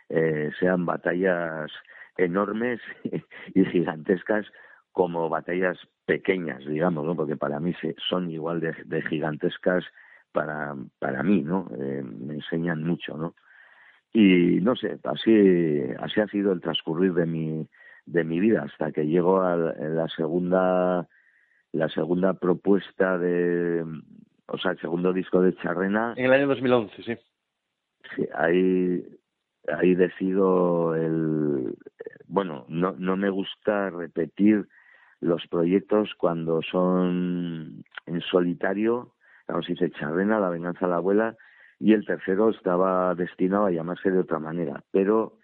eh, 0.08 0.50
sean 0.58 0.86
batallas 0.86 1.70
enormes 2.16 2.80
y 3.54 3.64
gigantescas 3.66 4.46
como 4.92 5.28
batallas 5.28 5.78
pequeñas, 6.06 6.64
digamos, 6.64 7.04
¿no? 7.04 7.14
Porque 7.14 7.36
para 7.36 7.60
mí 7.60 7.74
son 8.08 8.30
igual 8.30 8.60
de, 8.60 9.02
gigantescas 9.02 9.84
para, 10.36 10.76
para 10.98 11.22
mí, 11.22 11.40
¿no? 11.40 11.66
Eh, 11.80 12.02
me 12.02 12.34
enseñan 12.34 12.82
mucho, 12.82 13.16
¿no? 13.16 13.34
Y 14.12 14.60
no 14.60 14.76
sé, 14.76 14.98
así, 15.04 15.80
así 15.98 16.20
ha 16.20 16.26
sido 16.26 16.52
el 16.52 16.60
transcurrir 16.60 17.14
de 17.14 17.24
mi, 17.24 17.66
de 18.04 18.22
mi 18.22 18.38
vida 18.38 18.64
hasta 18.64 18.92
que 18.92 19.06
llego 19.06 19.40
a 19.40 19.56
la 19.56 20.08
segunda 20.08 21.08
la 21.72 21.88
segunda 21.88 22.34
propuesta 22.34 23.16
de, 23.16 23.82
o 24.46 24.58
sea, 24.58 24.72
el 24.72 24.80
segundo 24.80 25.14
disco 25.14 25.40
de 25.40 25.56
Charrena. 25.56 26.12
En 26.16 26.26
el 26.26 26.32
año 26.32 26.48
2011, 26.48 27.02
sí. 27.02 27.16
sí, 28.14 28.28
ahí, 28.34 29.04
ahí 29.68 29.94
decido 29.94 30.94
el... 30.94 31.74
Bueno, 32.28 32.66
no, 32.68 32.94
no 32.98 33.16
me 33.16 33.30
gusta 33.30 33.88
repetir 33.88 34.66
los 35.20 35.46
proyectos 35.48 36.10
cuando 36.18 36.60
son 36.62 37.84
en 38.06 38.20
solitario, 38.20 39.15
dice 39.66 39.90
Charrena, 39.90 40.40
La 40.40 40.50
venganza 40.50 40.86
de 40.86 40.90
la 40.90 40.96
abuela, 40.96 41.36
y 41.78 41.92
el 41.92 42.06
tercero 42.06 42.50
estaba 42.50 43.14
destinado 43.14 43.66
a 43.66 43.70
llamarse 43.70 44.10
de 44.10 44.20
otra 44.20 44.38
manera, 44.38 44.82
pero 44.90 45.38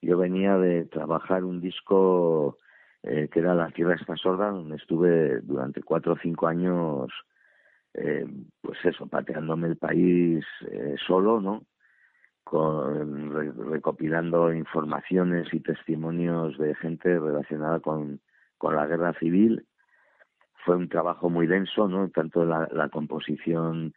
yo 0.00 0.18
venía 0.18 0.56
de 0.56 0.84
trabajar 0.84 1.44
un 1.44 1.60
disco 1.60 2.58
eh, 3.02 3.28
que 3.32 3.40
era 3.40 3.54
La 3.54 3.70
Tierra 3.70 3.94
está 3.94 4.16
sorda, 4.16 4.50
donde 4.50 4.76
estuve 4.76 5.40
durante 5.40 5.82
cuatro 5.82 6.14
o 6.14 6.18
cinco 6.18 6.46
años, 6.46 7.10
eh, 7.94 8.26
pues 8.60 8.78
eso, 8.84 9.06
pateándome 9.06 9.68
el 9.68 9.76
país 9.76 10.44
eh, 10.70 10.96
solo, 11.06 11.40
¿no? 11.40 11.64
Con, 12.44 13.32
recopilando 13.70 14.52
informaciones 14.52 15.52
y 15.52 15.60
testimonios 15.60 16.56
de 16.58 16.74
gente 16.76 17.18
relacionada 17.18 17.80
con, 17.80 18.20
con 18.56 18.74
la 18.74 18.86
guerra 18.86 19.12
civil. 19.14 19.66
Fue 20.64 20.76
un 20.76 20.88
trabajo 20.88 21.30
muy 21.30 21.46
denso, 21.46 21.88
¿no? 21.88 22.08
Tanto 22.10 22.44
la, 22.44 22.68
la 22.72 22.88
composición 22.88 23.94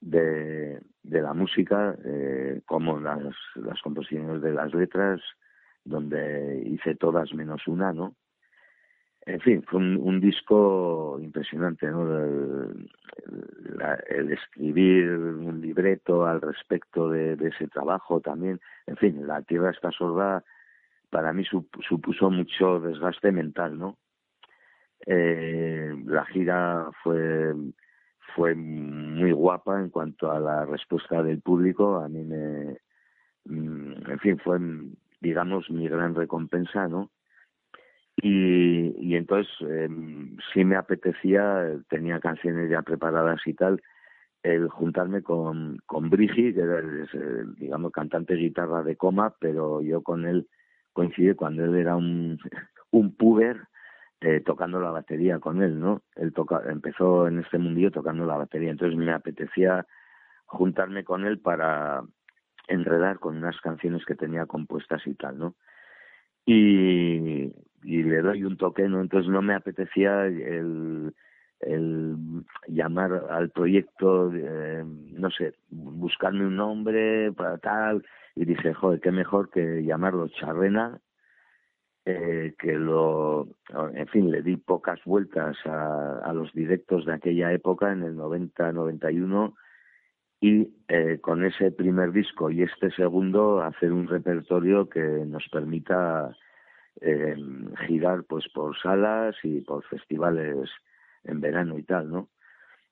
de, 0.00 0.80
la 1.02 1.32
música 1.32 1.96
eh, 2.04 2.60
como 2.66 3.00
las, 3.00 3.34
las 3.56 3.80
composiciones 3.82 4.42
de 4.42 4.52
las 4.52 4.74
letras, 4.74 5.20
donde 5.84 6.62
hice 6.66 6.94
todas 6.94 7.32
menos 7.34 7.66
una, 7.66 7.92
¿no? 7.92 8.14
En 9.26 9.40
fin, 9.40 9.62
fue 9.62 9.80
un, 9.80 10.20
disco 10.20 11.18
impresionante, 11.18 11.86
¿no? 11.86 12.02
El, 14.08 14.30
escribir 14.30 15.10
un 15.10 15.62
libreto 15.62 16.26
al 16.26 16.42
respecto 16.42 17.08
de, 17.08 17.32
ese 17.40 17.68
trabajo 17.68 18.20
también. 18.20 18.60
En 18.86 18.96
fin, 18.96 19.26
La 19.26 19.40
Tierra 19.40 19.70
está 19.70 19.90
sorda 19.92 20.44
para 21.08 21.32
mí 21.32 21.44
supuso 21.44 22.28
mucho 22.28 22.80
desgaste 22.80 23.32
mental, 23.32 23.78
¿no? 23.78 23.96
Eh, 25.06 25.94
la 26.06 26.24
gira 26.26 26.88
fue 27.02 27.54
fue 28.34 28.54
muy 28.54 29.32
guapa 29.32 29.80
en 29.80 29.90
cuanto 29.90 30.30
a 30.30 30.40
la 30.40 30.64
respuesta 30.66 31.22
del 31.22 31.40
público. 31.40 31.96
A 31.96 32.08
mí 32.08 32.24
me, 32.24 32.78
mm, 33.44 34.10
en 34.10 34.18
fin, 34.20 34.38
fue, 34.38 34.58
digamos, 35.20 35.70
mi 35.70 35.88
gran 35.88 36.14
recompensa, 36.14 36.88
¿no? 36.88 37.10
Y, 38.16 38.94
y 38.98 39.16
entonces 39.16 39.52
eh, 39.68 39.88
sí 40.52 40.64
me 40.64 40.76
apetecía, 40.76 41.78
tenía 41.88 42.20
canciones 42.20 42.70
ya 42.70 42.82
preparadas 42.82 43.40
y 43.46 43.54
tal, 43.54 43.82
el 44.42 44.68
juntarme 44.68 45.22
con, 45.22 45.78
con 45.86 46.10
Brigi, 46.10 46.54
que 46.54 46.60
era, 46.60 46.78
el, 46.78 47.54
digamos, 47.56 47.92
cantante 47.92 48.34
de 48.34 48.40
guitarra 48.40 48.82
de 48.82 48.96
coma, 48.96 49.34
pero 49.40 49.82
yo 49.82 50.02
con 50.02 50.26
él 50.26 50.48
coincidí 50.92 51.34
cuando 51.34 51.64
él 51.64 51.74
era 51.74 51.96
un, 51.96 52.38
un 52.90 53.16
puber 53.16 53.62
eh, 54.20 54.40
tocando 54.40 54.80
la 54.80 54.90
batería 54.90 55.38
con 55.38 55.62
él, 55.62 55.78
¿no? 55.78 56.02
Él 56.16 56.32
toca, 56.32 56.62
empezó 56.68 57.28
en 57.28 57.40
este 57.40 57.58
mundillo 57.58 57.90
tocando 57.90 58.24
la 58.24 58.36
batería, 58.36 58.70
entonces 58.70 58.96
me 58.96 59.12
apetecía 59.12 59.86
juntarme 60.46 61.04
con 61.04 61.24
él 61.24 61.38
para 61.40 62.02
enredar 62.68 63.18
con 63.18 63.36
unas 63.36 63.60
canciones 63.60 64.04
que 64.04 64.14
tenía 64.14 64.46
compuestas 64.46 65.06
y 65.06 65.14
tal, 65.14 65.38
¿no? 65.38 65.54
Y, 66.46 67.52
le 67.82 68.22
doy 68.22 68.44
un 68.44 68.56
toque, 68.56 68.88
¿no? 68.88 69.00
Entonces 69.00 69.30
no 69.30 69.42
me 69.42 69.54
apetecía 69.54 70.26
el, 70.26 71.14
el 71.60 72.16
llamar 72.68 73.26
al 73.30 73.50
proyecto, 73.50 74.32
eh, 74.34 74.84
no 74.84 75.30
sé, 75.30 75.54
buscarme 75.70 76.46
un 76.46 76.56
nombre 76.56 77.32
para 77.32 77.58
tal, 77.58 78.04
y 78.34 78.44
dije, 78.44 78.74
joder, 78.74 79.00
qué 79.00 79.12
mejor 79.12 79.50
que 79.50 79.84
llamarlo 79.84 80.28
Charrena, 80.28 81.00
eh, 82.06 82.54
que 82.58 82.72
lo, 82.72 83.48
en 83.94 84.06
fin, 84.08 84.30
le 84.30 84.42
di 84.42 84.56
pocas 84.56 85.00
vueltas 85.04 85.56
a, 85.64 86.18
a 86.18 86.32
los 86.32 86.52
directos 86.52 87.06
de 87.06 87.14
aquella 87.14 87.52
época, 87.52 87.92
en 87.92 88.02
el 88.02 88.16
90-91, 88.16 89.54
y 90.44 90.68
eh, 90.88 91.20
con 91.22 91.42
ese 91.42 91.70
primer 91.70 92.12
disco 92.12 92.50
y 92.50 92.62
este 92.62 92.90
segundo 92.90 93.62
hacer 93.62 93.92
un 93.92 94.06
repertorio 94.06 94.90
que 94.90 95.00
nos 95.00 95.48
permita 95.48 96.36
eh, 97.00 97.34
girar 97.86 98.24
pues 98.24 98.46
por 98.52 98.78
salas 98.78 99.34
y 99.42 99.62
por 99.62 99.82
festivales 99.84 100.68
en 101.24 101.40
verano 101.40 101.78
y 101.78 101.82
tal, 101.82 102.10
¿no? 102.10 102.28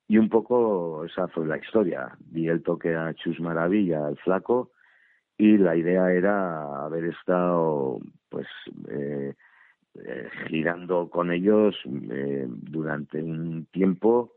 Y 0.09 0.17
un 0.17 0.31
poco 0.31 1.05
esa 1.05 1.29
fue 1.29 1.47
la 1.47 1.59
historia. 1.59 2.17
Di 2.21 2.49
el 2.49 2.63
toque 2.63 2.95
a 2.95 3.13
Chus 3.13 3.39
Maravilla, 3.39 4.07
al 4.07 4.17
flaco, 4.17 4.71
y 5.43 5.59
la 5.59 5.75
idea 5.75 6.13
era 6.13 6.85
haber 6.85 7.07
estado 7.07 7.99
pues 8.29 8.47
eh, 8.89 9.35
eh 9.97 10.29
girando 10.47 11.11
con 11.11 11.33
ellos 11.33 11.75
eh, 12.13 12.47
durante 12.49 13.21
un 13.21 13.67
tiempo 13.73 14.35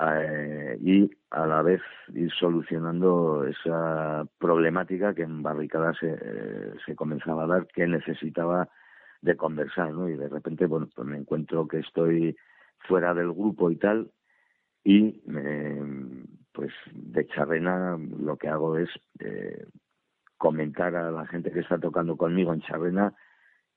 eh, 0.00 0.78
y 0.80 1.10
a 1.30 1.46
la 1.48 1.62
vez 1.62 1.80
ir 2.14 2.30
solucionando 2.30 3.44
esa 3.44 4.24
problemática 4.38 5.14
que 5.14 5.22
en 5.22 5.42
Barricada 5.42 5.94
se, 5.94 6.16
se 6.86 6.94
comenzaba 6.94 7.42
a 7.42 7.48
dar 7.48 7.66
que 7.66 7.88
necesitaba 7.88 8.68
de 9.22 9.36
conversar, 9.36 9.92
¿no? 9.92 10.08
Y 10.08 10.14
de 10.14 10.28
repente, 10.28 10.66
bueno, 10.66 10.88
pues 10.94 11.08
me 11.08 11.18
encuentro 11.18 11.66
que 11.66 11.80
estoy 11.80 12.36
fuera 12.86 13.14
del 13.14 13.32
grupo 13.32 13.68
y 13.68 13.76
tal, 13.76 14.12
y 14.84 15.20
pues 16.52 16.72
de 16.92 17.26
charrena 17.26 17.98
lo 17.98 18.36
que 18.36 18.48
hago 18.48 18.78
es 18.78 18.88
comentar 20.40 20.96
a 20.96 21.10
la 21.10 21.26
gente 21.26 21.50
que 21.52 21.60
está 21.60 21.78
tocando 21.78 22.16
conmigo 22.16 22.54
en 22.54 22.62
charrena 22.62 23.12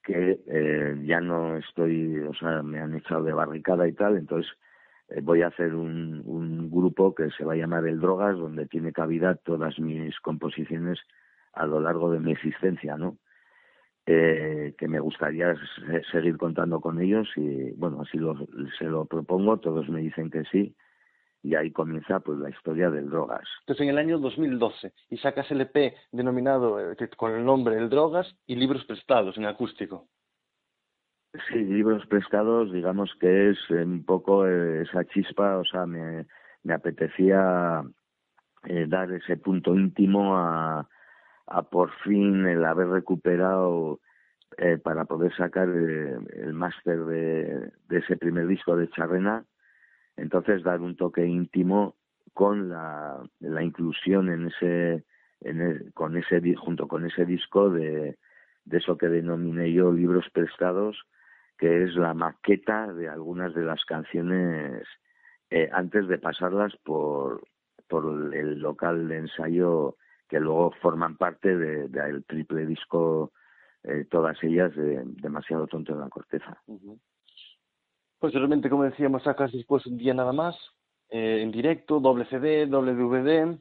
que 0.02 0.40
eh, 0.48 0.96
ya 1.04 1.20
no 1.20 1.58
estoy, 1.58 2.20
o 2.20 2.34
sea, 2.34 2.64
me 2.64 2.80
han 2.80 2.96
echado 2.96 3.24
de 3.24 3.34
barricada 3.34 3.86
y 3.86 3.92
tal, 3.92 4.16
entonces 4.16 4.50
eh, 5.10 5.20
voy 5.22 5.42
a 5.42 5.48
hacer 5.48 5.76
un, 5.76 6.24
un 6.26 6.72
grupo 6.72 7.14
que 7.14 7.30
se 7.32 7.44
va 7.44 7.52
a 7.52 7.58
llamar 7.58 7.86
El 7.86 8.00
Drogas, 8.00 8.38
donde 8.38 8.66
tiene 8.66 8.94
cabida 8.94 9.36
todas 9.36 9.78
mis 9.78 10.18
composiciones 10.22 11.00
a 11.52 11.66
lo 11.66 11.82
largo 11.82 12.10
de 12.12 12.22
mi 12.22 12.32
existencia, 12.32 12.96
¿no? 12.96 13.18
Eh, 14.06 14.74
que 14.78 14.88
me 14.88 15.02
gustaría 15.02 15.56
seguir 16.12 16.38
contando 16.38 16.80
con 16.80 17.02
ellos 17.02 17.28
y 17.36 17.72
bueno, 17.72 18.02
así 18.02 18.18
lo, 18.18 18.36
se 18.80 18.86
lo 18.86 19.06
propongo, 19.06 19.58
todos 19.58 19.90
me 19.90 20.00
dicen 20.00 20.30
que 20.30 20.44
sí 20.46 20.76
y 21.44 21.56
ahí 21.56 21.72
comienza 21.72 22.22
pues 22.22 22.40
la 22.40 22.50
historia 22.50 22.90
del 22.90 23.10
Drogas. 23.10 23.48
Entonces 23.60 23.84
en 23.84 23.90
el 23.90 23.98
año 23.98 24.18
2012 24.18 24.94
y 25.10 25.18
sacas 25.18 25.52
el 25.52 25.62
EP 25.62 25.94
denominado 26.12 26.80
eh, 26.80 26.96
con 27.18 27.34
el 27.34 27.46
nombre 27.46 27.78
El 27.78 27.90
Drogas 27.90 28.34
y 28.48 28.56
libros 28.56 28.86
prestados 28.86 29.38
en 29.38 29.46
acústico. 29.46 30.08
Sí, 31.50 31.56
libros 31.56 32.06
prestados, 32.08 32.72
digamos 32.72 33.14
que 33.20 33.50
es 33.50 33.70
un 33.70 34.06
poco 34.06 34.48
eh, 34.48 34.84
esa 34.84 35.04
chispa, 35.06 35.58
o 35.58 35.66
sea, 35.66 35.86
me, 35.86 36.26
me 36.64 36.74
apetecía 36.74 37.84
eh, 38.66 38.86
dar 38.88 39.12
ese 39.12 39.38
punto 39.38 39.76
íntimo 39.76 40.38
a, 40.38 40.88
a 41.48 41.62
por 41.64 41.92
fin 42.04 42.46
el 42.46 42.64
haber 42.64 42.88
recuperado 42.88 44.00
eh, 44.58 44.78
para 44.78 45.06
poder 45.06 45.36
sacar 45.36 45.68
eh, 45.70 46.18
el 46.34 46.54
máster 46.54 47.04
de, 47.06 47.72
de, 47.90 47.98
ese 47.98 48.18
primer 48.18 48.48
disco 48.48 48.76
de 48.76 48.90
Charrena, 48.90 49.46
entonces 50.18 50.64
dar 50.64 50.82
un 50.82 50.96
toque 50.96 51.26
íntimo 51.26 51.96
con 52.34 52.70
la, 52.70 53.22
la 53.40 53.64
inclusión 53.64 54.30
en 54.30 54.48
ese, 54.48 55.06
el, 55.42 55.92
con 55.94 56.18
ese 56.18 56.42
junto 56.56 56.88
con 56.88 57.06
ese 57.06 57.26
disco 57.26 57.70
de, 57.70 58.18
de 58.66 58.78
eso 58.78 58.98
que 58.98 59.10
denominé 59.10 59.72
yo 59.72 59.92
libros 59.92 60.30
prestados, 60.32 60.98
que 61.58 61.84
es 61.84 61.96
la 61.96 62.14
maqueta 62.14 62.92
de 62.94 63.08
algunas 63.08 63.54
de 63.54 63.64
las 63.64 63.84
canciones 63.86 64.84
eh, 65.50 65.70
antes 65.72 66.08
de 66.08 66.18
pasarlas 66.18 66.76
por, 66.84 67.44
por 67.88 68.34
el 68.34 68.60
local 68.60 69.08
de 69.08 69.18
ensayo 69.18 69.98
que 70.28 70.40
luego 70.40 70.72
forman 70.82 71.16
parte 71.16 71.56
del 71.56 71.92
de, 71.92 72.22
triple 72.28 72.66
disco, 72.66 73.34
eh, 73.84 74.06
todas 74.10 74.42
ellas 74.44 74.76
de 74.76 75.04
Demasiado 75.06 75.68
Tonto 75.68 75.94
en 75.94 76.00
la 76.00 76.10
Corteza. 76.10 76.58
Posteriormente, 78.24 78.70
como 78.70 78.86
decíamos, 78.86 79.22
sacas 79.24 79.52
después 79.52 79.86
un 79.86 79.98
día 79.98 80.14
nada 80.14 80.32
más, 80.32 80.56
eh, 81.10 81.42
en 81.42 81.52
directo, 81.52 82.00
doble 82.00 82.24
CD, 82.30 82.68
doble 82.68 82.94
DVD, 82.94 83.60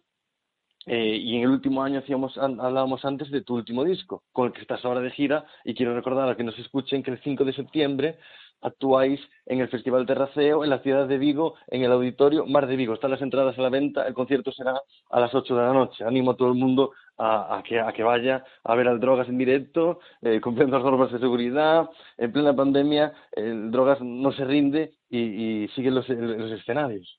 eh, 0.87 1.17
y 1.17 1.35
en 1.35 1.43
el 1.43 1.49
último 1.49 1.83
año 1.83 1.99
hacíamos, 1.99 2.39
hablábamos 2.39 3.05
antes 3.05 3.29
de 3.33 3.43
tu 3.43 3.57
último 3.57 3.83
disco, 3.83 4.23
con 4.31 4.47
el 4.47 4.53
que 4.53 4.61
estás 4.61 4.85
ahora 4.85 5.01
de 5.01 5.11
gira, 5.11 5.45
y 5.65 5.75
quiero 5.75 5.97
recordar 5.97 6.29
a 6.29 6.37
que 6.37 6.45
nos 6.45 6.57
escuchen 6.61 7.03
que 7.03 7.11
el 7.11 7.21
5 7.25 7.45
de 7.45 7.55
septiembre 7.55 8.19
actuáis 8.63 9.21
en 9.47 9.61
el 9.61 9.69
Festival 9.69 10.07
Terraceo 10.07 10.65
en 10.65 10.71
la 10.71 10.79
ciudad 10.79 11.07
de 11.07 11.19
Vigo, 11.19 11.55
en 11.69 11.83
el 11.83 11.93
auditorio 11.93 12.47
Mar 12.47 12.67
de 12.67 12.77
Vigo. 12.77 12.95
Están 12.95 13.11
las 13.11 13.23
entradas 13.23 13.59
a 13.59 13.63
la 13.63 13.69
venta, 13.69 14.07
el 14.07 14.15
concierto 14.15 14.53
será 14.53 14.81
a 15.11 15.21
las 15.21 15.35
8 15.35 15.55
de 15.55 15.63
la 15.63 15.73
noche. 15.73 16.05
Animo 16.05 16.33
a 16.33 16.37
todo 16.37 16.49
el 16.49 16.59
mundo 16.59 16.93
a, 17.19 17.59
a, 17.59 17.63
que, 17.63 17.81
a 17.81 17.93
que 17.93 18.03
vaya 18.03 18.45
a 18.65 18.75
ver 18.75 18.89
al 18.89 19.01
Drogas 19.01 19.29
en 19.29 19.39
directo, 19.39 20.01
eh, 20.23 20.41
cumpliendo 20.41 20.77
las 20.77 20.85
normas 20.85 21.13
de 21.13 21.19
seguridad. 21.19 21.91
En 22.17 22.33
plena 22.33 22.55
pandemia, 22.55 23.13
el 23.33 23.71
Drogas 23.71 24.01
no 24.01 24.33
se 24.33 24.45
rinde 24.45 24.93
y, 25.11 25.19
y 25.65 25.69
sigue 25.69 25.91
los, 25.91 26.09
los 26.09 26.51
escenarios. 26.53 27.19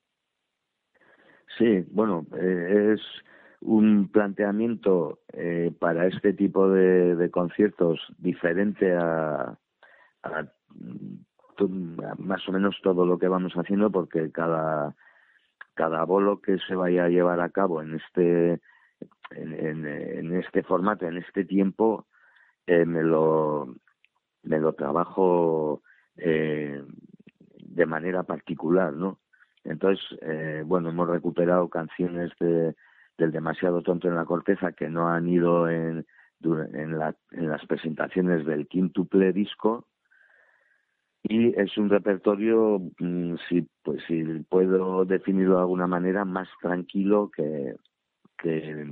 Sí, 1.57 1.85
bueno, 1.91 2.25
eh, 2.35 2.95
es 2.95 3.01
un 3.61 4.09
planteamiento 4.09 5.19
eh, 5.31 5.71
para 5.79 6.07
este 6.07 6.33
tipo 6.33 6.69
de, 6.69 7.29
conciertos 7.31 7.99
diferente 8.17 8.93
a, 8.93 9.57
más 12.17 12.47
o 12.47 12.51
menos 12.51 12.79
todo 12.81 13.05
lo 13.05 13.17
que 13.17 13.27
vamos 13.27 13.53
haciendo 13.53 13.91
porque 13.91 14.31
cada 14.31 14.95
cada 15.73 16.03
bolo 16.03 16.41
que 16.41 16.57
se 16.59 16.75
vaya 16.75 17.05
a 17.05 17.09
llevar 17.09 17.41
a 17.41 17.49
cabo 17.49 17.81
en 17.81 17.95
este 17.95 18.61
en, 19.31 20.33
este 20.35 20.63
formato 20.63 21.07
en 21.07 21.17
este 21.17 21.45
tiempo 21.45 22.05
eh, 22.67 22.85
me 22.85 23.03
lo 23.03 23.75
me 24.43 24.59
lo 24.59 24.73
trabajo 24.73 25.81
eh, 26.17 26.83
de 27.57 27.85
manera 27.85 28.23
particular 28.23 28.93
no 28.93 29.19
entonces 29.63 30.05
eh, 30.21 30.63
bueno 30.65 30.89
hemos 30.89 31.09
recuperado 31.09 31.69
canciones 31.69 32.31
de 32.39 32.75
del 33.17 33.31
demasiado 33.31 33.81
tonto 33.81 34.07
en 34.07 34.15
la 34.15 34.25
corteza 34.25 34.71
que 34.71 34.89
no 34.89 35.07
han 35.07 35.27
ido 35.27 35.69
en, 35.69 36.05
en, 36.41 36.97
la, 36.97 37.15
en 37.31 37.47
las 37.47 37.65
presentaciones 37.65 38.45
del 38.45 38.67
quintuple 38.67 39.33
disco 39.33 39.87
y 41.23 41.57
es 41.59 41.77
un 41.77 41.89
repertorio 41.89 42.81
mm, 42.99 43.35
si 43.47 43.67
pues 43.81 44.03
si 44.07 44.23
puedo 44.49 45.05
definirlo 45.05 45.55
de 45.55 45.61
alguna 45.61 45.87
manera 45.87 46.25
más 46.25 46.49
tranquilo 46.61 47.31
que 47.35 47.75
que 48.37 48.87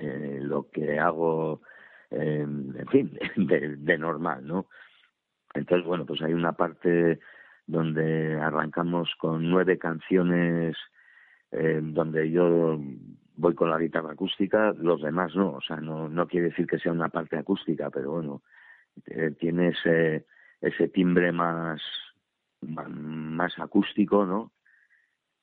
eh, 0.00 0.38
lo 0.42 0.68
que 0.70 0.98
hago 0.98 1.62
en 2.10 2.86
fin 2.90 3.18
de, 3.36 3.76
de 3.76 3.98
normal 3.98 4.46
no 4.46 4.66
entonces 5.54 5.86
bueno 5.86 6.06
pues 6.06 6.22
hay 6.22 6.32
una 6.32 6.52
parte 6.52 7.18
donde 7.66 8.38
arrancamos 8.40 9.10
con 9.18 9.48
nueve 9.50 9.78
canciones 9.78 10.76
eh, 11.52 11.80
donde 11.82 12.30
yo 12.30 12.78
voy 13.36 13.54
con 13.54 13.70
la 13.70 13.78
guitarra 13.78 14.12
acústica, 14.12 14.72
los 14.78 15.02
demás 15.02 15.34
no, 15.34 15.52
o 15.52 15.60
sea, 15.60 15.76
no, 15.76 16.08
no 16.08 16.26
quiere 16.26 16.48
decir 16.48 16.66
que 16.66 16.78
sea 16.78 16.92
una 16.92 17.08
parte 17.08 17.36
acústica, 17.36 17.90
pero 17.90 18.12
bueno, 18.12 18.42
eh, 19.06 19.32
tiene 19.38 19.68
ese, 19.68 20.26
ese 20.62 20.88
timbre 20.88 21.32
más, 21.32 21.82
más 22.62 23.58
acústico, 23.58 24.24
¿no? 24.24 24.52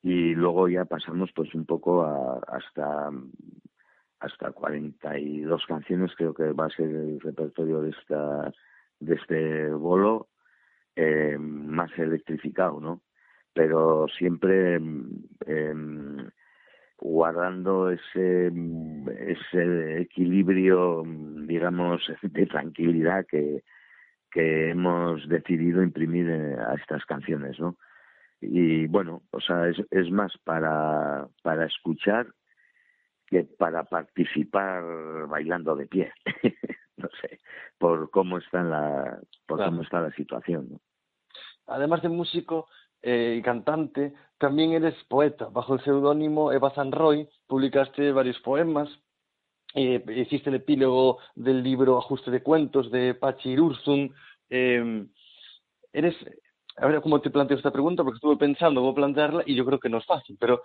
Y 0.02 0.34
luego 0.34 0.70
ya 0.70 0.86
pasamos 0.86 1.30
pues 1.36 1.54
un 1.54 1.66
poco 1.66 2.04
a, 2.04 2.40
hasta 2.48 3.12
hasta 4.22 4.52
42 4.52 5.66
canciones 5.66 6.12
creo 6.18 6.34
que 6.34 6.52
va 6.52 6.66
a 6.66 6.70
ser 6.70 6.90
el 6.90 7.20
repertorio 7.22 7.82
de 7.82 7.92
esta 7.92 8.52
de 9.00 9.16
este 9.16 9.70
bolo 9.70 10.30
eh, 10.96 11.38
más 11.38 11.90
electrificado, 11.98 12.80
¿no? 12.80 13.02
Pero 13.54 14.08
siempre 14.18 14.80
eh, 15.46 15.74
guardando 16.98 17.90
ese, 17.92 18.52
ese 19.18 20.02
equilibrio, 20.02 21.04
digamos, 21.48 22.02
de 22.22 22.46
tranquilidad 22.46 23.26
que, 23.26 23.64
que 24.32 24.72
hemos 24.72 25.28
decidido 25.28 25.82
imprimir 25.84 26.30
eh, 26.30 26.56
a 26.60 26.76
estas 26.76 27.06
canciones, 27.06 27.60
¿no? 27.60 27.78
Y 28.42 28.88
bueno, 28.88 29.24
o 29.32 29.42
sea, 29.42 29.68
es, 29.68 29.78
es 29.92 30.10
más 30.12 30.32
para, 30.44 31.28
para 31.44 31.66
escuchar 31.66 32.28
que 33.28 33.44
para 33.44 33.84
participar 33.84 34.84
bailando 35.28 35.76
de 35.76 35.88
pie. 35.88 36.12
no 36.98 37.10
sé, 37.22 37.40
por 37.78 38.10
cómo 38.12 38.38
está 38.38 38.64
la, 38.64 39.20
por 39.46 39.64
cómo 39.64 39.82
está 39.82 40.02
la 40.02 40.12
situación. 40.12 40.70
¿no? 40.72 40.80
Además 41.68 42.02
de 42.02 42.10
músico, 42.10 42.68
eh, 43.02 43.36
y 43.40 43.42
cantante, 43.42 44.14
también 44.38 44.74
eres 44.74 44.96
poeta. 45.06 45.46
Bajo 45.46 45.76
el 45.76 45.82
seudónimo 45.82 46.52
Eva 46.52 46.74
Roy 46.92 47.30
publicaste 47.48 48.12
varios 48.12 48.40
poemas, 48.40 48.90
eh, 49.74 50.04
hiciste 50.16 50.50
el 50.50 50.58
epílogo 50.58 51.20
del 51.36 51.64
libro 51.64 51.98
Ajuste 51.98 52.32
de 52.32 52.42
Cuentos 52.42 52.92
de 52.92 53.14
Pachi 53.14 53.58
Ursum. 53.58 54.10
Eh, 54.50 55.06
eres, 55.94 56.16
a 56.78 56.88
ver 56.88 57.02
cómo 57.02 57.22
te 57.22 57.30
planteo 57.30 57.58
esta 57.58 57.72
pregunta, 57.72 58.04
porque 58.04 58.18
estuve 58.18 58.38
pensando 58.38 58.82
cómo 58.82 58.96
plantearla 58.96 59.44
y 59.46 59.56
yo 59.56 59.66
creo 59.66 59.80
que 59.80 59.90
no 59.90 60.00
es 60.00 60.06
fácil, 60.06 60.38
pero 60.40 60.62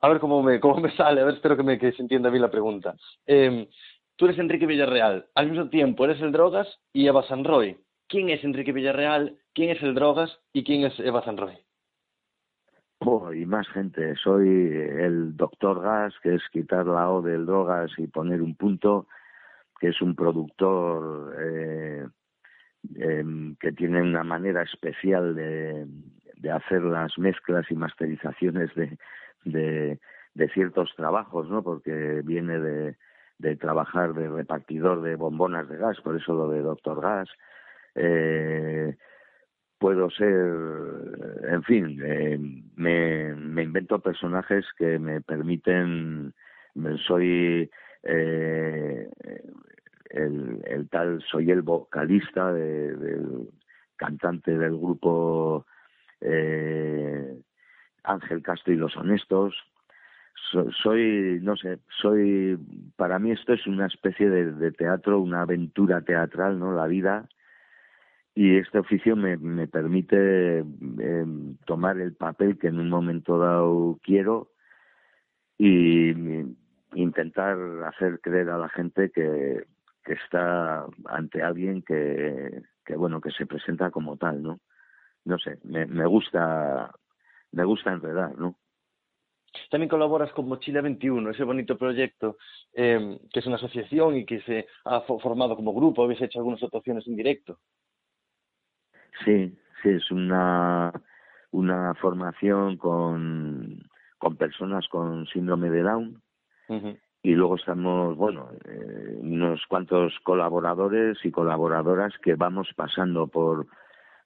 a 0.00 0.08
ver 0.08 0.20
cómo 0.20 0.42
me, 0.42 0.60
cómo 0.60 0.80
me 0.80 0.90
sale, 0.96 1.20
a 1.20 1.24
ver, 1.24 1.34
espero 1.34 1.56
que, 1.56 1.62
me, 1.62 1.78
que 1.78 1.92
se 1.92 2.02
entienda 2.02 2.30
bien 2.30 2.42
la 2.42 2.50
pregunta. 2.50 2.94
Eh, 3.26 3.68
tú 4.16 4.24
eres 4.26 4.38
Enrique 4.38 4.66
Villarreal, 4.66 5.26
al 5.34 5.50
mismo 5.50 5.68
tiempo 5.68 6.04
eres 6.04 6.20
el 6.20 6.32
Drogas 6.32 6.68
y 6.92 7.06
Eva 7.06 7.24
Roy. 7.28 7.76
¿Quién 8.08 8.30
es 8.30 8.42
Enrique 8.42 8.72
Villarreal? 8.72 9.38
¿Quién 9.52 9.70
es 9.70 9.82
el 9.82 9.94
Drogas? 9.94 10.38
¿Y 10.52 10.64
quién 10.64 10.84
es 10.84 10.98
Eva 10.98 11.20
Roy? 11.20 11.58
Oh, 13.00 13.32
y 13.32 13.46
más 13.46 13.68
gente. 13.68 14.16
Soy 14.16 14.48
el 14.48 15.36
doctor 15.36 15.80
Gas, 15.82 16.14
que 16.22 16.34
es 16.34 16.42
quitar 16.50 16.86
la 16.86 17.10
O 17.10 17.22
del 17.22 17.46
drogas 17.46 17.92
y 17.96 18.08
poner 18.08 18.42
un 18.42 18.56
punto, 18.56 19.06
que 19.80 19.88
es 19.88 20.02
un 20.02 20.16
productor 20.16 21.34
eh, 21.40 22.06
em, 22.96 23.54
que 23.56 23.72
tiene 23.72 24.02
una 24.02 24.24
manera 24.24 24.62
especial 24.62 25.34
de, 25.36 25.86
de, 26.36 26.50
hacer 26.50 26.82
las 26.82 27.16
mezclas 27.18 27.70
y 27.70 27.76
masterizaciones 27.76 28.74
de, 28.74 28.98
de, 29.44 30.00
de, 30.34 30.48
ciertos 30.50 30.92
trabajos, 30.96 31.48
¿no? 31.48 31.62
Porque 31.62 32.22
viene 32.24 32.58
de, 32.58 32.96
de 33.38 33.56
trabajar 33.56 34.14
de 34.14 34.28
repartidor 34.28 35.02
de 35.02 35.14
bombonas 35.14 35.68
de 35.68 35.76
gas, 35.76 36.00
por 36.00 36.16
eso 36.16 36.34
lo 36.34 36.50
de 36.50 36.62
doctor 36.62 37.00
Gas. 37.00 37.28
Eh, 37.94 38.96
puedo 39.78 40.10
ser, 40.10 40.44
en 41.48 41.62
fin, 41.62 42.00
eh, 42.04 42.38
me, 42.76 43.62
invento 43.62 44.00
personajes 44.00 44.66
que 44.76 44.98
me 44.98 45.20
permiten, 45.20 46.34
soy 47.06 47.70
eh, 48.02 49.08
el, 50.10 50.88
tal, 50.90 51.22
soy 51.30 51.50
el 51.50 51.62
vocalista 51.62 52.52
del 52.52 53.48
cantante 53.96 54.56
del 54.56 54.76
grupo 54.76 55.66
eh, 56.20 57.40
Ángel 58.04 58.42
Castro 58.42 58.72
y 58.72 58.76
los 58.76 58.96
Honestos. 58.96 59.54
soy, 60.82 61.38
no 61.42 61.56
sé, 61.56 61.78
soy, 62.00 62.58
para 62.96 63.18
mí 63.18 63.32
esto 63.32 63.52
es 63.52 63.66
una 63.66 63.86
especie 63.86 64.28
de, 64.28 64.52
de 64.52 64.72
teatro, 64.72 65.20
una 65.20 65.42
aventura 65.42 66.00
teatral, 66.00 66.58
¿no? 66.58 66.72
La 66.72 66.86
vida 66.86 67.28
y 68.38 68.56
este 68.56 68.78
oficio 68.78 69.16
me, 69.16 69.66
permite 69.66 70.58
em, 70.58 71.56
tomar 71.66 71.98
el 71.98 72.14
papel 72.14 72.56
que 72.56 72.68
en 72.68 72.78
un 72.78 72.88
momento 72.88 73.36
dado 73.36 73.98
quiero 74.00 74.52
y 75.58 76.12
intentar 76.94 77.58
hacer 77.86 78.20
creer 78.20 78.50
a 78.50 78.58
la 78.58 78.68
gente 78.68 79.10
que, 79.10 79.66
está 80.04 80.86
ante 81.06 81.42
alguien 81.42 81.82
que, 81.82 82.62
bueno 82.96 83.20
que 83.20 83.32
se 83.32 83.44
presenta 83.44 83.90
como 83.90 84.16
tal 84.16 84.42
no 84.42 84.60
no 85.26 85.38
sé 85.38 85.58
me, 85.64 86.06
gusta 86.06 86.90
me 87.52 87.64
gusta 87.64 87.92
enredar 87.92 88.38
no 88.38 88.56
también 89.70 89.90
colaboras 89.90 90.32
con 90.32 90.48
Mochila 90.48 90.80
21, 90.80 91.30
ese 91.30 91.44
bonito 91.44 91.76
proyecto 91.76 92.38
eh, 92.72 93.18
que 93.32 93.40
es 93.40 93.46
una 93.46 93.56
asociación 93.56 94.16
y 94.16 94.24
que 94.24 94.40
se 94.42 94.66
ha 94.84 95.00
formado 95.00 95.56
como 95.56 95.74
grupo. 95.74 96.04
Habéis 96.04 96.22
hecho 96.22 96.38
algunas 96.38 96.62
actuaciones 96.62 97.06
en 97.06 97.16
directo. 97.16 97.58
Sí, 99.24 99.56
sí, 99.82 99.88
es 99.90 100.10
una, 100.10 100.92
una 101.50 101.94
formación 101.94 102.76
con, 102.76 103.82
con 104.18 104.36
personas 104.36 104.86
con 104.88 105.26
síndrome 105.26 105.70
de 105.70 105.82
Down. 105.82 106.22
Y 107.22 107.34
luego 107.34 107.56
estamos, 107.56 108.16
bueno, 108.16 108.50
eh, 108.64 109.18
unos 109.20 109.64
cuantos 109.68 110.14
colaboradores 110.22 111.18
y 111.24 111.30
colaboradoras 111.30 112.12
que 112.18 112.34
vamos 112.34 112.68
pasando 112.76 113.26
por, 113.26 113.66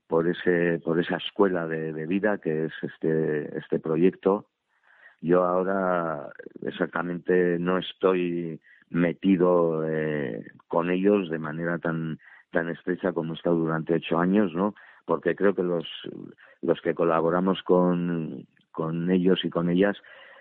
por, 0.09 0.29
ese, 0.29 0.81
por 0.85 1.01
esa 1.01 1.17
escuela 1.17 1.67
de, 1.67 1.93
de 1.93 2.07
vida 2.07 2.39
que 2.39 2.67
es 2.67 2.73
este, 2.83 3.57
este 3.59 3.79
proyecto. 3.79 4.49
Yo 5.21 5.45
ahora 5.45 6.31
exactamente 6.63 7.59
no 7.59 7.79
estoy 7.79 8.61
metido 8.91 9.89
eh, 9.89 10.45
con 10.69 10.91
ellos 10.91 11.31
de 11.31 11.39
manera 11.39 11.79
tan 11.79 12.19
tan 12.53 12.69
estrecha 12.69 13.13
como 13.13 13.33
he 13.33 13.37
estado 13.37 13.57
durante 13.57 13.95
ocho 13.95 14.19
años, 14.19 14.55
¿no? 14.55 14.75
Porque 15.05 15.35
creo 15.35 15.55
que 15.55 15.65
los, 15.65 15.87
los 16.61 16.81
que 16.81 16.95
colaboramos 16.95 17.63
con, 17.63 18.47
con 18.71 19.11
ellos 19.11 19.45
y 19.45 19.51
con 19.51 19.69
ellas 19.69 19.97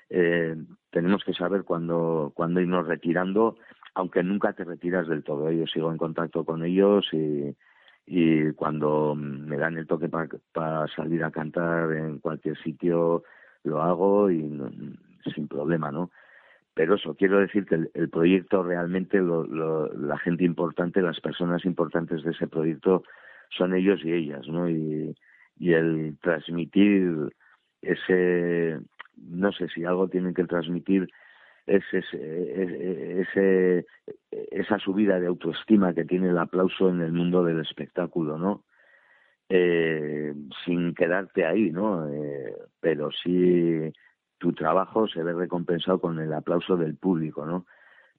eh, 0.10 0.56
tenemos 0.92 1.24
que 1.24 1.34
saber 1.34 1.64
cuándo, 1.64 2.32
cuándo 2.36 2.60
irnos 2.60 2.86
retirando, 2.86 3.58
aunque 3.96 4.22
nunca 4.22 4.54
te 4.54 4.66
retiras 4.66 5.08
del 5.08 5.24
todo. 5.24 5.50
¿eh? 5.50 5.58
Yo 5.58 5.66
sigo 5.66 5.92
en 5.92 5.98
contacto 5.98 6.44
con 6.46 6.64
ellos 6.64 7.08
y, 7.14 7.56
y 8.06 8.52
cuando 8.52 9.16
me 9.16 9.58
dan 9.58 9.78
el 9.78 9.88
toque 9.88 10.10
para 10.10 10.88
salir 10.96 11.24
a 11.24 11.32
cantar 11.32 11.92
en 11.94 12.20
cualquier 12.20 12.58
sitio 12.62 13.24
lo 13.64 13.82
hago 13.82 14.30
y 14.30 14.42
sin 15.34 15.48
problema, 15.48 15.92
¿no? 15.92 16.12
Pero 16.74 16.96
eso, 16.96 17.16
quiero 17.16 17.40
decir 17.40 17.66
que 17.66 17.76
el, 17.94 18.10
proyecto 18.10 18.64
realmente, 18.64 19.18
lo, 19.20 19.44
lo, 19.46 19.92
la 19.94 20.18
gente 20.18 20.46
importante, 20.46 21.02
las 21.02 21.20
personas 21.20 21.66
importantes 21.66 22.24
de 22.24 22.32
ese 22.32 22.48
proyecto 22.48 23.04
son 23.50 23.76
ellos 23.76 24.00
y 24.04 24.14
ellas, 24.14 24.48
¿no? 24.48 24.70
Y, 24.70 25.16
el 25.60 26.18
transmitir 26.22 27.36
ese, 27.84 28.80
no 29.16 29.52
sé 29.52 29.68
si 29.68 29.86
algo 29.86 30.08
tienen 30.08 30.34
que 30.34 30.46
transmitir 30.46 31.08
es, 31.68 31.84
ese, 31.94 33.86
esa 34.32 34.80
subida 34.80 35.20
de 35.20 35.28
autoestima 35.28 35.94
que 35.94 36.06
tiene 36.06 36.30
el 36.30 36.38
aplauso 36.40 36.90
en 36.90 37.02
el 37.02 37.12
mundo 37.12 37.44
del 37.44 37.60
espectáculo, 37.60 38.40
¿no? 38.40 38.64
Eh, 39.50 40.34
sin 40.66 40.96
quedarte 40.96 41.46
ahí, 41.46 41.70
¿no? 41.70 42.12
Eh, 42.12 42.56
pero 42.80 43.12
sí 43.12 43.92
tu 44.42 44.54
trabajo 44.54 45.08
se 45.08 45.22
ve 45.22 45.34
recompensado 45.34 46.02
con 46.02 46.20
el 46.20 46.34
aplauso 46.34 46.76
del 46.76 46.96
público, 46.96 47.46
¿no? 47.46 47.68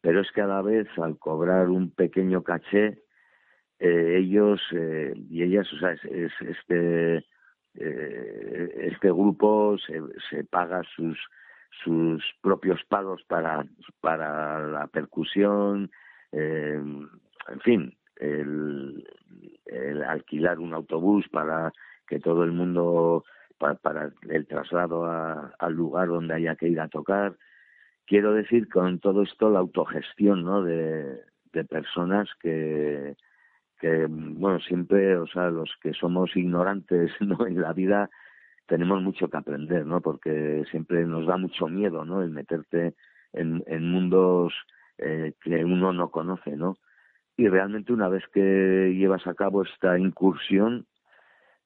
Pero 0.00 0.20
es 0.20 0.30
que 0.30 0.40
a 0.40 0.46
la 0.46 0.62
vez, 0.62 0.86
al 0.96 1.18
cobrar 1.18 1.68
un 1.68 1.90
pequeño 1.90 2.44
caché, 2.44 3.02
eh, 3.80 4.16
ellos 4.18 4.60
eh, 4.70 5.12
y 5.28 5.42
ellas, 5.42 5.66
o 5.72 5.78
sea, 5.78 5.92
es, 5.92 6.32
este, 6.40 7.26
eh, 7.74 8.88
este 8.92 9.08
grupo 9.08 9.76
se, 9.84 10.00
se 10.30 10.44
paga 10.44 10.82
sus 10.94 11.18
sus 11.82 12.22
propios 12.42 12.80
pagos 12.88 13.22
para, 13.24 13.64
para 14.00 14.60
la 14.68 14.86
percusión, 14.88 15.90
eh, 16.30 16.78
en 17.48 17.60
fin, 17.64 17.96
el, 18.16 19.08
el, 19.64 20.04
alquilar 20.04 20.58
un 20.58 20.74
autobús 20.74 21.26
para 21.30 21.72
que 22.06 22.20
todo 22.20 22.44
el 22.44 22.52
mundo, 22.52 23.24
para, 23.62 23.74
para 23.76 24.12
el 24.28 24.46
traslado 24.46 25.06
a, 25.06 25.54
al 25.58 25.72
lugar 25.72 26.08
donde 26.08 26.34
haya 26.34 26.56
que 26.56 26.68
ir 26.68 26.80
a 26.80 26.88
tocar. 26.88 27.36
Quiero 28.06 28.34
decir 28.34 28.68
con 28.68 28.98
todo 28.98 29.22
esto 29.22 29.50
la 29.50 29.60
autogestión 29.60 30.44
¿no? 30.44 30.64
de, 30.64 31.20
personas 31.70 32.28
que, 32.40 33.14
que, 33.78 34.06
bueno, 34.08 34.58
siempre, 34.60 35.16
o 35.16 35.26
sea, 35.28 35.50
los 35.50 35.70
que 35.80 35.92
somos 35.92 36.36
ignorantes 36.36 37.12
¿no? 37.20 37.46
en 37.46 37.60
la 37.60 37.72
vida, 37.72 38.10
tenemos 38.66 39.00
mucho 39.00 39.28
que 39.28 39.36
aprender, 39.36 39.86
¿no? 39.86 40.00
Porque 40.00 40.64
siempre 40.70 41.04
nos 41.04 41.26
da 41.26 41.36
mucho 41.36 41.68
miedo, 41.68 42.04
¿no? 42.04 42.22
El 42.22 42.30
meterte 42.30 42.94
en, 43.32 43.62
en 43.66 43.90
mundos 43.90 44.54
eh, 44.98 45.34
que 45.40 45.64
uno 45.64 45.92
no 45.92 46.10
conoce, 46.10 46.56
¿no? 46.56 46.78
Y 47.36 47.48
realmente 47.48 47.92
una 47.92 48.08
vez 48.08 48.24
que 48.32 48.94
llevas 48.96 49.26
a 49.26 49.34
cabo 49.34 49.62
esta 49.62 49.98
incursión, 49.98 50.86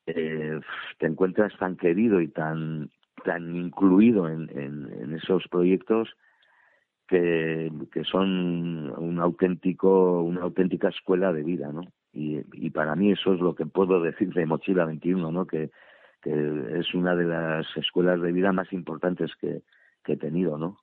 eh, 0.07 0.61
te 0.99 1.07
encuentras 1.07 1.57
tan 1.59 1.77
querido 1.77 2.21
y 2.21 2.29
tan 2.29 2.91
tan 3.25 3.57
incluido 3.57 4.29
en, 4.29 4.49
en, 4.57 5.15
esos 5.15 5.49
proyectos 5.49 6.09
que, 7.09 7.73
que, 7.91 8.05
son 8.05 8.91
un 8.99 9.19
auténtico 9.21 10.23
una 10.23 10.43
auténtica 10.43 10.91
escuela 10.91 11.33
de 11.33 11.43
vida, 11.43 11.73
¿no? 11.73 11.83
Y, 12.13 12.41
y 12.53 12.71
para 12.71 12.95
mí 12.95 13.13
eso 13.13 13.35
es 13.35 13.41
lo 13.41 13.55
que 13.55 13.67
puedo 13.67 14.01
decir 14.01 14.33
de 14.33 14.47
Mochila 14.47 14.85
21, 14.85 15.33
¿no? 15.33 15.47
Que 15.47 15.71
que 16.27 16.81
es 16.81 16.93
una 16.93 17.15
de 17.15 17.25
las 17.25 17.67
escuelas 17.77 18.21
de 18.21 18.33
vida 18.33 18.51
más 18.53 18.73
importantes 18.73 19.31
que, 19.37 19.63
que 20.05 20.15
he 20.15 20.17
tenido, 20.17 20.59
¿no? 20.59 20.79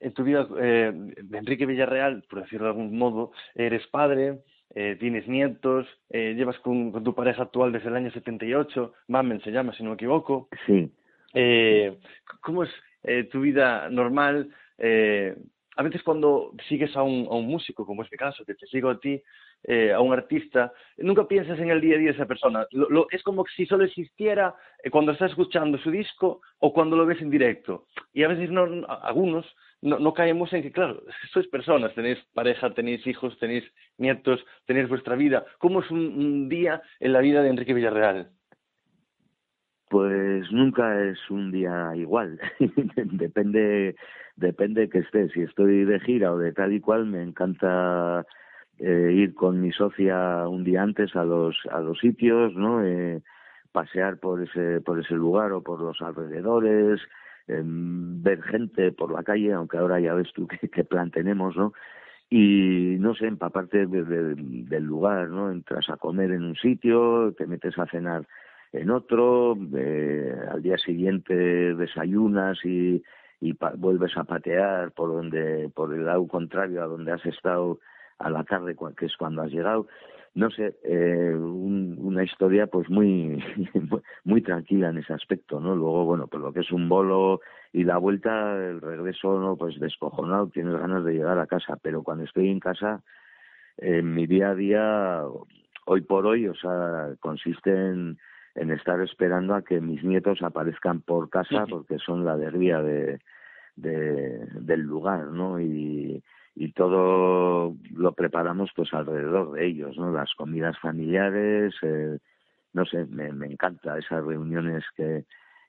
En 0.00 0.14
tu 0.14 0.24
vida, 0.24 0.48
eh, 0.58 0.92
Enrique 1.32 1.66
Villarreal, 1.66 2.24
por 2.28 2.40
decirlo 2.40 2.66
de 2.66 2.70
algún 2.70 2.96
modo, 2.96 3.32
eres 3.54 3.86
padre, 3.88 4.42
eh, 4.74 4.96
tienes 4.98 5.28
nietos, 5.28 5.86
eh, 6.10 6.34
llevas 6.34 6.58
con, 6.60 6.92
con, 6.92 7.04
tu 7.04 7.14
pareja 7.14 7.42
actual 7.42 7.72
desde 7.72 7.88
el 7.88 7.96
año 7.96 8.10
78, 8.10 8.92
Mamen 9.08 9.40
se 9.42 9.50
llama, 9.50 9.74
si 9.74 9.82
no 9.82 9.90
me 9.90 9.94
equivoco. 9.94 10.48
Sí. 10.66 10.90
Eh, 11.34 11.98
¿Cómo 12.40 12.64
es 12.64 12.70
eh, 13.02 13.24
tu 13.24 13.40
vida 13.40 13.88
normal? 13.90 14.48
Eh, 14.78 15.36
a 15.76 15.82
veces 15.82 16.02
cuando 16.02 16.52
sigues 16.68 16.94
a 16.96 17.02
un, 17.02 17.26
a 17.30 17.34
un 17.34 17.46
músico, 17.46 17.86
como 17.86 18.02
es 18.02 18.10
mi 18.10 18.18
caso, 18.18 18.44
que 18.44 18.54
te 18.54 18.66
sigo 18.66 18.90
a 18.90 18.98
ti, 18.98 19.22
eh, 19.64 19.92
a 19.92 20.00
un 20.00 20.12
artista, 20.12 20.72
nunca 20.98 21.26
piensas 21.26 21.58
en 21.58 21.70
el 21.70 21.80
día 21.80 21.96
a 21.96 21.98
día 21.98 22.08
de 22.08 22.14
esa 22.14 22.26
persona. 22.26 22.66
Lo, 22.72 22.88
lo, 22.90 23.06
es 23.10 23.22
como 23.22 23.44
si 23.54 23.66
solo 23.66 23.84
existiera 23.84 24.54
cuando 24.90 25.12
estás 25.12 25.30
escuchando 25.30 25.78
su 25.78 25.90
disco 25.90 26.40
o 26.58 26.72
cuando 26.72 26.96
lo 26.96 27.06
ves 27.06 27.20
en 27.20 27.30
directo. 27.30 27.86
Y 28.12 28.22
a 28.22 28.28
veces 28.28 28.50
no, 28.50 28.86
algunos 29.02 29.46
no, 29.82 29.98
no 29.98 30.14
caemos 30.14 30.52
en 30.52 30.62
que, 30.62 30.72
claro, 30.72 31.02
sois 31.32 31.46
personas, 31.48 31.94
tenéis 31.94 32.18
pareja, 32.34 32.72
tenéis 32.72 33.06
hijos, 33.06 33.38
tenéis 33.38 33.64
nietos, 33.98 34.44
tenéis 34.66 34.88
vuestra 34.88 35.16
vida. 35.16 35.44
¿Cómo 35.58 35.80
es 35.80 35.90
un, 35.90 36.48
día 36.48 36.82
en 37.00 37.12
la 37.12 37.20
vida 37.20 37.42
de 37.42 37.50
Enrique 37.50 37.74
Villarreal? 37.74 38.30
Pues 39.88 40.50
nunca 40.50 41.02
es 41.04 41.18
un 41.30 41.52
día 41.52 41.92
igual. 41.94 42.40
depende, 42.96 43.94
depende 44.36 44.88
que 44.88 45.00
esté. 45.00 45.28
Si 45.30 45.42
estoy 45.42 45.84
de 45.84 46.00
gira 46.00 46.32
o 46.32 46.38
de 46.38 46.52
tal 46.52 46.72
y 46.72 46.80
cual, 46.80 47.06
me 47.06 47.22
encanta 47.22 48.24
eh, 48.78 49.12
ir 49.14 49.34
con 49.34 49.60
mi 49.60 49.70
socia 49.70 50.48
un 50.48 50.64
día 50.64 50.82
antes 50.82 51.14
a 51.14 51.24
los 51.24 51.56
a 51.70 51.80
los 51.80 51.98
sitios, 51.98 52.54
¿no? 52.54 52.84
Eh, 52.84 53.22
pasear 53.70 54.18
por 54.18 54.42
ese 54.42 54.80
por 54.80 54.98
ese 54.98 55.14
lugar 55.14 55.52
o 55.52 55.62
por 55.62 55.80
los 55.80 56.00
alrededores, 56.00 57.00
eh, 57.48 57.62
ver 57.64 58.42
gente 58.42 58.92
por 58.92 59.12
la 59.12 59.22
calle, 59.22 59.52
aunque 59.52 59.76
ahora 59.76 60.00
ya 60.00 60.14
ves 60.14 60.32
tú 60.32 60.46
qué, 60.60 60.68
qué 60.68 60.84
plan 60.84 61.10
tenemos, 61.10 61.54
¿no? 61.54 61.74
Y 62.34 62.96
no 62.98 63.14
sé, 63.14 63.26
empaparte 63.26 63.84
de, 63.86 64.04
de, 64.04 64.34
del 64.34 64.84
lugar, 64.84 65.28
¿no? 65.28 65.52
Entras 65.52 65.90
a 65.90 65.98
comer 65.98 66.30
en 66.30 66.44
un 66.44 66.56
sitio, 66.56 67.34
te 67.36 67.46
metes 67.46 67.78
a 67.78 67.84
cenar 67.84 68.26
en 68.72 68.90
otro, 68.90 69.54
eh, 69.76 70.34
al 70.50 70.62
día 70.62 70.78
siguiente 70.78 71.34
desayunas 71.74 72.58
y, 72.64 73.02
y 73.42 73.52
pa 73.52 73.74
vuelves 73.76 74.16
a 74.16 74.24
patear 74.24 74.92
por 74.92 75.10
donde 75.10 75.70
por 75.74 75.92
el 75.92 76.06
lado 76.06 76.26
contrario 76.26 76.82
a 76.82 76.86
donde 76.86 77.12
has 77.12 77.26
estado 77.26 77.80
a 78.18 78.30
la 78.30 78.44
tarde, 78.44 78.76
que 78.96 79.04
es 79.04 79.16
cuando 79.18 79.42
has 79.42 79.50
llegado. 79.50 79.86
No 80.34 80.50
sé, 80.50 80.76
eh, 80.84 81.34
un, 81.34 81.96
una 81.98 82.24
historia 82.24 82.66
pues 82.66 82.88
muy, 82.90 83.42
muy 84.24 84.42
tranquila 84.42 84.88
en 84.88 84.98
ese 84.98 85.12
aspecto, 85.12 85.60
¿no? 85.60 85.76
Luego, 85.76 86.04
bueno, 86.04 86.26
pues 86.26 86.42
lo 86.42 86.52
que 86.52 86.60
es 86.60 86.72
un 86.72 86.88
bolo 86.88 87.40
y 87.72 87.84
la 87.84 87.98
vuelta, 87.98 88.54
el 88.54 88.80
regreso, 88.80 89.38
¿no? 89.38 89.56
Pues 89.56 89.78
descojonado, 89.78 90.48
tienes 90.48 90.74
ganas 90.78 91.04
de 91.04 91.14
llegar 91.14 91.38
a 91.38 91.46
casa, 91.46 91.76
pero 91.82 92.02
cuando 92.02 92.24
estoy 92.24 92.48
en 92.48 92.60
casa, 92.60 93.02
en 93.76 94.14
mi 94.14 94.26
día 94.26 94.50
a 94.50 94.54
día, 94.54 95.22
hoy 95.86 96.00
por 96.02 96.26
hoy, 96.26 96.48
o 96.48 96.54
sea, 96.54 97.14
consiste 97.20 97.70
en, 97.70 98.18
en 98.54 98.70
estar 98.70 99.00
esperando 99.00 99.54
a 99.54 99.62
que 99.62 99.80
mis 99.80 100.02
nietos 100.02 100.42
aparezcan 100.42 101.00
por 101.00 101.30
casa 101.30 101.66
porque 101.68 101.98
son 101.98 102.24
la 102.24 102.34
alegría 102.34 102.82
de, 102.82 103.18
de, 103.76 104.46
del 104.60 104.80
lugar, 104.80 105.26
¿no? 105.26 105.60
Y, 105.60 106.22
y 106.54 106.72
todo 106.72 107.74
lo 107.94 108.12
preparamos 108.12 108.70
pues 108.76 108.92
alrededor 108.92 109.52
de 109.52 109.66
ellos, 109.66 109.96
¿no? 109.96 110.12
Las 110.12 110.34
comidas 110.34 110.78
familiares, 110.78 111.74
eh, 111.82 112.18
no 112.72 112.84
sé, 112.84 113.06
me, 113.06 113.32
me 113.32 113.46
encanta 113.46 113.98
esas 113.98 114.24
reuniones 114.24 114.84
que, 114.96 115.24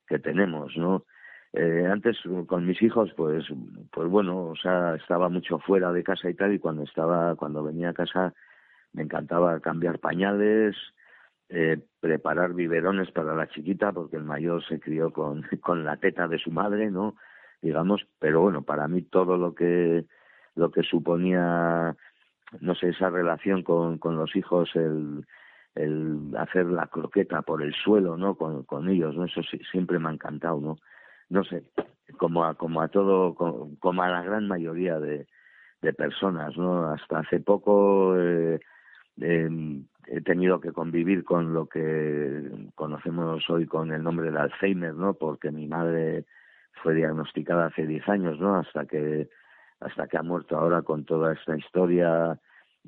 que 0.07 0.19
tenemos, 0.19 0.75
¿no? 0.77 1.05
Eh, 1.53 1.87
antes 1.89 2.17
con 2.47 2.65
mis 2.65 2.81
hijos, 2.81 3.13
pues, 3.15 3.45
pues 3.91 4.09
bueno, 4.09 4.45
o 4.45 4.55
sea, 4.55 4.95
estaba 4.95 5.29
mucho 5.29 5.59
fuera 5.59 5.91
de 5.93 6.03
casa 6.03 6.29
y 6.29 6.33
tal, 6.33 6.53
y 6.53 6.59
cuando 6.59 6.83
estaba, 6.83 7.35
cuando 7.35 7.63
venía 7.63 7.89
a 7.89 7.93
casa, 7.93 8.33
me 8.91 9.03
encantaba 9.03 9.59
cambiar 9.59 9.99
pañales, 9.99 10.75
eh, 11.49 11.79
preparar 11.99 12.53
biberones 12.53 13.11
para 13.11 13.35
la 13.35 13.47
chiquita, 13.47 13.91
porque 13.91 14.17
el 14.17 14.23
mayor 14.23 14.65
se 14.65 14.79
crió 14.79 15.13
con, 15.13 15.43
con 15.61 15.85
la 15.85 15.97
teta 15.97 16.27
de 16.27 16.39
su 16.39 16.51
madre, 16.51 16.89
¿no? 16.89 17.15
Digamos, 17.61 18.07
pero 18.19 18.41
bueno, 18.41 18.63
para 18.63 18.87
mí 18.87 19.03
todo 19.03 19.37
lo 19.37 19.53
que 19.53 20.05
lo 20.55 20.71
que 20.71 20.83
suponía, 20.83 21.95
no 22.59 22.75
sé, 22.75 22.89
esa 22.89 23.09
relación 23.09 23.63
con, 23.63 23.97
con 23.97 24.15
los 24.15 24.35
hijos, 24.35 24.69
el, 24.75 25.25
el 25.75 26.31
hacer 26.37 26.65
la 26.67 26.87
croqueta 26.87 27.41
por 27.41 27.63
el 27.63 27.73
suelo, 27.73 28.17
¿no? 28.17 28.35
Con, 28.35 28.63
con 28.63 28.89
ellos, 28.89 29.15
¿no? 29.15 29.25
Eso 29.25 29.41
sí, 29.43 29.59
siempre 29.71 29.99
me 29.99 30.09
ha 30.09 30.13
encantado, 30.13 30.59
¿no? 30.59 30.77
No 31.29 31.43
sé, 31.43 31.63
como 32.17 32.45
a, 32.45 32.55
como 32.55 32.81
a 32.81 32.89
todo, 32.89 33.33
como, 33.35 34.03
a 34.03 34.09
la 34.09 34.23
gran 34.23 34.47
mayoría 34.47 34.99
de, 34.99 35.27
de 35.81 35.93
personas, 35.93 36.55
¿no? 36.57 36.91
Hasta 36.91 37.19
hace 37.19 37.39
poco 37.39 38.15
eh, 38.19 38.59
eh, 39.21 39.49
he 40.07 40.21
tenido 40.21 40.59
que 40.59 40.71
convivir 40.71 41.23
con 41.23 41.53
lo 41.53 41.67
que 41.67 42.69
conocemos 42.75 43.49
hoy 43.49 43.65
con 43.65 43.91
el 43.91 44.03
nombre 44.03 44.31
de 44.31 44.39
Alzheimer, 44.39 44.93
¿no? 44.93 45.13
Porque 45.15 45.51
mi 45.51 45.67
madre 45.67 46.25
fue 46.81 46.93
diagnosticada 46.93 47.67
hace 47.67 47.87
10 47.87 48.07
años, 48.09 48.39
¿no? 48.39 48.57
Hasta 48.57 48.85
que 48.85 49.29
hasta 49.83 50.07
que 50.07 50.17
ha 50.17 50.23
muerto 50.23 50.57
ahora 50.57 50.81
con 50.81 51.05
toda 51.05 51.33
esta 51.33 51.57
historia 51.57 52.39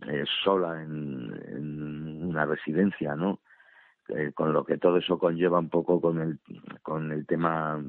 eh, 0.07 0.23
sola 0.43 0.81
en, 0.81 1.33
en, 1.47 2.23
una 2.25 2.45
residencia, 2.45 3.15
¿no? 3.15 3.39
Eh, 4.09 4.31
con 4.35 4.53
lo 4.53 4.63
que 4.63 4.77
todo 4.77 4.97
eso 4.97 5.17
conlleva 5.17 5.57
un 5.57 5.69
poco 5.69 5.99
con 5.99 6.21
el 6.21 6.39
con 6.83 7.11
el 7.11 7.25
tema 7.25 7.81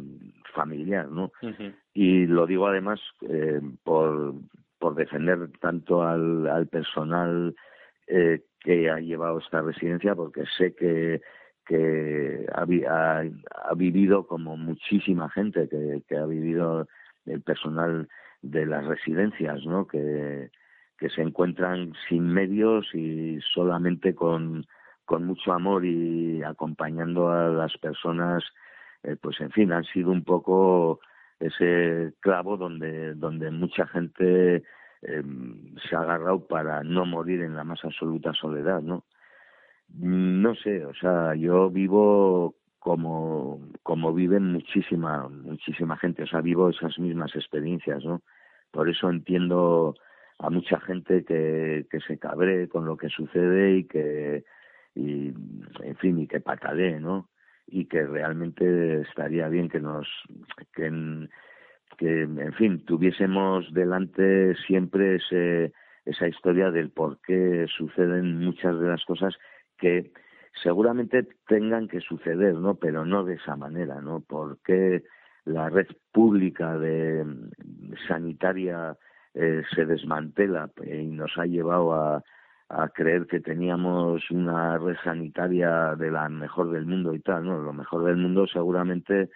familiar, 0.54 1.08
¿no? 1.08 1.24
Uh 1.42 1.48
-huh. 1.48 1.74
Y 1.92 2.26
lo 2.26 2.46
digo 2.46 2.66
además 2.66 3.00
eh, 3.28 3.60
por 3.84 4.34
por 4.78 4.94
defender 4.94 5.50
tanto 5.60 6.02
al, 6.02 6.46
al 6.48 6.66
personal 6.68 7.54
eh, 8.06 8.44
que 8.60 8.90
ha 8.90 8.98
llevado 8.98 9.38
esta 9.38 9.60
residencia, 9.60 10.14
porque 10.14 10.44
sé 10.56 10.74
que 10.74 11.20
que 11.66 12.46
ha, 12.54 12.64
ha, 12.88 13.24
ha 13.70 13.74
vivido 13.74 14.26
como 14.26 14.56
muchísima 14.56 15.28
gente 15.30 15.68
que, 15.68 16.02
que 16.08 16.16
ha 16.16 16.24
vivido 16.24 16.86
el 17.26 17.42
personal 17.42 18.08
de 18.42 18.66
las 18.66 18.84
residencias, 18.84 19.64
¿no? 19.64 19.86
Que, 19.86 20.50
que 20.98 21.10
se 21.10 21.22
encuentran 21.22 21.92
sin 22.08 22.26
medios 22.26 22.86
y 22.94 23.38
solamente 23.54 24.14
con, 24.14 24.66
con 25.04 25.24
mucho 25.24 25.52
amor 25.52 25.84
y 25.84 26.42
acompañando 26.42 27.30
a 27.30 27.48
las 27.48 27.76
personas, 27.78 28.44
eh, 29.02 29.16
pues 29.20 29.40
en 29.40 29.50
fin, 29.50 29.72
han 29.72 29.84
sido 29.84 30.10
un 30.10 30.24
poco 30.24 31.00
ese 31.38 32.14
clavo 32.20 32.56
donde, 32.56 33.14
donde 33.14 33.50
mucha 33.50 33.86
gente 33.86 34.62
em, 35.02 35.74
se 35.88 35.94
ha 35.94 36.00
agarrado 36.00 36.46
para 36.46 36.82
no 36.82 37.04
morir 37.04 37.42
en 37.42 37.54
la 37.54 37.64
más 37.64 37.84
absoluta 37.84 38.32
soledad, 38.32 38.80
¿no? 38.80 39.04
No 39.88 40.54
sé, 40.56 40.84
o 40.84 40.94
sea, 40.94 41.34
yo 41.34 41.70
vivo 41.70 42.56
como, 42.86 43.68
como 43.82 44.14
viven 44.14 44.52
muchísima, 44.52 45.28
muchísima 45.28 45.96
gente, 45.96 46.22
o 46.22 46.26
sea, 46.28 46.40
vivo 46.40 46.70
esas 46.70 46.96
mismas 47.00 47.34
experiencias, 47.34 48.04
¿no? 48.04 48.22
Por 48.70 48.88
eso 48.88 49.10
entiendo 49.10 49.96
a 50.38 50.50
mucha 50.50 50.78
gente 50.78 51.24
que, 51.24 51.88
que 51.90 51.98
se 51.98 52.16
cabre 52.16 52.68
con 52.68 52.86
lo 52.86 52.96
que 52.96 53.08
sucede 53.08 53.78
y 53.78 53.84
que, 53.88 54.44
y, 54.94 55.32
en 55.82 55.96
fin, 55.96 56.20
y 56.20 56.28
que 56.28 56.38
patalee, 56.38 57.00
¿no? 57.00 57.28
Y 57.66 57.86
que 57.86 58.06
realmente 58.06 59.00
estaría 59.00 59.48
bien 59.48 59.68
que 59.68 59.80
nos, 59.80 60.06
que 60.72 60.86
en, 60.86 61.28
que, 61.98 62.22
en 62.22 62.52
fin, 62.52 62.84
tuviésemos 62.84 63.66
delante 63.74 64.54
siempre 64.64 65.16
ese, 65.16 65.72
esa 66.04 66.28
historia 66.28 66.70
del 66.70 66.90
por 66.90 67.20
qué 67.22 67.66
suceden 67.76 68.38
muchas 68.38 68.78
de 68.78 68.86
las 68.86 69.04
cosas 69.06 69.34
que 69.76 70.12
seguramente 70.62 71.28
tengan 71.46 71.88
que 71.88 72.00
suceder, 72.00 72.54
¿no? 72.54 72.76
Pero 72.76 73.04
no 73.04 73.24
de 73.24 73.34
esa 73.34 73.56
manera, 73.56 74.00
¿no? 74.00 74.20
Porque 74.20 75.04
la 75.44 75.68
red 75.70 75.86
pública 76.12 76.76
de 76.78 77.24
sanitaria 78.08 78.96
eh, 79.34 79.62
se 79.74 79.86
desmantela 79.86 80.70
y 80.84 81.06
nos 81.06 81.36
ha 81.38 81.46
llevado 81.46 81.94
a, 81.94 82.22
creer 82.94 83.28
que 83.28 83.38
teníamos 83.38 84.28
una 84.32 84.76
red 84.78 84.96
sanitaria 85.04 85.94
de 85.94 86.10
la 86.10 86.28
mejor 86.28 86.72
del 86.72 86.84
mundo 86.84 87.14
y 87.14 87.20
tal, 87.20 87.44
¿no? 87.44 87.58
Lo 87.58 87.72
mejor 87.72 88.04
del 88.04 88.16
mundo 88.16 88.48
seguramente 88.48 89.30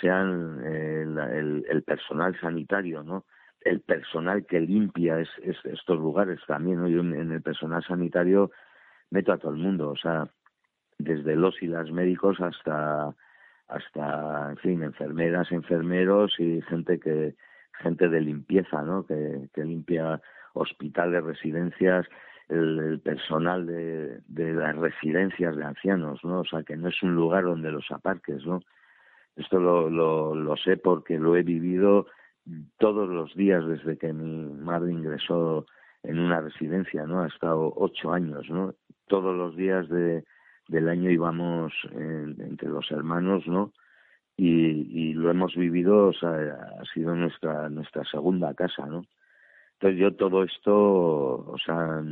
sean 0.00 0.62
eh, 0.64 1.02
el, 1.02 1.66
el, 1.68 1.82
personal 1.82 2.34
sanitario, 2.40 3.02
¿no? 3.02 3.26
El 3.60 3.80
personal 3.80 4.46
que 4.46 4.58
limpia 4.58 5.20
es, 5.20 5.28
estos 5.64 5.98
lugares 5.98 6.40
también, 6.46 6.80
¿no? 6.80 6.88
Yo 6.88 7.00
en 7.00 7.30
el 7.30 7.42
personal 7.42 7.84
sanitario 7.84 8.50
meto 9.10 9.32
a 9.34 9.38
todo 9.38 9.52
el 9.52 9.58
mundo, 9.58 9.90
o 9.90 9.96
sea, 9.96 10.30
desde 10.98 11.36
los 11.36 11.62
y 11.62 11.66
las 11.66 11.90
médicos 11.90 12.40
hasta 12.40 13.14
hasta 13.68 14.50
en 14.50 14.56
fin 14.58 14.82
enfermeras 14.82 15.50
enfermeros 15.50 16.38
y 16.38 16.60
gente 16.62 17.00
que 17.00 17.34
gente 17.82 18.08
de 18.08 18.20
limpieza 18.20 18.82
no 18.82 19.06
que, 19.06 19.48
que 19.54 19.64
limpia 19.64 20.20
hospitales 20.54 21.24
residencias 21.24 22.06
el, 22.48 23.00
personal 23.02 23.66
de, 23.66 24.20
de, 24.26 24.52
las 24.52 24.76
residencias 24.76 25.56
de 25.56 25.64
ancianos 25.64 26.20
no 26.22 26.40
o 26.40 26.44
sea 26.44 26.62
que 26.62 26.76
no 26.76 26.88
es 26.88 27.02
un 27.02 27.14
lugar 27.14 27.44
donde 27.44 27.70
los 27.70 27.90
aparques 27.90 28.44
no 28.44 28.60
esto 29.36 29.58
lo, 29.58 29.88
lo, 29.88 30.34
lo 30.34 30.56
sé 30.56 30.76
porque 30.76 31.18
lo 31.18 31.36
he 31.36 31.42
vivido 31.42 32.06
todos 32.78 33.08
los 33.08 33.34
días 33.34 33.64
desde 33.66 33.96
que 33.96 34.12
mi 34.12 34.52
madre 34.52 34.92
ingresó 34.92 35.64
en 36.02 36.18
una 36.18 36.40
residencia 36.40 37.06
no 37.06 37.22
ha 37.22 37.28
estado 37.28 37.72
ocho 37.76 38.12
años 38.12 38.50
no 38.50 38.74
todos 39.06 39.34
los 39.34 39.56
días 39.56 39.88
de 39.88 40.24
del 40.68 40.88
año 40.88 41.10
íbamos 41.10 41.72
entre 41.92 42.68
los 42.68 42.90
hermanos, 42.90 43.46
¿no? 43.46 43.72
Y, 44.36 45.12
lo 45.14 45.30
hemos 45.30 45.54
vivido, 45.54 46.08
o 46.08 46.12
sea, 46.12 46.30
ha 46.80 46.84
sido 46.94 47.14
nuestra 47.14 47.68
nuestra 47.68 48.04
segunda 48.04 48.54
casa, 48.54 48.86
¿no? 48.86 49.04
Entonces 49.74 50.00
yo 50.00 50.14
todo 50.14 50.42
esto, 50.42 50.74
o 50.74 51.56
sea, 51.64 52.02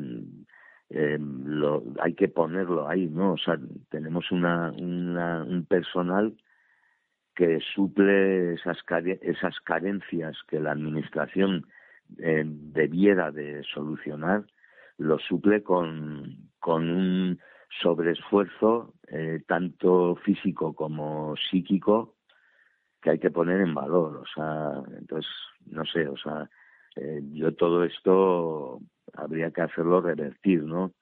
eh, 0.91 1.19
lo, 1.21 1.83
hay 2.01 2.15
que 2.15 2.29
ponerlo 2.29 2.89
ahí, 2.89 3.09
¿no? 3.09 3.33
O 3.33 3.39
sea, 3.39 3.59
tenemos 3.91 4.31
una, 4.33 4.71
una 4.73 5.43
un 5.45 5.65
personal 5.65 6.37
que 7.35 7.61
suple 7.75 8.55
esas 8.55 8.79
esas 9.23 9.59
carencias 9.61 10.37
que 10.49 10.61
la 10.61 10.73
administración 10.73 11.67
eh, 12.19 12.45
debiera 12.45 13.31
de 13.31 13.63
solucionar, 13.73 14.45
lo 14.99 15.19
suple 15.19 15.63
con, 15.63 16.51
con 16.59 16.91
un 16.91 17.39
sobreesfuerzo, 17.81 18.95
eh, 19.09 19.43
tanto 19.47 20.17
físico 20.17 20.75
como 20.75 21.35
psíquico, 21.51 22.17
que 23.01 23.11
hay 23.11 23.19
que 23.19 23.31
poner 23.31 23.61
en 23.61 23.75
valor. 23.75 24.17
O 24.17 24.27
sea, 24.35 24.83
entonces, 24.99 25.31
no 25.67 25.85
sé, 25.85 26.09
o 26.09 26.17
sea, 26.17 26.51
eh, 26.97 27.21
yo 27.33 27.55
todo 27.55 27.85
esto 27.85 28.81
habría 29.15 29.51
que 29.51 29.63
hacerlo 29.63 30.01
revertir, 30.01 30.65
¿no? 30.65 30.93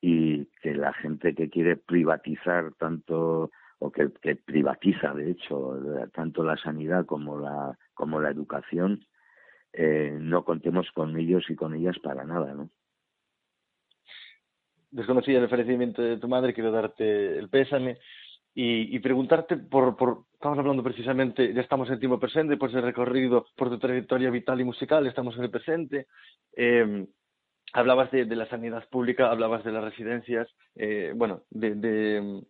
Y 0.00 0.46
que 0.62 0.74
la 0.74 0.92
gente 0.92 1.34
que 1.34 1.50
quiere 1.50 1.76
privatizar 1.76 2.72
tanto 2.74 3.50
o 3.78 3.90
que, 3.90 4.10
que 4.20 4.36
privatiza, 4.36 5.12
de 5.12 5.32
hecho, 5.32 5.76
tanto 6.12 6.44
la 6.44 6.56
sanidad 6.56 7.04
como 7.04 7.38
la 7.38 7.76
como 7.94 8.20
la 8.20 8.30
educación, 8.30 9.04
eh, 9.72 10.16
no 10.20 10.44
contemos 10.44 10.90
con 10.92 11.16
ellos 11.16 11.44
y 11.48 11.56
con 11.56 11.74
ellas 11.74 11.98
para 12.00 12.24
nada, 12.24 12.54
¿no? 12.54 12.70
Desconocía 14.92 15.38
el 15.38 15.44
ofrecimiento 15.44 16.00
de 16.02 16.18
tu 16.18 16.28
madre, 16.28 16.54
quiero 16.54 16.70
darte 16.70 17.38
el 17.38 17.48
pésame 17.48 17.98
y, 18.54 18.94
y 18.94 18.98
preguntarte 19.00 19.56
por, 19.56 19.96
por, 19.96 20.24
estamos 20.34 20.58
hablando 20.58 20.82
precisamente, 20.82 21.52
ya 21.54 21.62
estamos 21.62 21.90
en 21.90 21.98
tiempo 21.98 22.20
presente, 22.20 22.56
pues 22.56 22.74
el 22.74 22.82
recorrido 22.82 23.46
por 23.56 23.70
tu 23.70 23.78
trayectoria 23.78 24.30
vital 24.30 24.60
y 24.60 24.64
musical, 24.64 25.06
estamos 25.06 25.36
en 25.36 25.44
el 25.44 25.50
presente. 25.50 26.06
Eh, 26.54 27.06
hablabas 27.72 28.10
de, 28.10 28.26
de, 28.26 28.36
la 28.36 28.48
sanidad 28.48 28.86
pública, 28.90 29.30
hablabas 29.30 29.64
de 29.64 29.72
las 29.72 29.84
residencias, 29.84 30.48
eh, 30.76 31.12
bueno, 31.16 31.42
de, 31.50 31.74
de, 31.74 32.42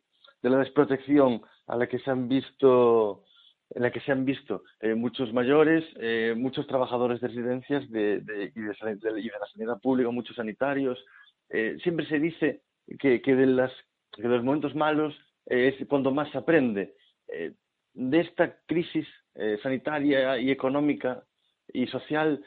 de, 0.43 0.51
la 0.51 0.59
desprotección 0.59 1.43
a 1.69 1.77
la 1.77 1.87
que 1.87 2.01
se 2.01 2.11
han 2.11 2.29
visto 2.29 3.25
en 3.75 3.83
la 3.83 3.91
que 3.91 4.01
se 4.01 4.13
han 4.13 4.27
visto 4.27 4.65
eh, 4.81 4.95
muchos 4.95 5.33
mayores, 5.33 5.83
eh, 5.99 6.35
muchos 6.37 6.67
trabajadores 6.67 7.21
de 7.21 7.29
residencias 7.29 7.89
de, 7.91 8.21
de, 8.21 8.53
y, 8.55 8.61
de, 8.61 8.75
y 9.21 9.29
de 9.29 9.39
la 9.41 9.47
sanidad 9.51 9.81
pública, 9.81 10.11
muchos 10.11 10.37
sanitarios, 10.37 11.03
eh, 11.51 11.77
siempre 11.83 12.07
se 12.07 12.19
dice 12.19 12.63
que, 12.99 13.21
que, 13.21 13.35
de 13.35 13.47
las, 13.47 13.73
que 14.13 14.23
de 14.23 14.29
los 14.29 14.45
momentos 14.45 14.75
malos 14.75 15.15
eh, 15.47 15.77
es 15.79 15.87
cuando 15.89 16.11
más 16.11 16.31
se 16.31 16.39
aprende. 16.39 16.95
Eh, 17.29 17.53
de 17.95 18.21
esta 18.21 18.57
crisis 18.67 19.07
eh, 19.35 19.59
sanitaria 19.63 20.39
y 20.39 20.51
económica 20.51 21.25
y 21.73 21.87
social, 21.87 22.45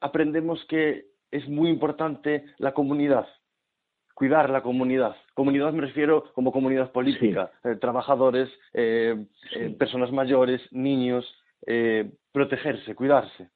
aprendemos 0.00 0.64
que 0.66 1.06
es 1.30 1.48
muy 1.48 1.70
importante 1.70 2.44
la 2.58 2.72
comunidad, 2.72 3.26
cuidar 4.14 4.50
la 4.50 4.62
comunidad. 4.62 5.16
Comunidad 5.34 5.72
me 5.72 5.86
refiero 5.86 6.32
como 6.34 6.52
comunidad 6.52 6.92
política, 6.92 7.50
sí. 7.62 7.70
trabajadores, 7.80 8.48
sí. 8.72 9.68
personas 9.76 10.12
mayores, 10.12 10.60
niños, 10.70 11.24
protegerse, 12.30 12.94
cuidarse. 12.94 13.50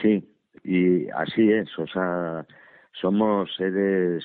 Sí, 0.00 0.28
y 0.62 1.08
así 1.10 1.50
es, 1.50 1.76
o 1.78 1.86
sea, 1.88 2.46
somos 3.00 3.54
seres 3.56 4.24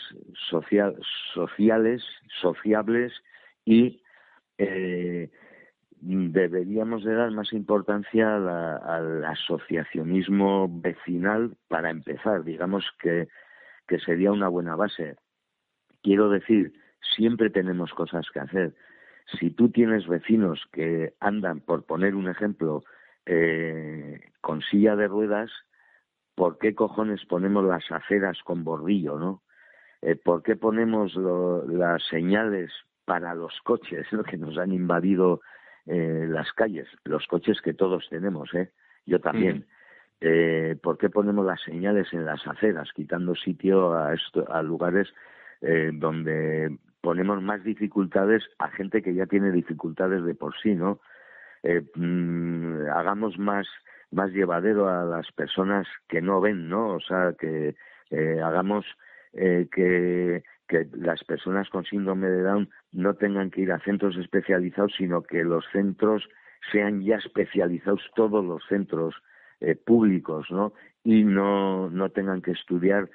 social, 0.50 0.96
sociales, 1.34 2.04
sociables 2.40 3.14
y 3.66 4.02
eh, 4.58 5.30
deberíamos 6.02 7.04
de 7.04 7.14
dar 7.14 7.32
más 7.32 7.52
importancia 7.52 8.36
a 8.36 8.40
la, 8.40 8.76
al 8.78 9.26
asociacionismo 9.26 10.70
vecinal 10.82 11.56
para 11.68 11.90
empezar, 11.90 12.44
digamos 12.44 12.86
que, 13.02 13.28
que 13.88 14.00
sería 14.00 14.32
una 14.32 14.48
buena 14.48 14.76
base. 14.76 15.18
Quiero 16.02 16.30
decir, 16.30 16.74
siempre 17.16 17.50
tenemos 17.50 17.94
cosas 17.94 18.30
que 18.32 18.40
hacer. 18.40 18.76
Si 19.40 19.52
tú 19.52 19.70
tienes 19.70 20.08
vecinos 20.08 20.64
que 20.72 21.14
andan, 21.20 21.60
por 21.60 21.86
poner 21.86 22.16
un 22.16 22.30
ejemplo, 22.30 22.84
eh, 23.26 24.22
con 24.42 24.62
silla 24.62 24.96
de 24.96 25.08
ruedas, 25.08 25.52
¿por 26.40 26.58
qué 26.58 26.74
cojones 26.74 27.26
ponemos 27.26 27.66
las 27.66 27.92
aceras 27.92 28.42
con 28.46 28.64
bordillo, 28.64 29.20
no? 29.20 29.42
Eh, 30.02 30.16
¿Por 30.16 30.42
qué 30.42 30.56
ponemos 30.56 31.14
lo, 31.16 31.68
las 31.68 32.02
señales 32.08 32.72
para 33.04 33.36
los 33.36 33.60
coches 33.66 34.08
¿no? 34.14 34.24
que 34.24 34.38
nos 34.38 34.58
han 34.58 34.72
invadido 34.72 35.42
eh, 35.86 36.28
las 36.30 36.54
calles? 36.54 36.88
Los 37.04 37.28
coches 37.28 37.60
que 37.60 37.74
todos 37.74 38.08
tenemos, 38.10 38.54
¿eh? 38.54 38.72
Yo 39.06 39.20
también. 39.20 39.58
Mm. 39.58 39.64
Eh, 40.22 40.78
¿Por 40.82 40.98
qué 40.98 41.10
ponemos 41.10 41.46
las 41.46 41.62
señales 41.62 42.08
en 42.14 42.24
las 42.24 42.48
aceras, 42.48 42.90
quitando 42.94 43.36
sitio 43.36 43.94
a, 43.94 44.14
esto, 44.14 44.50
a 44.50 44.64
lugares 44.64 45.10
donde 45.62 46.78
ponemos 47.02 47.42
más 47.42 47.66
dificultades 47.66 48.46
a 48.60 48.70
gente 48.70 49.02
que 49.02 49.14
ya 49.14 49.26
tiene 49.26 49.52
dificultades 49.52 50.24
de 50.24 50.36
por 50.36 50.56
sí, 50.62 50.74
¿no? 50.74 51.02
Mmm, 51.96 52.86
hagamos 52.96 53.38
más 53.38 53.68
más 54.12 54.32
llevadero 54.32 54.90
a 54.90 55.04
las 55.04 55.32
personas 55.32 55.88
que 56.08 56.22
no 56.22 56.42
ven, 56.42 56.70
¿no? 56.70 56.96
O 56.96 57.00
sea, 57.00 57.34
que 57.38 57.76
eh, 58.10 58.42
hagamos 58.44 58.86
eh, 59.34 59.68
que, 59.72 60.44
las 60.94 61.24
personas 61.24 61.68
con 61.70 61.84
síndrome 61.84 62.30
de 62.30 62.44
Down 62.44 62.70
no 62.92 63.16
tengan 63.16 63.50
que 63.50 63.62
ir 63.62 63.72
a 63.72 63.80
centros 63.80 64.16
especializados, 64.18 64.94
sino 64.98 65.24
que 65.24 65.44
los 65.44 65.66
centros 65.72 66.30
sean 66.72 67.02
ya 67.02 67.16
especializados, 67.16 68.02
todos 68.16 68.46
los 68.46 68.64
centros 68.68 69.16
eh, 69.62 69.76
públicos, 69.76 70.48
¿no? 70.52 70.74
Y 71.04 71.24
no, 71.24 71.90
no 71.90 72.10
tengan 72.10 72.42
que 72.42 72.52
estudiar 72.52 73.10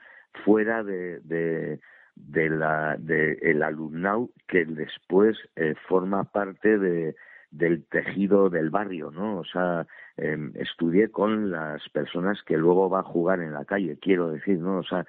fuera 0.45 0.83
de, 0.83 1.21
de, 1.21 2.51
la 2.51 2.97
de 2.99 3.61
alumnado 3.65 4.31
que 4.49 4.65
después 4.65 5.37
eh, 5.55 5.75
forma 5.87 6.25
parte 6.25 6.79
de 6.79 7.15
del 7.55 7.85
tejido 7.87 8.51
del 8.51 8.71
barrio, 8.71 9.11
¿no? 9.13 9.39
O 9.39 9.45
sea, 9.45 9.87
em, 10.17 10.53
estudié 10.55 11.11
con 11.11 11.51
las 11.51 11.89
personas 11.91 12.43
que 12.43 12.57
luego 12.57 12.91
va 12.91 13.01
a 13.01 13.05
jugar 13.05 13.41
en 13.41 13.53
la 13.53 13.65
calle, 13.65 13.99
quiero 14.01 14.31
decir, 14.31 14.59
¿no? 14.59 14.79
O 14.79 14.83
sea, 14.83 15.07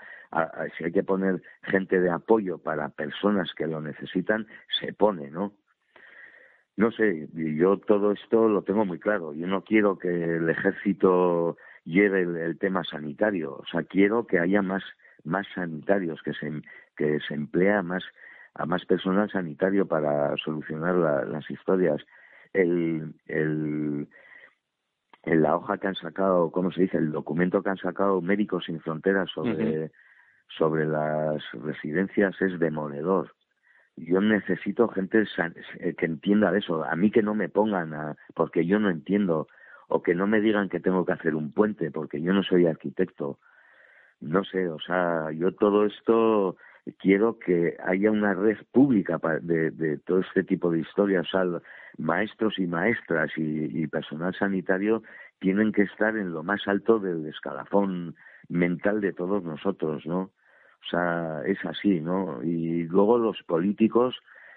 si 0.77 0.83
hay 0.83 0.91
que 0.91 1.03
poner 1.03 1.41
gente 1.63 1.99
de 1.99 2.09
apoyo 2.09 2.57
para 2.59 2.89
personas 2.89 3.53
que 3.55 3.67
lo 3.67 3.81
necesitan, 3.81 4.45
se 4.79 4.93
pone, 4.93 5.31
¿no? 5.31 5.53
No 6.77 6.91
sé, 6.91 7.29
yo 7.33 7.77
todo 7.77 8.11
esto 8.11 8.49
lo 8.49 8.61
tengo 8.63 8.85
muy 8.85 8.99
claro. 8.99 9.33
Yo 9.33 9.47
no 9.47 9.63
quiero 9.63 9.97
que 9.97 10.35
el 10.35 10.49
ejército 10.49 11.55
lleve 11.85 12.21
el, 12.21 12.57
tema 12.59 12.83
sanitario. 12.83 13.53
O 13.53 13.65
sea, 13.71 13.83
quiero 13.83 14.27
que 14.27 14.39
haya 14.39 14.61
más, 14.61 14.83
más 15.23 15.47
sanitarios, 15.55 16.21
que 16.21 16.33
se, 16.33 16.51
que 16.97 17.19
se 17.27 17.33
emplea 17.33 17.81
más 17.81 18.03
a 18.55 18.65
más 18.65 18.85
personal 18.85 19.29
sanitario 19.31 19.85
para 19.85 20.35
solucionar 20.37 20.95
las 21.27 21.49
historias. 21.49 22.01
El, 22.55 23.13
el, 23.27 24.07
en 25.23 25.41
la 25.41 25.55
hoja 25.55 25.77
que 25.77 25.87
han 25.87 25.95
sacado, 25.95 26.51
¿cómo 26.51 26.71
se 26.71 26.81
dice? 26.81 26.97
El 26.97 27.11
documento 27.11 27.61
que 27.61 27.69
han 27.69 27.77
sacado 27.77 28.21
Médicos 28.21 28.65
Sin 28.65 28.79
Fronteras 28.79 29.29
sobre, 29.31 29.91
sobre 30.57 30.85
las 30.85 31.43
residencias 31.53 32.39
es 32.41 32.59
demoledor. 32.59 33.33
Yo 33.97 34.21
necesito 34.21 34.87
gente 34.89 35.23
eh, 35.79 35.95
que 35.95 36.05
entienda 36.05 36.55
eso. 36.55 36.83
A 36.83 36.95
mí 36.95 37.11
que 37.11 37.23
no 37.23 37.33
me 37.33 37.49
pongan 37.49 37.93
a, 37.93 38.15
porque 38.33 38.65
yo 38.65 38.77
no 38.77 38.89
entiendo, 38.89 39.47
o 39.87 40.03
que 40.03 40.15
no 40.15 40.27
me 40.27 40.41
digan 40.41 40.69
que 40.69 40.79
tengo 40.79 41.05
que 41.05 41.13
hacer 41.13 41.33
un 41.33 41.53
puente, 41.53 41.91
porque 41.91 42.21
yo 42.21 42.33
no 42.33 42.43
soy 42.43 42.67
arquitecto. 42.67 43.39
No 44.19 44.43
sé, 44.43 44.69
o 44.69 44.79
sea, 44.79 45.31
yo 45.31 45.53
todo 45.53 45.85
esto 45.85 46.57
quiero 46.99 47.39
que 47.39 47.77
haya 47.83 48.11
una 48.11 48.33
red 48.33 48.57
pública 48.71 49.19
de, 49.41 49.97
todo 50.05 50.19
este 50.19 50.43
tipo 50.43 50.71
de 50.71 50.79
historias. 50.79 51.25
O 51.27 51.29
sea, 51.31 51.61
maestros 51.97 52.59
y 52.59 52.67
maestras 52.67 53.31
y, 53.35 53.87
personal 53.87 54.33
sanitario 54.35 55.03
tienen 55.39 55.71
que 55.71 55.83
estar 55.83 56.15
en 56.17 56.31
lo 56.31 56.43
más 56.43 56.67
alto 56.67 56.99
del 56.99 57.25
escalafón 57.27 58.15
mental 58.49 59.01
de 59.01 59.13
todos 59.13 59.43
nosotros, 59.43 60.05
¿no? 60.05 60.19
O 60.21 60.87
sea, 60.89 61.41
es 61.45 61.57
así, 61.65 61.99
¿no? 61.99 62.43
Y 62.43 62.83
luego 62.83 63.17
los 63.17 63.41
políticos 63.43 64.15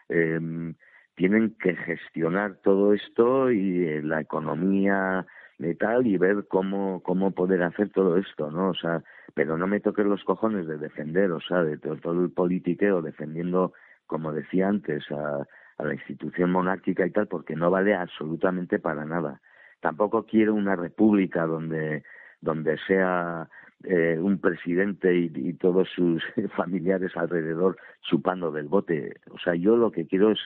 em, 0.08 0.74
tienen 1.14 1.56
que 1.58 1.74
gestionar 1.74 2.56
todo 2.62 2.92
esto 2.92 3.50
y 3.50 3.84
eh, 3.84 4.02
la 4.02 4.20
economía 4.20 5.26
y 5.58 5.74
tal 5.74 6.06
y 6.06 6.16
ver 6.18 6.46
cómo 6.48 7.02
cómo 7.02 7.32
poder 7.32 7.62
hacer 7.62 7.90
todo 7.90 8.16
esto, 8.16 8.50
¿no? 8.50 8.70
O 8.70 8.74
sea, 8.74 9.02
pero 9.34 9.58
no 9.58 9.66
me 9.66 9.80
toques 9.80 10.06
los 10.06 10.22
cojones 10.24 10.66
de 10.66 10.78
defender, 10.78 11.30
o 11.32 11.40
sea, 11.40 11.64
de 11.64 11.78
todo, 11.78 12.24
el 12.24 12.30
politiqueo 12.30 13.02
defendiendo, 13.02 13.72
como 14.06 14.32
decía 14.32 14.68
antes, 14.68 15.04
a, 15.10 15.46
a 15.78 15.84
la 15.84 15.94
institución 15.94 16.52
monárquica 16.52 17.06
y 17.06 17.10
tal, 17.10 17.26
porque 17.26 17.56
no 17.56 17.70
vale 17.70 17.94
absolutamente 17.94 18.78
para 18.78 19.04
nada. 19.04 19.40
Tampoco 19.80 20.26
quiero 20.26 20.54
una 20.54 20.76
república 20.76 21.46
donde 21.46 22.02
donde 22.40 22.78
sea 22.86 23.48
eh, 23.84 24.18
un 24.20 24.38
presidente 24.40 25.14
y, 25.14 25.52
todos 25.54 25.88
sus 25.94 26.22
familiares 26.56 27.16
alrededor 27.16 27.76
chupando 28.02 28.50
del 28.50 28.68
bote. 28.68 29.20
O 29.30 29.38
sea, 29.38 29.54
yo 29.54 29.76
lo 29.76 29.90
que 29.90 30.06
quiero 30.06 30.32
es 30.32 30.40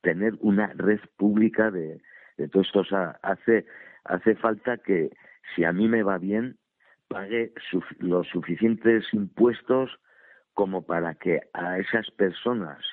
tener 0.00 0.34
una 0.40 0.72
red 0.74 1.00
pública 1.16 1.70
de, 1.70 2.00
de 2.36 2.48
todo 2.48 2.62
esto. 2.62 2.80
O 2.80 2.84
sea, 2.84 3.18
hace, 3.22 3.66
hace 4.08 4.34
falta 4.36 4.78
que 4.78 5.10
si 5.54 5.64
a 5.64 5.72
mí 5.72 5.88
me 5.88 6.02
va 6.02 6.18
bien, 6.18 6.56
pague 7.08 7.52
los 8.00 8.26
suficientes 8.28 9.04
impuestos 9.12 9.98
como 10.54 10.84
para 10.84 11.14
que 11.14 11.40
a 11.52 11.78
esas 11.78 12.10
personas 12.10 12.84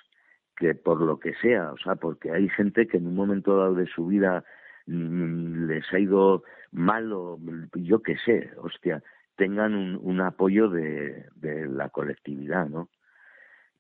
que 0.56 0.74
por 0.74 1.02
lo 1.02 1.20
que 1.20 1.34
sea, 1.36 1.72
o 1.72 1.78
sea, 1.78 1.96
porque 1.96 2.32
hay 2.32 2.48
gente 2.50 2.88
que 2.88 2.98
en 2.98 3.08
un 3.08 3.16
momento 3.16 3.58
dado 3.58 3.76
de 3.76 3.88
su 3.88 4.08
vida 4.08 4.44
mm, 4.86 5.66
les 5.66 5.92
ha 5.92 6.00
ido 6.00 6.44
mal 6.72 7.12
o 7.12 7.38
yo 7.74 8.02
qué 8.02 8.16
sé, 8.18 8.52
hostia, 8.58 9.04
tengan 9.36 9.76
un, 9.76 10.00
un 10.02 10.22
apoyo 10.22 10.70
de, 10.70 11.26
la 11.42 11.90
colectividad, 11.90 12.68
¿no? 12.68 12.90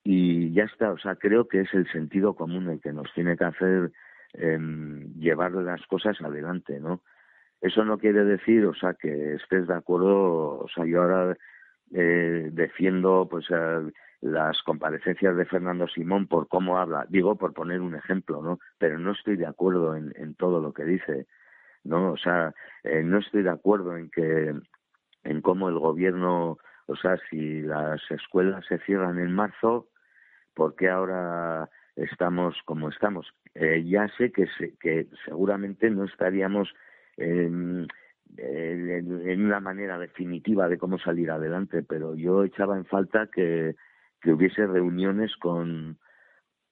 Y 0.03 0.51
ya 0.53 0.65
está, 0.65 0.91
o 0.91 0.97
sea, 0.97 1.15
creo 1.15 1.47
que 1.47 1.61
es 1.61 1.73
el 1.73 1.89
sentido 1.91 2.35
común 2.35 2.69
el 2.69 2.81
que 2.81 2.91
nos 2.91 3.11
tiene 3.13 3.37
que 3.37 3.45
hacer 3.45 3.91
eh, 4.33 4.59
llevar 5.17 5.53
las 5.53 5.85
cosas 5.87 6.19
adelante, 6.21 6.79
¿no? 6.79 7.01
Eso 7.65 7.83
no 7.83 7.97
quiere 7.97 8.23
decir, 8.23 8.63
o 8.67 8.75
sea, 8.75 8.93
que 8.93 9.33
estés 9.33 9.67
de 9.67 9.73
acuerdo, 9.73 10.59
o 10.59 10.67
sea, 10.71 10.85
yo 10.85 11.01
ahora 11.01 11.35
eh, 11.91 12.49
defiendo, 12.51 13.27
pues, 13.27 13.47
las 14.21 14.61
comparecencias 14.61 15.35
de 15.35 15.45
Fernando 15.45 15.87
Simón 15.87 16.27
por 16.27 16.47
cómo 16.47 16.77
habla, 16.77 17.07
digo 17.09 17.35
por 17.37 17.53
poner 17.53 17.81
un 17.81 17.95
ejemplo, 17.95 18.43
¿no? 18.43 18.59
Pero 18.77 18.99
no 18.99 19.13
estoy 19.13 19.35
de 19.35 19.47
acuerdo 19.47 19.95
en, 19.95 20.13
en 20.15 20.35
todo 20.35 20.61
lo 20.61 20.73
que 20.73 20.83
dice, 20.83 21.25
¿no? 21.83 22.11
O 22.11 22.17
sea, 22.17 22.53
eh, 22.83 23.01
no 23.01 23.17
estoy 23.17 23.41
de 23.41 23.49
acuerdo 23.49 23.97
en 23.97 24.11
que 24.11 24.53
en 25.23 25.41
cómo 25.41 25.67
el 25.67 25.79
gobierno, 25.79 26.59
o 26.85 26.95
sea, 26.95 27.17
si 27.31 27.63
las 27.63 27.99
escuelas 28.11 28.63
se 28.67 28.77
cierran 28.77 29.17
en 29.17 29.33
marzo, 29.33 29.87
¿por 30.53 30.75
qué 30.75 30.87
ahora 30.87 31.67
estamos 31.95 32.61
como 32.65 32.89
estamos? 32.89 33.33
Eh, 33.55 33.83
ya 33.87 34.07
sé 34.19 34.31
que, 34.31 34.45
que 34.79 35.07
seguramente 35.25 35.89
no 35.89 36.03
estaríamos 36.03 36.71
en, 37.17 37.87
en, 38.37 39.45
una 39.45 39.59
manera 39.59 39.97
definitiva 39.97 40.67
de 40.67 40.77
cómo 40.77 40.97
salir 40.99 41.31
adelante, 41.31 41.83
pero 41.83 42.15
yo 42.15 42.43
echaba 42.43 42.77
en 42.77 42.85
falta 42.85 43.27
que, 43.33 43.75
que 44.21 44.31
hubiese 44.31 44.67
reuniones 44.67 45.35
con, 45.37 45.97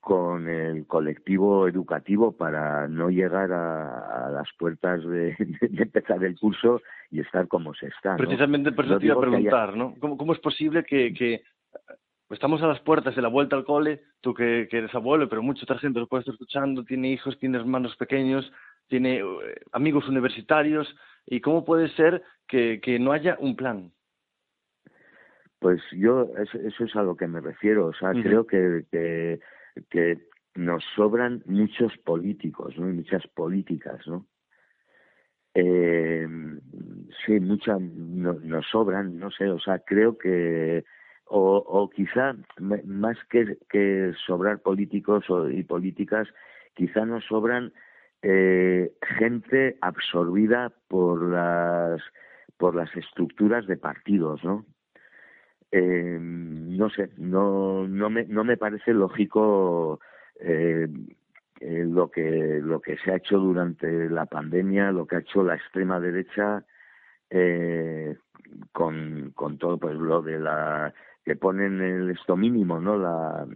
con 0.03 0.49
el 0.49 0.85
colectivo 0.85 1.65
educativo 1.67 2.33
para 2.33 2.89
no 2.89 3.09
llegar 3.09 3.53
a, 3.53 4.29
las 4.31 4.49
puertas 4.57 5.01
de, 5.05 5.33
empezar 5.61 6.21
el 6.23 6.37
curso 6.37 6.81
y 7.09 7.21
estar 7.21 7.47
como 7.47 7.73
se 7.73 7.87
está. 7.87 8.17
Precisamente 8.17 8.73
por 8.73 8.85
eso 8.85 8.99
te 8.99 9.05
iba 9.05 9.15
a 9.15 9.21
preguntar, 9.21 9.77
¿no? 9.77 9.95
¿Cómo, 9.99 10.33
es 10.33 10.39
posible 10.39 10.83
que, 10.83 11.13
que, 11.13 11.43
estamos 12.29 12.61
a 12.61 12.67
las 12.67 12.81
puertas 12.81 13.15
de 13.15 13.21
la 13.21 13.29
vuelta 13.29 13.55
al 13.55 13.63
cole, 13.63 14.01
tú 14.19 14.33
que, 14.33 14.67
eres 14.69 14.93
abuelo, 14.93 15.29
pero 15.29 15.41
mucha 15.41 15.63
otra 15.63 15.79
gente 15.79 15.99
lo 15.99 16.07
puede 16.07 16.21
estar 16.21 16.33
escuchando, 16.33 16.83
tiene 16.83 17.09
hijos, 17.11 17.39
tiene 17.39 17.57
hermanos 17.57 17.95
pequeños, 17.95 18.51
tiene 18.93 19.21
eh, 19.21 19.25
amigos 19.71 20.07
universitarios, 20.07 20.87
¿y 21.25 21.41
cómo 21.41 21.65
puede 21.65 21.89
ser 21.95 22.21
que, 22.47 22.79
que 22.79 22.99
no 22.99 23.11
haya 23.11 23.35
un 23.39 23.55
plan? 23.55 23.91
Pues 25.57 25.81
yo, 25.93 26.29
eso, 26.37 26.83
es 26.83 26.95
a 26.95 27.01
lo 27.01 27.17
que 27.17 27.25
me 27.25 27.41
refiero, 27.41 27.87
o 27.87 27.93
sea, 27.95 28.11
creo 28.11 28.45
que, 28.45 28.85
que 28.91 29.39
que 29.89 30.19
nos 30.53 30.83
sobran 30.95 31.41
muchos 31.47 31.97
políticos, 32.05 32.77
¿no? 32.77 32.87
Y 32.87 32.93
muchas 32.93 33.25
políticas, 33.29 34.05
¿no? 34.05 34.27
Eh, 35.55 36.27
sí, 37.25 37.39
muchas 37.39 37.81
nos 37.81 38.67
sobran, 38.67 39.17
no 39.17 39.31
sé, 39.31 39.49
o 39.49 39.59
sea, 39.59 39.79
creo 39.79 40.19
que 40.19 40.85
o, 41.25 41.55
o 41.57 41.89
quizá 41.89 42.35
más 42.59 43.17
que, 43.31 43.57
que 43.71 44.13
sobrar 44.27 44.61
políticos 44.61 45.25
y 45.51 45.63
políticas, 45.63 46.27
quizá 46.75 47.07
nos 47.07 47.25
sobran 47.25 47.73
eh, 48.23 48.93
gente 49.17 49.77
absorbida 49.81 50.71
por 50.87 51.21
las 51.21 52.01
por 52.57 52.75
las 52.75 52.95
estructuras 52.95 53.67
de 53.67 53.77
partidos, 53.77 54.43
¿no? 54.43 54.65
eh, 55.73 56.17
no 56.21 56.89
sé, 56.91 57.09
no, 57.17 57.87
no, 57.87 58.09
me, 58.11 58.25
no 58.25 58.43
me 58.43 58.57
parece 58.57 58.93
lógico 58.93 59.99
eh, 60.39 60.87
eh, 61.59 61.85
lo 61.89 62.11
que 62.11 62.59
lo 62.61 62.79
que 62.79 62.95
se 62.97 63.11
ha 63.11 63.15
hecho 63.15 63.39
durante 63.39 64.07
la 64.07 64.27
pandemia, 64.27 64.91
lo 64.91 65.07
que 65.07 65.15
ha 65.15 65.19
hecho 65.19 65.43
la 65.43 65.55
extrema 65.55 65.99
derecha 65.99 66.63
eh, 67.31 68.15
con, 68.71 69.31
con 69.33 69.57
todo 69.57 69.79
pues 69.79 69.95
lo 69.95 70.21
de 70.21 70.39
la 70.39 70.93
que 71.25 71.35
ponen 71.35 71.81
el 71.81 72.11
esto 72.11 72.37
mínimo, 72.37 72.79
¿no? 72.79 72.95
La, 72.95 73.47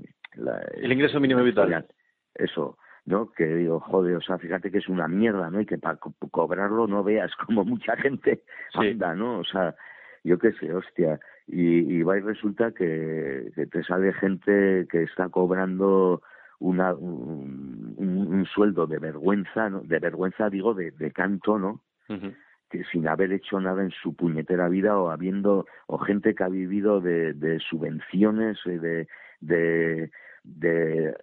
el 0.76 0.92
ingreso 0.92 1.20
mínimo 1.20 1.44
vital. 1.44 1.86
Eso, 2.34 2.80
¿no? 3.08 3.32
Que 3.32 3.48
digo, 3.48 3.80
joder, 3.80 4.18
o 4.18 4.22
sea, 4.22 4.38
fíjate 4.38 4.70
que 4.70 4.78
es 4.78 4.90
una 4.90 5.08
mierda, 5.08 5.50
¿no? 5.50 5.62
Y 5.62 5.66
que 5.66 5.78
para 5.78 5.98
cobrarlo 5.98 6.88
no 6.88 7.04
veas 7.04 7.32
como 7.48 7.66
mucha 7.66 7.96
gente 7.96 8.44
anda, 8.76 9.16
¿no? 9.16 9.40
O 9.40 9.44
sea, 9.44 9.74
yo 10.24 10.38
qué 10.38 10.52
sé, 10.54 10.72
hostia, 10.74 11.20
y, 11.48 11.98
y 11.98 12.04
va 12.04 12.18
y 12.18 12.22
resulta 12.22 12.72
que, 12.74 13.50
te 13.72 13.84
sale 13.84 14.12
gente 14.14 14.86
que 14.92 15.04
está 15.04 15.30
cobrando 15.30 16.22
una, 16.60 16.94
un, 16.94 17.96
un, 17.98 18.46
sueldo 18.46 18.88
de 18.88 19.00
vergüenza, 19.00 19.70
¿no? 19.70 19.82
de 19.82 20.00
vergüenza 20.00 20.50
digo, 20.50 20.74
de, 20.74 20.92
de 20.92 21.12
canto, 21.12 21.58
¿no? 21.58 21.82
que 22.70 22.84
sin 22.92 23.08
haber 23.08 23.32
hecho 23.32 23.62
nada 23.62 23.82
en 23.82 23.92
su 23.92 24.14
puñetera 24.16 24.68
vida 24.68 24.98
o 24.98 25.10
habiendo 25.10 25.66
o 25.86 25.98
gente 25.98 26.36
que 26.36 26.44
ha 26.44 26.50
vivido 26.50 27.00
de, 27.00 27.34
de 27.34 27.60
subvenciones 27.60 28.58
eh, 28.66 29.08
de 29.40 30.10
de, 30.44 31.16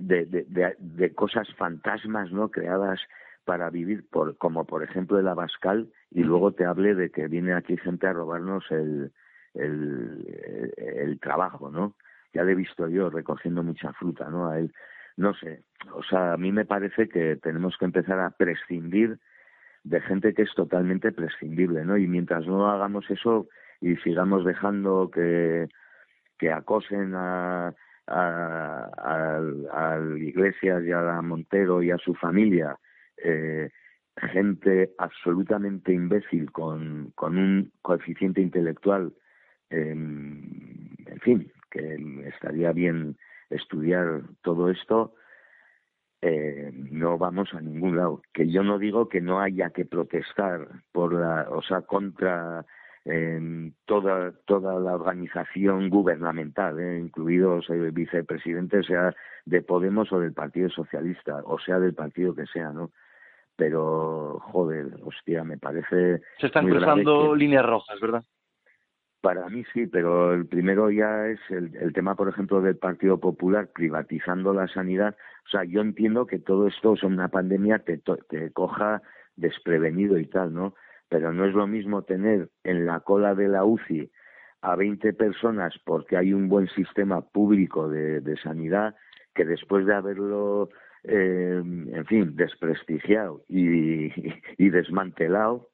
de 0.00 0.26
de, 0.26 0.44
de, 0.48 0.76
de, 0.78 1.14
cosas 1.14 1.48
fantasmas 1.56 2.32
no 2.32 2.50
creadas 2.50 3.00
para 3.44 3.70
vivir 3.70 4.08
por 4.10 4.36
como 4.38 4.64
por 4.64 4.82
ejemplo 4.82 5.18
el 5.18 5.28
Abascal 5.28 5.88
y 6.10 6.22
luego 6.22 6.52
te 6.52 6.64
hable 6.64 6.94
de 6.94 7.10
que 7.10 7.28
viene 7.28 7.54
aquí 7.54 7.76
gente 7.76 8.06
a 8.06 8.12
robarnos 8.12 8.64
el 8.70 9.12
el, 9.54 10.72
el 10.76 11.18
trabajo, 11.20 11.70
¿no? 11.70 11.94
Ya 12.32 12.44
le 12.44 12.52
he 12.52 12.54
visto 12.54 12.88
yo 12.88 13.10
recogiendo 13.10 13.62
mucha 13.62 13.92
fruta, 13.94 14.28
¿no? 14.30 14.48
A 14.48 14.58
él. 14.58 14.72
no 15.16 15.34
sé, 15.34 15.64
o 15.92 16.02
sea, 16.02 16.34
a 16.34 16.36
mí 16.36 16.52
me 16.52 16.64
parece 16.64 17.08
que 17.08 17.36
tenemos 17.36 17.76
que 17.78 17.84
empezar 17.84 18.20
a 18.20 18.30
prescindir 18.30 19.18
de 19.82 20.00
gente 20.00 20.34
que 20.34 20.42
es 20.42 20.54
totalmente 20.54 21.10
prescindible, 21.12 21.84
¿no? 21.84 21.96
Y 21.96 22.06
mientras 22.06 22.46
no 22.46 22.70
hagamos 22.70 23.10
eso 23.10 23.48
y 23.80 23.96
sigamos 23.96 24.44
dejando 24.44 25.10
que, 25.10 25.68
que 26.38 26.52
acosen 26.52 27.14
a, 27.14 27.74
a, 28.10 28.90
a, 29.72 30.18
Iglesias 30.18 30.82
y 30.84 30.92
a 30.92 31.22
Montero 31.22 31.82
y 31.82 31.90
a 31.90 31.98
su 31.98 32.14
familia, 32.14 32.76
eh, 33.16 33.70
gente 34.16 34.92
absolutamente 34.98 35.92
imbécil 35.92 36.50
con, 36.50 37.12
un 37.16 37.72
coeficiente 37.82 38.40
intelectual, 38.40 39.12
eh, 39.70 39.90
en 39.90 41.20
fin, 41.22 41.52
que 41.70 42.24
estaría 42.26 42.72
bien 42.72 43.16
estudiar 43.48 44.22
todo 44.42 44.70
esto, 44.70 45.14
eh, 46.22 46.70
no 46.74 47.16
vamos 47.16 47.54
a 47.54 47.60
ningún 47.60 47.96
lado. 47.96 48.22
Que 48.32 48.50
yo 48.50 48.62
no 48.62 48.78
digo 48.78 49.08
que 49.08 49.20
no 49.20 49.40
haya 49.40 49.70
que 49.70 49.86
protestar 49.86 50.68
por 50.92 51.14
la, 51.14 51.48
o 51.50 51.62
sea, 51.62 51.82
contra 51.82 52.66
eh, 53.04 53.72
toda 53.86 54.32
toda 54.44 54.78
la 54.78 54.94
organización 54.94 55.88
gubernamental, 55.88 56.78
eh, 56.78 56.98
incluidos 56.98 57.68
el 57.70 57.90
vicepresidente, 57.92 58.82
sea 58.82 59.14
de 59.44 59.62
Podemos 59.62 60.12
o 60.12 60.20
del 60.20 60.32
Partido 60.32 60.68
Socialista, 60.68 61.42
o 61.44 61.58
sea 61.58 61.78
del 61.78 61.94
partido 61.94 62.34
que 62.34 62.46
sea, 62.46 62.70
¿no? 62.70 62.90
Pero, 63.56 64.38
joder, 64.40 64.86
hostia, 65.04 65.44
me 65.44 65.58
parece. 65.58 66.22
Se 66.38 66.46
están 66.46 66.66
cruzando 66.66 67.34
líneas 67.34 67.66
rojas, 67.66 68.00
¿verdad? 68.00 68.24
Para 69.20 69.46
mí 69.50 69.64
sí, 69.74 69.86
pero 69.86 70.32
el 70.32 70.46
primero 70.46 70.90
ya 70.90 71.26
es 71.26 71.40
el, 71.50 71.76
el, 71.76 71.92
tema, 71.92 72.14
por 72.14 72.30
ejemplo, 72.30 72.62
del 72.62 72.78
Partido 72.78 73.20
Popular 73.20 73.68
privatizando 73.68 74.54
la 74.54 74.66
sanidad. 74.66 75.14
O 75.44 75.48
sea, 75.50 75.64
yo 75.64 75.82
entiendo 75.82 76.26
que 76.26 76.38
todo 76.38 76.68
esto 76.68 76.94
es 76.94 77.02
una 77.02 77.28
pandemia 77.28 77.80
que 77.80 77.98
te, 77.98 78.50
coja 78.52 79.02
desprevenido 79.36 80.16
y 80.16 80.26
tal, 80.26 80.54
¿no? 80.54 80.74
Pero 81.10 81.34
no 81.34 81.44
es 81.44 81.52
lo 81.52 81.66
mismo 81.66 82.02
tener 82.02 82.48
en 82.64 82.86
la 82.86 83.00
cola 83.00 83.34
de 83.34 83.48
la 83.48 83.64
UCI 83.64 84.10
a 84.62 84.76
20 84.76 85.12
personas 85.12 85.74
porque 85.84 86.16
hay 86.16 86.32
un 86.32 86.48
buen 86.48 86.68
sistema 86.68 87.20
público 87.20 87.88
de, 87.88 88.36
sanidad 88.42 88.94
que 89.34 89.44
después 89.44 89.86
de 89.86 89.94
haberlo, 89.94 90.70
eh, 91.04 91.60
en 91.62 92.06
fin, 92.06 92.36
desprestigiado 92.36 93.42
y, 93.48 94.12
y 94.56 94.70
desmantelado, 94.70 95.68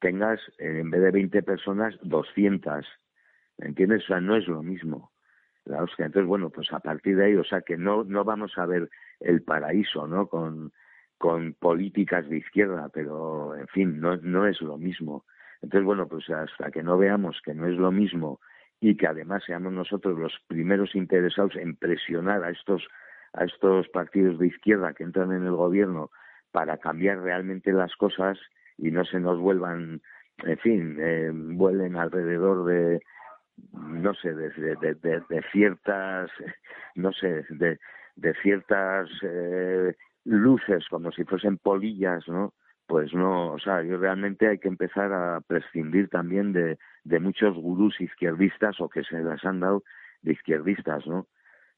tengas, 0.00 0.40
eh, 0.58 0.80
en 0.80 0.90
vez 0.90 1.02
de 1.02 1.10
20 1.10 1.42
personas, 1.42 1.94
200. 2.02 2.86
¿Me 3.58 3.68
entiendes? 3.68 4.04
O 4.04 4.06
sea, 4.06 4.20
no 4.20 4.36
es 4.36 4.48
lo 4.48 4.62
mismo. 4.62 5.12
La 5.64 5.82
hostia. 5.82 6.06
Entonces, 6.06 6.26
bueno, 6.26 6.48
pues 6.50 6.72
a 6.72 6.80
partir 6.80 7.16
de 7.16 7.26
ahí, 7.26 7.36
o 7.36 7.44
sea, 7.44 7.60
que 7.60 7.76
no, 7.76 8.04
no 8.04 8.24
vamos 8.24 8.56
a 8.56 8.64
ver 8.64 8.88
el 9.20 9.42
paraíso, 9.42 10.06
¿no? 10.06 10.28
Con, 10.28 10.72
con 11.18 11.54
políticas 11.54 12.28
de 12.28 12.38
izquierda, 12.38 12.88
pero, 12.92 13.56
en 13.56 13.66
fin, 13.68 14.00
no, 14.00 14.16
no 14.16 14.46
es 14.46 14.60
lo 14.60 14.78
mismo. 14.78 15.24
Entonces, 15.60 15.84
bueno, 15.84 16.06
pues 16.08 16.28
hasta 16.30 16.70
que 16.70 16.82
no 16.82 16.96
veamos 16.96 17.40
que 17.44 17.54
no 17.54 17.66
es 17.66 17.76
lo 17.76 17.90
mismo 17.90 18.40
y 18.80 18.96
que 18.96 19.08
además 19.08 19.42
seamos 19.44 19.72
nosotros 19.72 20.16
los 20.16 20.32
primeros 20.46 20.94
interesados 20.94 21.56
en 21.56 21.74
presionar 21.76 22.44
a 22.44 22.50
estos 22.50 22.86
a 23.34 23.44
estos 23.44 23.88
partidos 23.88 24.38
de 24.38 24.46
izquierda 24.46 24.94
que 24.94 25.04
entran 25.04 25.32
en 25.32 25.44
el 25.44 25.52
gobierno 25.52 26.10
para 26.50 26.78
cambiar 26.78 27.20
realmente 27.20 27.72
las 27.72 27.94
cosas, 27.96 28.38
y 28.78 28.90
no 28.90 29.04
se 29.04 29.20
nos 29.20 29.38
vuelvan, 29.38 30.00
en 30.44 30.58
fin, 30.58 30.96
eh, 31.00 31.30
vuelen 31.32 31.96
alrededor 31.96 32.64
de, 32.64 33.02
no 33.72 34.14
sé, 34.14 34.32
de, 34.34 34.50
de, 34.50 34.94
de, 35.28 35.42
ciertas, 35.52 36.30
no 36.94 37.12
sé, 37.12 37.44
de, 37.50 37.78
de 38.16 38.34
ciertas 38.42 39.08
eh, 39.22 39.94
luces, 40.28 40.86
como 40.88 41.10
si 41.12 41.24
fuesen 41.24 41.58
polillas, 41.58 42.26
¿no? 42.28 42.54
Pues 42.86 43.12
no, 43.12 43.52
o 43.52 43.58
sea, 43.58 43.82
yo 43.82 43.98
realmente 43.98 44.48
hay 44.48 44.58
que 44.58 44.68
empezar 44.68 45.12
a 45.12 45.40
prescindir 45.46 46.08
también 46.08 46.52
de, 46.52 46.78
de 47.04 47.20
muchos 47.20 47.54
gurús 47.56 48.00
izquierdistas 48.00 48.80
o 48.80 48.88
que 48.88 49.04
se 49.04 49.20
las 49.20 49.44
han 49.44 49.60
dado 49.60 49.82
de 50.22 50.32
izquierdistas, 50.32 51.06
¿no? 51.06 51.26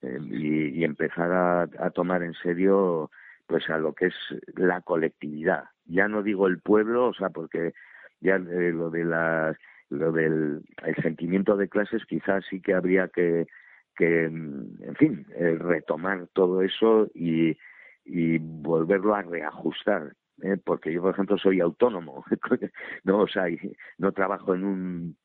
Eh, 0.02 0.18
y, 0.30 0.84
empezar 0.84 1.30
a, 1.32 1.62
a 1.62 1.90
tomar 1.90 2.22
en 2.22 2.34
serio 2.34 3.10
pues 3.46 3.68
a 3.68 3.78
lo 3.78 3.92
que 3.94 4.06
es 4.06 4.14
la 4.54 4.80
colectividad. 4.80 5.64
Ya 5.86 6.06
no 6.06 6.22
digo 6.22 6.46
el 6.46 6.60
pueblo, 6.60 7.08
o 7.08 7.14
sea, 7.14 7.30
porque 7.30 7.74
ya 8.20 8.36
eh, 8.36 8.72
lo 8.72 8.90
de 8.90 9.04
la 9.04 9.56
lo 9.88 10.12
del 10.12 10.62
el 10.84 10.94
sentimiento 11.02 11.56
de 11.56 11.68
clases 11.68 12.04
quizás 12.06 12.44
sí 12.48 12.60
que 12.60 12.74
habría 12.74 13.08
que 13.08 13.48
que 13.96 14.24
en 14.24 14.94
fin 14.96 15.26
eh, 15.34 15.56
retomar 15.58 16.28
todo 16.32 16.62
eso 16.62 17.10
y 17.12 17.58
y 18.10 18.38
volverlo 18.38 19.14
a 19.14 19.22
reajustar 19.22 20.14
¿eh? 20.42 20.56
porque 20.64 20.92
yo 20.92 21.02
por 21.02 21.12
ejemplo 21.12 21.38
soy 21.38 21.60
autónomo 21.60 22.24
no 23.04 23.20
o 23.20 23.28
sea 23.28 23.44
no 23.98 24.12
trabajo 24.12 24.54
en 24.54 24.64
un 24.64 25.16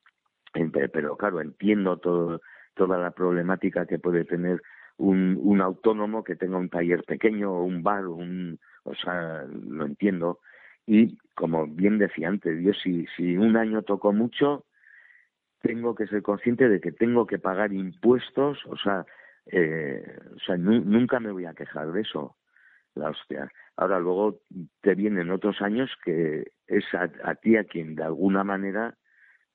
pero 0.92 1.16
claro 1.16 1.40
entiendo 1.40 1.98
todo 1.98 2.40
toda 2.74 2.98
la 2.98 3.10
problemática 3.10 3.86
que 3.86 3.98
puede 3.98 4.24
tener 4.24 4.62
un, 4.98 5.38
un 5.42 5.60
autónomo 5.60 6.24
que 6.24 6.36
tenga 6.36 6.58
un 6.58 6.68
taller 6.68 7.02
pequeño 7.04 7.52
o 7.52 7.64
un 7.64 7.82
bar, 7.82 8.06
un, 8.06 8.58
o 8.84 8.94
sea, 8.94 9.44
lo 9.44 9.86
entiendo. 9.86 10.40
Y 10.86 11.18
como 11.34 11.66
bien 11.66 11.98
decía 11.98 12.28
antes, 12.28 12.62
yo 12.62 12.72
si, 12.72 13.06
si 13.16 13.36
un 13.36 13.56
año 13.56 13.82
toco 13.82 14.12
mucho, 14.12 14.64
tengo 15.62 15.94
que 15.94 16.06
ser 16.06 16.22
consciente 16.22 16.68
de 16.68 16.80
que 16.80 16.92
tengo 16.92 17.26
que 17.26 17.38
pagar 17.38 17.72
impuestos, 17.72 18.64
o 18.66 18.76
sea, 18.76 19.04
eh, 19.46 20.18
o 20.34 20.38
sea, 20.40 20.56
nunca 20.56 21.18
me 21.18 21.32
voy 21.32 21.46
a 21.46 21.54
quejar 21.54 21.92
de 21.92 22.02
eso, 22.02 22.36
la 22.96 23.10
hostia. 23.10 23.50
Ahora 23.76 24.00
luego 24.00 24.40
te 24.80 24.94
vienen 24.94 25.30
otros 25.30 25.60
años 25.62 25.90
que 26.04 26.52
es 26.66 26.84
a, 26.94 27.10
a 27.24 27.34
ti 27.36 27.56
a 27.56 27.64
quien 27.64 27.94
de 27.94 28.04
alguna 28.04 28.44
manera 28.44 28.96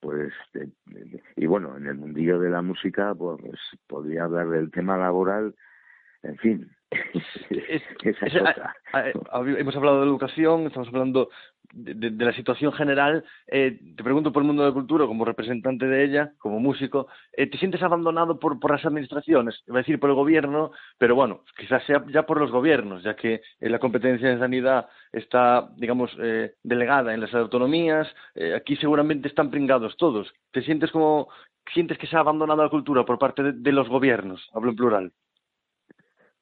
pues 0.01 0.33
y 1.35 1.45
bueno 1.45 1.77
en 1.77 1.87
el 1.87 1.95
mundillo 1.95 2.39
de 2.39 2.49
la 2.49 2.61
música 2.61 3.13
pues 3.15 3.59
podría 3.87 4.23
hablar 4.23 4.49
del 4.49 4.71
tema 4.71 4.97
laboral 4.97 5.55
en 6.23 6.37
fin 6.37 6.71
esa 8.03 8.25
es 8.25 8.33
hemos 9.57 9.75
hablado 9.75 10.01
de 10.01 10.07
educación 10.07 10.65
estamos 10.65 10.87
hablando 10.89 11.29
de, 11.73 12.25
la 12.25 12.33
situación 12.33 12.73
general, 12.73 13.23
eh, 13.47 13.79
te 13.95 14.03
pregunto 14.03 14.31
por 14.31 14.41
el 14.43 14.47
mundo 14.47 14.63
de 14.63 14.69
la 14.69 14.73
cultura, 14.73 15.05
como 15.05 15.25
representante 15.25 15.85
de 15.85 16.03
ella, 16.03 16.33
como 16.37 16.59
músico, 16.59 17.07
eh, 17.33 17.47
¿te 17.47 17.57
sientes 17.57 17.81
abandonado 17.81 18.39
por, 18.39 18.59
por 18.59 18.71
las 18.71 18.85
administraciones? 18.85 19.61
Iba 19.67 19.77
a 19.77 19.81
decir 19.81 19.99
por 19.99 20.09
el 20.09 20.15
gobierno, 20.15 20.71
pero 20.97 21.15
bueno, 21.15 21.43
quizás 21.57 21.83
sea 21.85 22.03
ya 22.07 22.23
por 22.23 22.39
los 22.39 22.51
gobiernos, 22.51 23.03
ya 23.03 23.15
que 23.15 23.41
eh, 23.59 23.69
la 23.69 23.79
competencia 23.79 24.29
de 24.29 24.39
sanidad 24.39 24.87
está, 25.11 25.69
digamos, 25.77 26.11
eh, 26.19 26.53
delegada 26.63 27.13
en 27.13 27.21
las 27.21 27.33
autonomías, 27.33 28.07
aquí 28.55 28.75
seguramente 28.77 29.27
están 29.27 29.51
pringados 29.51 29.95
todos. 29.97 30.31
¿Te 30.51 30.61
sientes 30.61 30.91
como, 30.91 31.29
sientes 31.73 31.97
que 31.97 32.07
se 32.07 32.15
ha 32.15 32.19
abandonado 32.19 32.63
la 32.63 32.69
cultura 32.69 33.05
por 33.05 33.19
parte 33.19 33.43
de, 33.43 33.51
de 33.53 33.71
los 33.71 33.89
gobiernos? 33.89 34.49
Hablo 34.53 34.71
en 34.71 34.75
plural. 34.75 35.11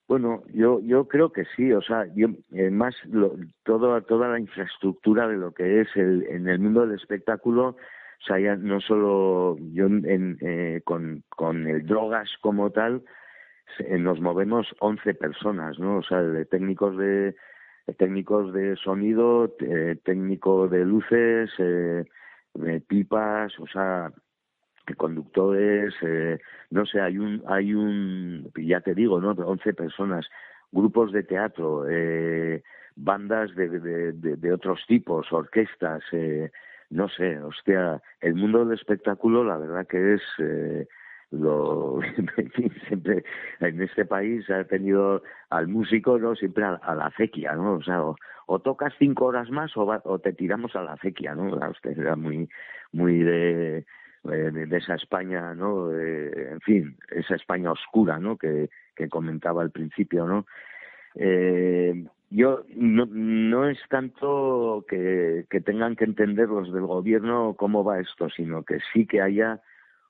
Bueno, 0.09 0.41
yo 0.51 0.79
yo 0.81 1.07
creo 1.07 1.31
que 1.31 1.45
sí, 1.55 1.71
o 1.71 1.83
sea, 1.83 2.07
yo 2.15 2.29
eh, 2.53 2.71
más 2.71 2.95
lo, 3.05 3.35
toda 3.63 4.27
la 4.27 4.39
infraestructura 4.39 5.27
de 5.27 5.37
lo 5.37 5.51
que 5.53 5.81
es 5.81 5.95
el, 5.95 6.25
en 6.27 6.47
el 6.47 6.57
mundo 6.57 6.81
del 6.81 6.97
espectáculo, 6.97 7.67
o 7.67 8.25
sea, 8.25 8.39
ya 8.39 8.55
no 8.55 8.81
solo 8.81 9.55
yo 9.71 9.85
en, 9.85 10.39
eh, 10.41 10.81
con, 10.83 11.23
con 11.29 11.67
el 11.67 11.85
drogas 11.85 12.27
como 12.41 12.71
tal, 12.71 13.03
eh, 13.77 13.99
nos 13.99 14.19
movemos 14.19 14.75
11 14.79 15.13
personas, 15.13 15.77
¿no? 15.77 15.97
O 15.97 16.03
sea, 16.03 16.23
técnicos 16.49 16.97
de 16.97 17.35
técnicos 17.99 18.51
de 18.51 18.77
sonido, 18.77 19.55
eh, 19.59 19.95
técnico 20.03 20.67
de 20.67 20.85
luces, 20.85 21.51
pipas, 22.87 23.59
o 23.59 23.67
sea, 23.67 24.11
conductores, 24.95 25.93
eh, 26.01 26.39
no 26.71 26.85
sé, 26.85 27.01
hay 27.01 27.17
un, 27.17 27.43
hay 27.47 27.73
un, 27.73 28.51
ya 28.55 28.81
te 28.81 28.93
digo, 28.93 29.19
¿no? 29.19 29.31
11 29.31 29.73
personas, 29.73 30.29
grupos 30.71 31.11
de 31.11 31.23
teatro, 31.23 31.85
eh, 31.89 32.63
bandas 32.95 33.53
de, 33.55 34.11
de, 34.11 34.53
otros 34.53 34.83
tipos, 34.87 35.31
orquestas, 35.31 36.03
eh, 36.11 36.51
no 36.89 37.07
sé, 37.09 37.39
hostia, 37.39 38.01
el 38.19 38.35
mundo 38.35 38.65
del 38.65 38.77
espectáculo, 38.77 39.43
la 39.43 39.57
verdad 39.57 39.87
que 39.87 40.15
es, 40.15 40.21
eh, 40.39 40.87
lo 41.31 41.99
siempre 42.87 43.23
en 43.59 43.81
este 43.81 44.05
país 44.05 44.49
ha 44.49 44.63
tenido 44.63 45.21
al 45.49 45.67
músico 45.67 46.17
no 46.17 46.35
siempre 46.35 46.63
a, 46.63 46.95
la 46.95 47.05
acequia 47.05 47.53
no 47.53 47.73
o 47.73 47.83
sea 47.83 48.03
o, 48.03 48.15
o, 48.47 48.59
tocas 48.59 48.93
cinco 48.97 49.25
horas 49.25 49.49
más 49.51 49.75
o, 49.77 49.85
va, 49.85 50.01
o 50.05 50.17
te 50.17 50.33
tiramos 50.33 50.75
a 50.75 50.81
la 50.81 50.93
acequia 50.93 51.35
no 51.35 51.55
la 51.55 51.69
usted 51.69 51.97
era 51.99 52.15
muy 52.15 52.49
muy 52.91 53.19
de 53.19 53.85
eh, 54.25 54.51
de, 54.51 54.77
esa 54.77 54.95
España, 54.95 55.53
¿no? 55.53 55.91
Eh, 55.93 56.51
en 56.51 56.61
fin, 56.61 56.97
esa 57.09 57.35
España 57.35 57.71
oscura, 57.71 58.19
¿no? 58.19 58.37
Que, 58.37 58.69
que 58.95 59.09
comentaba 59.09 59.61
al 59.61 59.71
principio, 59.71 60.25
¿no? 60.25 60.45
Eh, 61.15 62.05
yo 62.29 62.63
no, 62.75 63.07
no 63.07 63.67
es 63.67 63.79
tanto 63.89 64.85
que, 64.87 65.45
que 65.49 65.61
tengan 65.61 65.95
que 65.95 66.05
entender 66.05 66.47
los 66.47 66.71
del 66.71 66.85
gobierno 66.85 67.55
cómo 67.57 67.83
va 67.83 67.99
esto, 67.99 68.29
sino 68.29 68.63
que 68.63 68.79
sí 68.93 69.07
que 69.07 69.21
haya 69.21 69.61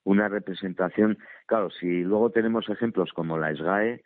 una 0.03 0.27
representación. 0.27 1.17
Claro, 1.45 1.69
si 1.69 2.03
luego 2.03 2.31
tenemos 2.31 2.67
ejemplos 2.69 3.13
como 3.13 3.37
la 3.37 3.55
SGAE, 3.55 4.03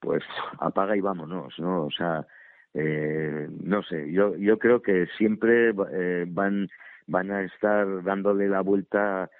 pues 0.00 0.22
apaga 0.60 0.96
y 0.96 1.00
vámonos, 1.00 1.58
¿no? 1.58 1.86
O 1.86 1.90
sea, 1.90 2.26
eh, 2.74 3.48
no 3.62 3.82
sé, 3.82 4.12
yo, 4.12 4.36
yo 4.36 4.58
creo 4.58 4.82
que 4.82 5.06
siempre 5.16 5.74
eh, 5.92 6.26
van, 6.28 6.68
van 7.06 7.30
a 7.30 7.42
estar 7.42 8.04
dándole 8.04 8.48
la 8.48 8.60
vuelta 8.60 9.30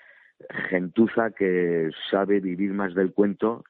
gentuza 0.69 1.31
que 1.31 1.91
sabe 2.11 2.41
vivir 2.41 2.73
más 2.73 2.95
del 2.95 3.13
cuento 3.13 3.65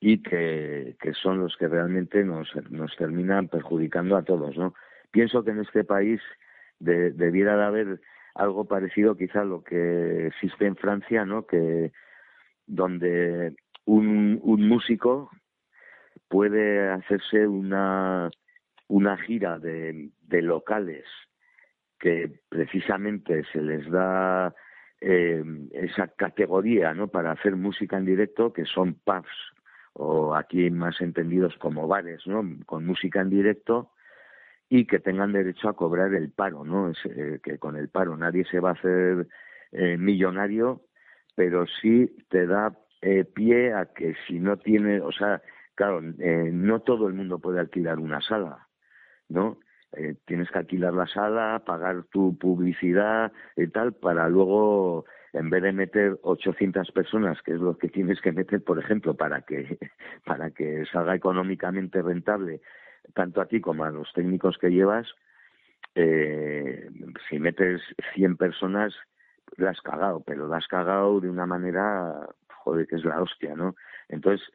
y 0.00 0.22
que, 0.22 0.96
que 1.00 1.14
son 1.14 1.40
los 1.40 1.56
que 1.56 1.68
realmente 1.68 2.22
nos, 2.24 2.48
nos 2.70 2.94
terminan 2.96 3.48
perjudicando 3.48 4.16
a 4.16 4.22
todos, 4.22 4.56
¿no? 4.56 4.74
Pienso 5.10 5.42
que 5.42 5.52
en 5.52 5.60
este 5.60 5.84
país 5.84 6.20
debiera 6.78 7.56
de 7.56 7.64
haber 7.64 8.00
algo 8.34 8.66
parecido 8.66 9.16
quizá 9.16 9.40
a 9.40 9.44
lo 9.44 9.64
que 9.64 10.26
existe 10.26 10.66
en 10.66 10.76
Francia, 10.76 11.24
¿no? 11.24 11.46
Que 11.46 11.92
donde 12.66 13.54
un, 13.86 14.38
un 14.42 14.68
músico 14.68 15.30
puede 16.28 16.90
hacerse 16.90 17.46
una, 17.46 18.30
una 18.88 19.16
gira 19.16 19.58
de, 19.58 20.10
de 20.22 20.42
locales 20.42 21.04
que 21.98 22.40
precisamente 22.50 23.44
se 23.52 23.62
les 23.62 23.88
da 23.90 24.54
eh, 25.00 25.42
esa 25.72 26.08
categoría 26.08 26.94
¿no? 26.94 27.08
para 27.08 27.32
hacer 27.32 27.56
música 27.56 27.96
en 27.96 28.06
directo, 28.06 28.52
que 28.52 28.64
son 28.64 28.94
pubs, 28.94 29.28
o 29.92 30.34
aquí 30.34 30.70
más 30.70 31.00
entendidos 31.00 31.56
como 31.58 31.88
bares, 31.88 32.26
¿no? 32.26 32.42
con 32.66 32.86
música 32.86 33.20
en 33.20 33.30
directo, 33.30 33.90
y 34.68 34.86
que 34.86 34.98
tengan 34.98 35.32
derecho 35.32 35.68
a 35.68 35.76
cobrar 35.76 36.12
el 36.14 36.30
paro, 36.30 36.64
¿no? 36.64 36.90
Es, 36.90 36.98
eh, 37.04 37.38
que 37.42 37.58
con 37.58 37.76
el 37.76 37.88
paro 37.88 38.16
nadie 38.16 38.44
se 38.44 38.58
va 38.58 38.70
a 38.70 38.72
hacer 38.72 39.28
eh, 39.72 39.96
millonario, 39.96 40.82
pero 41.34 41.66
sí 41.80 42.16
te 42.28 42.46
da 42.46 42.76
eh, 43.02 43.24
pie 43.24 43.74
a 43.74 43.86
que 43.86 44.14
si 44.26 44.40
no 44.40 44.56
tiene, 44.56 45.00
o 45.00 45.12
sea, 45.12 45.40
claro, 45.74 46.00
eh, 46.18 46.50
no 46.52 46.80
todo 46.80 47.06
el 47.06 47.14
mundo 47.14 47.38
puede 47.38 47.60
alquilar 47.60 47.98
una 47.98 48.20
sala, 48.20 48.66
¿no? 49.28 49.58
Eh, 49.92 50.16
tienes 50.26 50.50
que 50.50 50.58
alquilar 50.58 50.92
la 50.92 51.06
sala, 51.06 51.62
pagar 51.64 52.04
tu 52.10 52.36
publicidad 52.36 53.32
y 53.56 53.68
tal, 53.68 53.94
para 53.94 54.28
luego, 54.28 55.06
en 55.32 55.48
vez 55.48 55.62
de 55.62 55.72
meter 55.72 56.18
800 56.22 56.90
personas, 56.92 57.40
que 57.42 57.52
es 57.52 57.60
lo 57.60 57.78
que 57.78 57.88
tienes 57.88 58.20
que 58.20 58.32
meter, 58.32 58.62
por 58.62 58.78
ejemplo, 58.78 59.14
para 59.14 59.42
que, 59.42 59.78
para 60.24 60.50
que 60.50 60.84
salga 60.92 61.14
económicamente 61.14 62.02
rentable, 62.02 62.60
tanto 63.14 63.40
a 63.40 63.46
ti 63.46 63.60
como 63.60 63.84
a 63.84 63.90
los 63.90 64.12
técnicos 64.12 64.58
que 64.58 64.70
llevas, 64.70 65.06
eh, 65.94 66.90
si 67.28 67.38
metes 67.38 67.80
100 68.14 68.36
personas, 68.36 68.94
la 69.56 69.70
has 69.70 69.80
cagado, 69.80 70.22
pero 70.26 70.46
la 70.48 70.58
has 70.58 70.66
cagado 70.66 71.20
de 71.20 71.30
una 71.30 71.46
manera, 71.46 72.28
joder, 72.64 72.86
que 72.86 72.96
es 72.96 73.04
la 73.04 73.22
hostia, 73.22 73.54
¿no? 73.54 73.76
Entonces, 74.08 74.46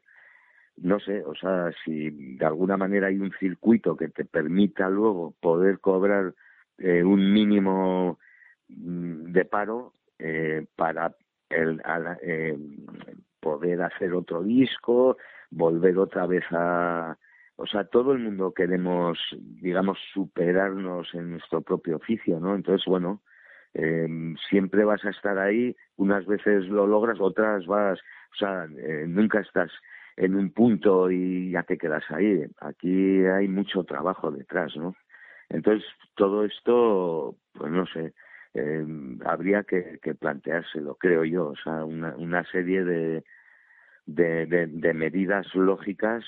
no 0.76 0.98
sé, 1.00 1.22
o 1.24 1.34
sea, 1.34 1.70
si 1.84 2.10
de 2.36 2.46
alguna 2.46 2.76
manera 2.76 3.08
hay 3.08 3.18
un 3.18 3.32
circuito 3.38 3.96
que 3.96 4.08
te 4.08 4.24
permita 4.24 4.88
luego 4.88 5.34
poder 5.40 5.80
cobrar 5.80 6.34
eh, 6.78 7.04
un 7.04 7.32
mínimo 7.32 8.18
mm, 8.68 9.32
de 9.32 9.44
paro 9.44 9.94
eh, 10.18 10.66
para 10.76 11.14
el, 11.50 11.82
eh, 12.22 12.58
poder 13.40 13.82
hacer 13.82 14.14
otro 14.14 14.42
disco, 14.42 15.16
volver 15.50 15.98
otra 15.98 16.26
vez 16.26 16.44
a, 16.50 17.16
o 17.56 17.66
sea, 17.66 17.84
todo 17.84 18.12
el 18.12 18.18
mundo 18.18 18.54
queremos, 18.54 19.18
digamos, 19.38 19.98
superarnos 20.12 21.12
en 21.14 21.32
nuestro 21.32 21.60
propio 21.60 21.96
oficio, 21.96 22.40
¿no? 22.40 22.54
Entonces, 22.54 22.84
bueno, 22.86 23.22
eh, 23.74 24.06
siempre 24.48 24.84
vas 24.84 25.04
a 25.04 25.10
estar 25.10 25.38
ahí, 25.38 25.76
unas 25.96 26.26
veces 26.26 26.66
lo 26.66 26.86
logras, 26.86 27.20
otras 27.20 27.66
vas, 27.66 27.98
o 28.32 28.36
sea, 28.36 28.64
eh, 28.64 29.04
nunca 29.06 29.40
estás 29.40 29.70
en 30.16 30.34
un 30.34 30.50
punto 30.52 31.10
y 31.10 31.50
ya 31.50 31.62
te 31.62 31.78
quedas 31.78 32.04
ahí. 32.10 32.44
Aquí 32.60 33.24
hay 33.24 33.48
mucho 33.48 33.84
trabajo 33.84 34.30
detrás, 34.30 34.76
¿no? 34.76 34.94
Entonces, 35.48 35.86
todo 36.14 36.44
esto, 36.44 37.36
pues 37.52 37.70
no 37.70 37.86
sé, 37.86 38.14
eh, 38.54 38.86
habría 39.24 39.64
que, 39.64 39.98
que, 40.02 40.14
planteárselo, 40.14 40.96
creo 40.96 41.24
yo, 41.24 41.48
o 41.48 41.56
sea, 41.56 41.84
una, 41.84 42.14
una 42.16 42.44
serie 42.44 42.84
de, 42.84 43.24
de, 44.06 44.94
medidas 44.94 45.46
lógicas 45.54 46.24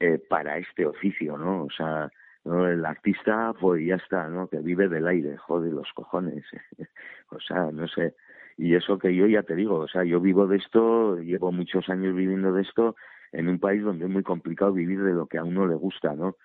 eh, 0.00 0.18
para 0.28 0.58
este 0.58 0.86
oficio, 0.86 1.36
¿no? 1.38 1.64
O 1.64 1.70
sea, 1.70 2.10
¿no? 2.44 2.66
el 2.68 2.84
artista, 2.84 3.52
pues 3.60 3.84
ya 3.84 3.96
está, 3.96 4.28
¿no? 4.28 4.48
Que 4.48 4.58
vive 4.58 4.88
del 4.88 5.06
aire, 5.06 5.36
joder, 5.36 5.72
los 5.72 5.92
cojones. 5.94 6.44
o 7.30 7.40
sea, 7.40 7.70
no 7.72 7.88
sé, 7.88 8.14
y 8.56 8.74
eso 8.74 8.98
que 8.98 9.14
yo 9.14 9.26
ya 9.26 9.42
te 9.42 9.54
digo, 9.54 9.76
o 9.76 9.88
sea, 9.88 10.04
yo 10.04 10.20
vivo 10.20 10.46
de 10.46 10.58
esto, 10.58 11.18
llevo 11.18 11.52
muchos 11.52 11.88
años 11.88 12.14
viviendo 12.14 12.52
de 12.52 12.62
esto 12.62 12.96
en 13.32 13.48
un 13.48 13.58
país 13.58 13.82
donde 13.82 14.04
es 14.04 14.10
muy 14.10 14.22
complicado 14.22 14.72
vivir 14.72 15.02
de 15.02 15.14
lo 15.14 15.26
que 15.26 15.38
a 15.38 15.44
uno 15.44 15.66
le 15.66 15.74
gusta, 15.74 16.14
¿no? 16.14 16.36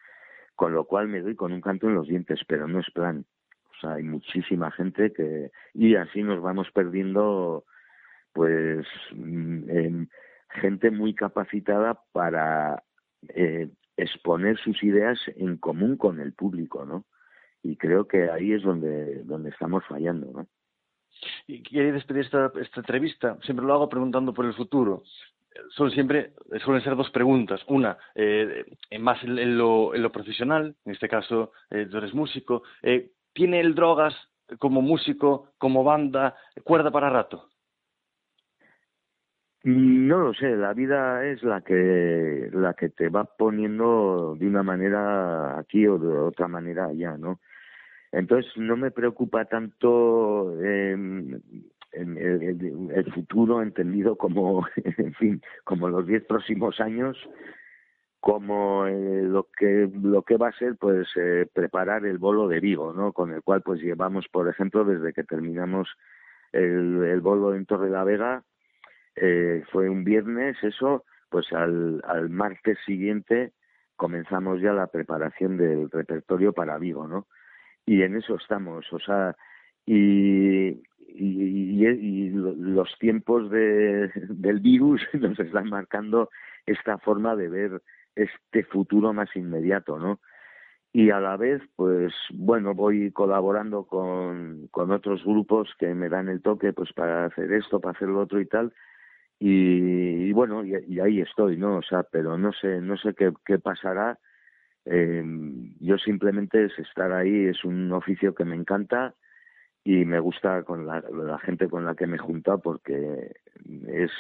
Con 0.55 0.73
lo 0.73 0.85
cual 0.85 1.07
me 1.07 1.21
doy 1.21 1.35
con 1.35 1.51
un 1.51 1.61
canto 1.61 1.88
en 1.88 1.95
los 1.95 2.07
dientes, 2.07 2.39
pero 2.47 2.67
no 2.67 2.79
es 2.79 2.89
plan. 2.91 3.25
O 3.71 3.79
sea, 3.79 3.93
hay 3.95 4.03
muchísima 4.03 4.71
gente 4.71 5.13
que... 5.13 5.51
Y 5.73 5.95
así 5.95 6.23
nos 6.23 6.41
vamos 6.41 6.71
perdiendo, 6.71 7.65
pues, 8.34 8.88
mm, 9.13 10.03
gente 10.49 10.91
muy 10.91 11.13
capacitada 11.13 12.01
para 12.11 12.84
eh, 13.29 13.69
exponer 13.97 14.57
sus 14.57 14.81
ideas 14.84 15.19
en 15.35 15.57
común 15.57 15.97
con 15.97 16.19
el 16.19 16.34
público, 16.34 16.85
¿no? 16.85 17.05
Y 17.61 17.75
creo 17.75 18.07
que 18.07 18.29
ahí 18.29 18.53
es 18.53 18.63
donde, 18.63 19.23
donde 19.23 19.49
estamos 19.49 19.84
fallando, 19.88 20.31
¿no? 20.31 20.47
Y 21.48 21.61
quiero 21.64 21.94
despedir 21.94 22.26
esta, 22.26 22.52
esta 22.60 22.81
entrevista, 22.81 23.38
siempre 23.44 23.65
lo 23.65 23.73
hago 23.73 23.89
preguntando 23.89 24.34
por 24.34 24.45
el 24.45 24.53
futuro. 24.53 25.03
Son 25.76 25.89
siempre, 25.91 26.34
suelen 26.64 26.84
ser 26.84 26.95
dos 26.95 27.10
preguntas. 27.10 27.61
Una, 27.68 27.98
eh, 28.15 28.65
más 28.99 29.23
en, 29.23 29.39
en, 29.39 29.57
lo, 29.57 29.95
en, 29.95 30.03
lo, 30.03 30.11
profesional, 30.11 30.76
en 30.85 30.91
este 30.94 31.10
caso 31.10 31.52
eh, 31.72 31.88
tú 31.89 31.98
eres 31.98 32.14
músico. 32.14 32.64
Eh, 32.84 33.11
¿Tiene 33.34 33.60
el 33.60 33.76
drogas 33.76 34.14
como 34.60 34.81
músico, 34.81 35.52
como 35.57 35.84
banda, 35.84 36.35
cuerda 36.64 36.91
para 36.91 37.10
rato? 37.10 37.49
No 39.64 40.19
lo 40.19 40.34
sé, 40.34 40.56
la 40.56 40.73
vida 40.73 41.26
es 41.26 41.44
la 41.44 41.61
que 41.61 42.49
la 42.53 42.73
que 42.73 42.89
te 42.89 43.10
va 43.10 43.26
poniendo 43.26 44.35
de 44.39 44.48
una 44.48 44.64
manera 44.64 45.60
aquí 45.60 45.85
o 45.88 45.98
de 45.98 46.07
otra 46.07 46.48
manera 46.48 46.85
allá, 46.85 47.18
¿no? 47.18 47.39
Entonces 48.11 48.51
no 48.57 48.77
me 48.77 48.91
preocupa 48.91 49.45
tanto 49.45 50.53
eh, 50.63 50.95
el, 51.91 53.11
futuro 53.13 53.61
entendido 53.61 54.15
como, 54.15 54.65
en 54.97 55.13
fin, 55.15 55.41
como 55.63 55.89
los 55.89 56.07
diez 56.07 56.23
próximos 56.25 56.79
años, 56.79 57.17
como 58.19 58.88
eh, 58.88 59.23
lo 59.23 59.47
que 59.57 59.89
lo 60.01 60.23
que 60.23 60.38
va 60.38 60.49
a 60.49 60.57
ser, 60.57 60.75
pues 60.77 61.07
eh, 61.15 61.47
preparar 61.53 62.05
el 62.05 62.17
bolo 62.17 62.47
de 62.47 62.59
Vigo, 62.59 62.93
¿no? 62.93 63.13
Con 63.13 63.31
el 63.34 63.41
cual 63.41 63.61
pues 63.61 63.81
llevamos, 63.81 64.27
por 64.27 64.49
ejemplo, 64.49 64.84
desde 64.85 65.13
que 65.13 65.23
terminamos 65.23 65.89
el, 66.51 67.03
el 67.03 67.21
bolo 67.21 67.55
en 67.55 67.65
Torre 67.65 67.89
la 67.89 68.03
Vega, 68.03 68.43
eh, 69.15 69.63
fue 69.71 69.89
un 69.89 70.03
viernes, 70.03 70.57
eso, 70.63 71.05
pues 71.29 71.51
al, 71.53 72.01
al 72.05 72.29
martes 72.29 72.77
siguiente 72.85 73.53
comenzamos 73.95 74.61
ya 74.61 74.73
la 74.73 74.88
preparación 74.88 75.57
del 75.57 75.89
repertorio 75.89 76.53
para 76.53 76.77
Vigo, 76.77 77.07
¿no? 77.07 77.27
Y 77.88 78.03
en 78.03 78.18
eso 78.18 78.35
estamos, 78.35 78.85
o 78.91 78.99
sea, 78.99 79.35
y, 79.85 80.81
y, 81.07 81.88
y, 81.88 82.30
los 82.30 82.89
tiempos 82.99 83.49
de, 83.49 84.11
del 84.30 84.59
virus 84.59 85.01
nos 85.14 85.39
están 85.39 85.69
marcando 85.69 86.30
esta 86.65 86.97
forma 86.97 87.35
de 87.38 87.47
ver 87.47 87.81
este 88.14 88.64
futuro 88.65 89.14
más 89.14 89.34
inmediato, 89.35 89.97
¿no? 89.97 90.19
Y 90.91 91.11
a 91.11 91.22
la 91.22 91.38
vez, 91.38 91.61
pues 91.77 92.14
bueno, 92.34 92.73
voy 92.73 93.11
colaborando 93.11 93.85
con, 93.85 94.68
con 94.69 94.91
otros 94.91 95.23
grupos 95.23 95.69
que 95.80 95.93
me 95.93 96.09
dan 96.09 96.27
el 96.27 96.41
toque, 96.41 96.73
pues 96.73 96.91
para 96.91 97.26
hacer 97.26 97.53
esto, 97.53 97.80
para 97.80 97.95
hacer 97.95 98.09
lo 98.09 98.19
otro 98.19 98.41
y 98.41 98.47
tal, 98.47 98.73
y, 99.39 100.31
bueno, 100.34 100.65
y, 100.65 100.73
y, 100.88 100.99
ahí 100.99 101.22
estoy, 101.22 101.55
¿no? 101.57 101.77
O 101.77 101.84
sea, 101.84 102.03
pero 102.03 102.38
no 102.38 102.51
sé, 102.51 102.81
no 102.81 102.97
sé 102.97 103.14
qué, 103.14 103.31
qué 103.45 103.59
pasará, 103.59 104.19
eh, 104.89 105.23
yo 105.80 105.97
simplemente 105.97 106.65
es 106.65 106.80
estar 106.80 107.11
ahí, 107.11 107.45
es 107.45 107.64
un 107.64 107.91
oficio 107.91 108.34
que 108.34 108.45
me 108.45 108.55
encanta 108.55 109.15
y 109.84 110.05
me 110.05 110.19
gusta 110.19 110.64
con 110.64 110.85
la, 110.85 111.01
gente 111.39 111.69
con 111.69 111.85
la 111.85 111.95
que 111.95 112.07
me 112.07 112.15
he 112.15 112.19
juntado 112.19 112.59
porque 112.59 113.35
es, 113.88 114.11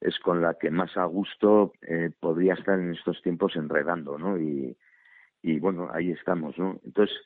es 0.00 0.18
con 0.20 0.42
la 0.42 0.54
que 0.54 0.70
más 0.70 0.96
a 0.96 1.04
gusto 1.04 1.72
eh, 1.82 2.10
podría 2.20 2.54
estar 2.54 2.78
en 2.78 2.92
estos 2.92 3.22
tiempos 3.22 3.56
enredando, 3.56 4.18
¿no? 4.18 4.38
Y, 4.38 4.76
y 5.42 5.58
bueno, 5.58 5.88
ahí 5.92 6.10
estamos, 6.10 6.58
¿no? 6.58 6.80
Entonces, 6.84 7.16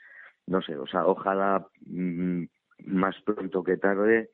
no 0.46 0.62
sé, 0.62 0.76
o 0.76 0.86
sea, 0.86 1.06
ojalá 1.06 1.66
mmm, 1.86 2.44
más 2.86 3.20
pronto 3.22 3.62
que 3.64 3.76
tarde 3.76 4.30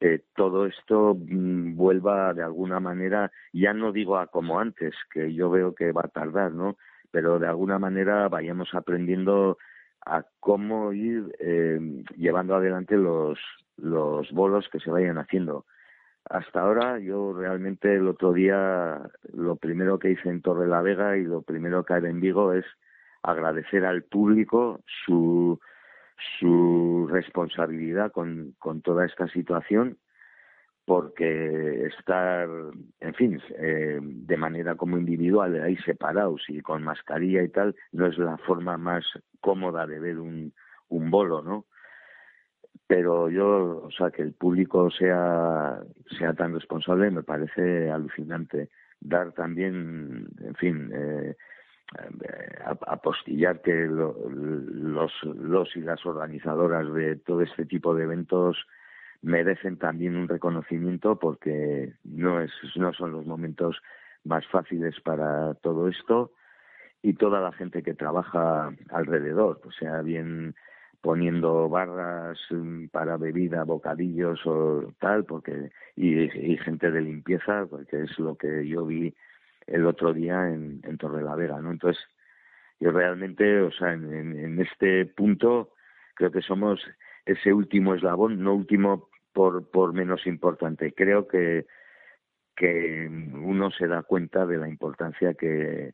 eh, 0.00 0.22
todo 0.34 0.66
esto 0.66 1.14
mmm, 1.14 1.76
vuelva 1.76 2.34
de 2.34 2.42
alguna 2.42 2.80
manera, 2.80 3.30
ya 3.52 3.72
no 3.72 3.92
digo 3.92 4.18
a 4.18 4.26
como 4.26 4.60
antes, 4.60 4.94
que 5.10 5.32
yo 5.32 5.50
veo 5.50 5.74
que 5.74 5.92
va 5.92 6.02
a 6.04 6.08
tardar, 6.08 6.52
¿no? 6.52 6.76
Pero 7.14 7.38
de 7.38 7.46
alguna 7.46 7.78
manera 7.78 8.28
vayamos 8.28 8.74
aprendiendo 8.74 9.56
a 10.04 10.24
cómo 10.40 10.92
ir 10.92 11.32
eh, 11.38 11.78
llevando 12.16 12.56
adelante 12.56 12.96
los, 12.96 13.38
los 13.76 14.32
bolos 14.32 14.68
que 14.68 14.80
se 14.80 14.90
vayan 14.90 15.18
haciendo. 15.18 15.64
hasta 16.28 16.62
ahora 16.62 16.98
yo 16.98 17.32
realmente 17.32 17.94
el 17.94 18.08
otro 18.08 18.32
día 18.32 19.00
lo 19.32 19.54
primero 19.54 20.00
que 20.00 20.10
hice 20.10 20.28
en 20.28 20.42
Torre 20.42 20.66
la 20.66 20.82
Vega 20.82 21.16
y 21.16 21.22
lo 21.22 21.42
primero 21.42 21.84
que 21.84 21.94
haré 21.94 22.10
en 22.10 22.20
Vigo 22.20 22.52
es 22.52 22.64
agradecer 23.22 23.84
al 23.84 24.02
público 24.02 24.80
su 25.06 25.60
su 26.40 27.06
responsabilidad 27.08 28.10
con, 28.10 28.56
con 28.58 28.82
toda 28.82 29.06
esta 29.06 29.28
situación 29.28 29.98
porque 30.84 31.86
estar, 31.86 32.48
en 33.00 33.14
fin, 33.14 33.40
eh, 33.58 33.98
de 34.02 34.36
manera 34.36 34.74
como 34.74 34.98
individual, 34.98 35.62
ahí 35.62 35.76
separados 35.78 36.42
y 36.48 36.60
con 36.60 36.82
mascarilla 36.82 37.42
y 37.42 37.48
tal, 37.48 37.74
no 37.92 38.06
es 38.06 38.18
la 38.18 38.36
forma 38.38 38.76
más 38.76 39.04
cómoda 39.40 39.86
de 39.86 39.98
ver 39.98 40.18
un, 40.18 40.52
un 40.88 41.10
bolo, 41.10 41.42
¿no? 41.42 41.64
Pero 42.86 43.30
yo, 43.30 43.82
o 43.84 43.90
sea, 43.90 44.10
que 44.10 44.22
el 44.22 44.34
público 44.34 44.90
sea, 44.90 45.80
sea 46.18 46.34
tan 46.34 46.52
responsable 46.52 47.10
me 47.10 47.22
parece 47.22 47.90
alucinante. 47.90 48.68
Dar 49.00 49.32
también, 49.32 50.28
en 50.40 50.54
fin, 50.56 50.90
eh, 50.94 51.34
apostillar 52.86 53.62
que 53.62 53.86
los, 53.86 55.12
los 55.24 55.76
y 55.76 55.80
las 55.80 56.04
organizadoras 56.04 56.92
de 56.92 57.16
todo 57.16 57.40
este 57.42 57.64
tipo 57.64 57.94
de 57.94 58.04
eventos 58.04 58.66
merecen 59.24 59.78
también 59.78 60.16
un 60.16 60.28
reconocimiento 60.28 61.18
porque 61.18 61.94
no 62.04 62.40
es 62.40 62.52
no 62.76 62.92
son 62.92 63.12
los 63.12 63.26
momentos 63.26 63.80
más 64.24 64.46
fáciles 64.48 65.00
para 65.00 65.54
todo 65.54 65.88
esto 65.88 66.32
y 67.02 67.14
toda 67.14 67.40
la 67.40 67.52
gente 67.52 67.82
que 67.82 67.94
trabaja 67.94 68.72
alrededor, 68.90 69.60
o 69.64 69.72
sea, 69.72 70.00
bien 70.02 70.54
poniendo 71.00 71.68
barras 71.68 72.38
mm, 72.50 72.86
para 72.86 73.16
bebida, 73.18 73.64
bocadillos 73.64 74.40
o 74.46 74.92
tal, 75.00 75.24
porque 75.24 75.70
y, 75.96 76.56
gente 76.58 76.90
de 76.90 77.02
limpieza, 77.02 77.66
porque 77.68 78.04
es 78.04 78.18
lo 78.18 78.36
que 78.36 78.66
yo 78.66 78.86
vi 78.86 79.14
el 79.66 79.86
otro 79.86 80.12
día 80.12 80.48
en, 80.48 80.80
en 80.82 80.98
Vega, 81.36 81.60
¿no? 81.60 81.72
Entonces, 81.72 82.02
yo 82.80 82.90
realmente, 82.90 83.60
o 83.60 83.70
sea, 83.70 83.92
en, 83.92 84.38
en 84.38 84.60
este 84.60 85.06
punto 85.06 85.70
creo 86.14 86.30
que 86.30 86.42
somos 86.42 86.80
ese 87.26 87.52
último 87.52 87.94
eslabón, 87.94 88.42
no 88.42 88.54
último 88.54 89.08
por, 89.34 89.68
por 89.70 89.92
menos 89.92 90.26
importante. 90.26 90.94
Creo 90.94 91.28
que, 91.28 91.66
que 92.56 93.06
uno 93.08 93.70
se 93.70 93.86
da 93.86 94.02
cuenta 94.02 94.46
de 94.46 94.56
la 94.56 94.68
importancia 94.68 95.34
que, 95.34 95.92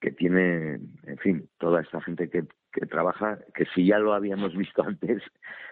que 0.00 0.10
tiene, 0.10 0.80
en 1.04 1.18
fin, 1.22 1.48
toda 1.58 1.80
esta 1.80 2.02
gente 2.02 2.28
que, 2.28 2.44
que 2.72 2.86
trabaja, 2.86 3.38
que 3.54 3.64
si 3.74 3.86
ya 3.86 3.98
lo 3.98 4.12
habíamos 4.12 4.54
visto 4.58 4.82
antes, 4.82 5.22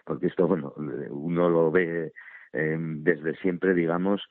porque 0.04 0.28
esto, 0.28 0.46
bueno, 0.46 0.72
uno 1.10 1.50
lo 1.50 1.70
ve 1.70 2.12
em, 2.52 3.02
desde 3.02 3.36
siempre, 3.36 3.74
digamos, 3.74 4.22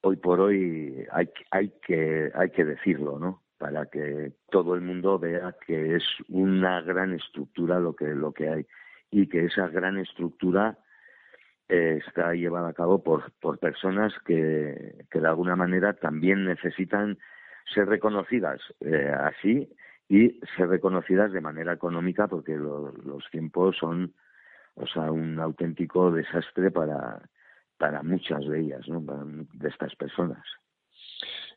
hoy 0.00 0.16
por 0.16 0.40
hoy 0.40 1.06
hay, 1.12 1.28
hay, 1.50 1.72
que, 1.86 2.32
hay 2.34 2.50
que 2.50 2.64
decirlo, 2.64 3.18
¿no? 3.18 3.42
Para 3.58 3.86
que 3.86 4.32
todo 4.50 4.74
el 4.74 4.80
mundo 4.80 5.18
vea 5.18 5.54
que 5.66 5.96
es 5.96 6.04
una 6.28 6.80
gran 6.80 7.12
estructura 7.12 7.80
lo 7.80 7.94
que, 7.94 8.06
lo 8.06 8.32
que 8.32 8.48
hay 8.48 8.66
y 9.10 9.28
que 9.28 9.46
esa 9.46 9.66
gran 9.68 9.98
estructura 9.98 10.78
está 11.68 12.34
llevada 12.34 12.68
a 12.68 12.72
cabo 12.72 13.02
por, 13.02 13.30
por 13.40 13.58
personas 13.58 14.14
que, 14.24 15.04
que 15.10 15.20
de 15.20 15.28
alguna 15.28 15.54
manera 15.54 15.92
también 15.92 16.44
necesitan 16.44 17.18
ser 17.74 17.86
reconocidas 17.88 18.60
eh, 18.80 19.12
así 19.20 19.68
y 20.08 20.40
ser 20.56 20.68
reconocidas 20.68 21.32
de 21.32 21.42
manera 21.42 21.74
económica 21.74 22.26
porque 22.26 22.56
los 22.56 23.24
tiempos 23.30 23.76
son 23.76 24.14
o 24.74 24.86
sea 24.86 25.12
un 25.12 25.38
auténtico 25.38 26.10
desastre 26.10 26.70
para 26.70 27.20
para 27.76 28.02
muchas 28.02 28.46
de 28.46 28.60
ellas 28.60 28.88
¿no? 28.88 29.02
de 29.52 29.68
estas 29.68 29.94
personas 29.96 30.42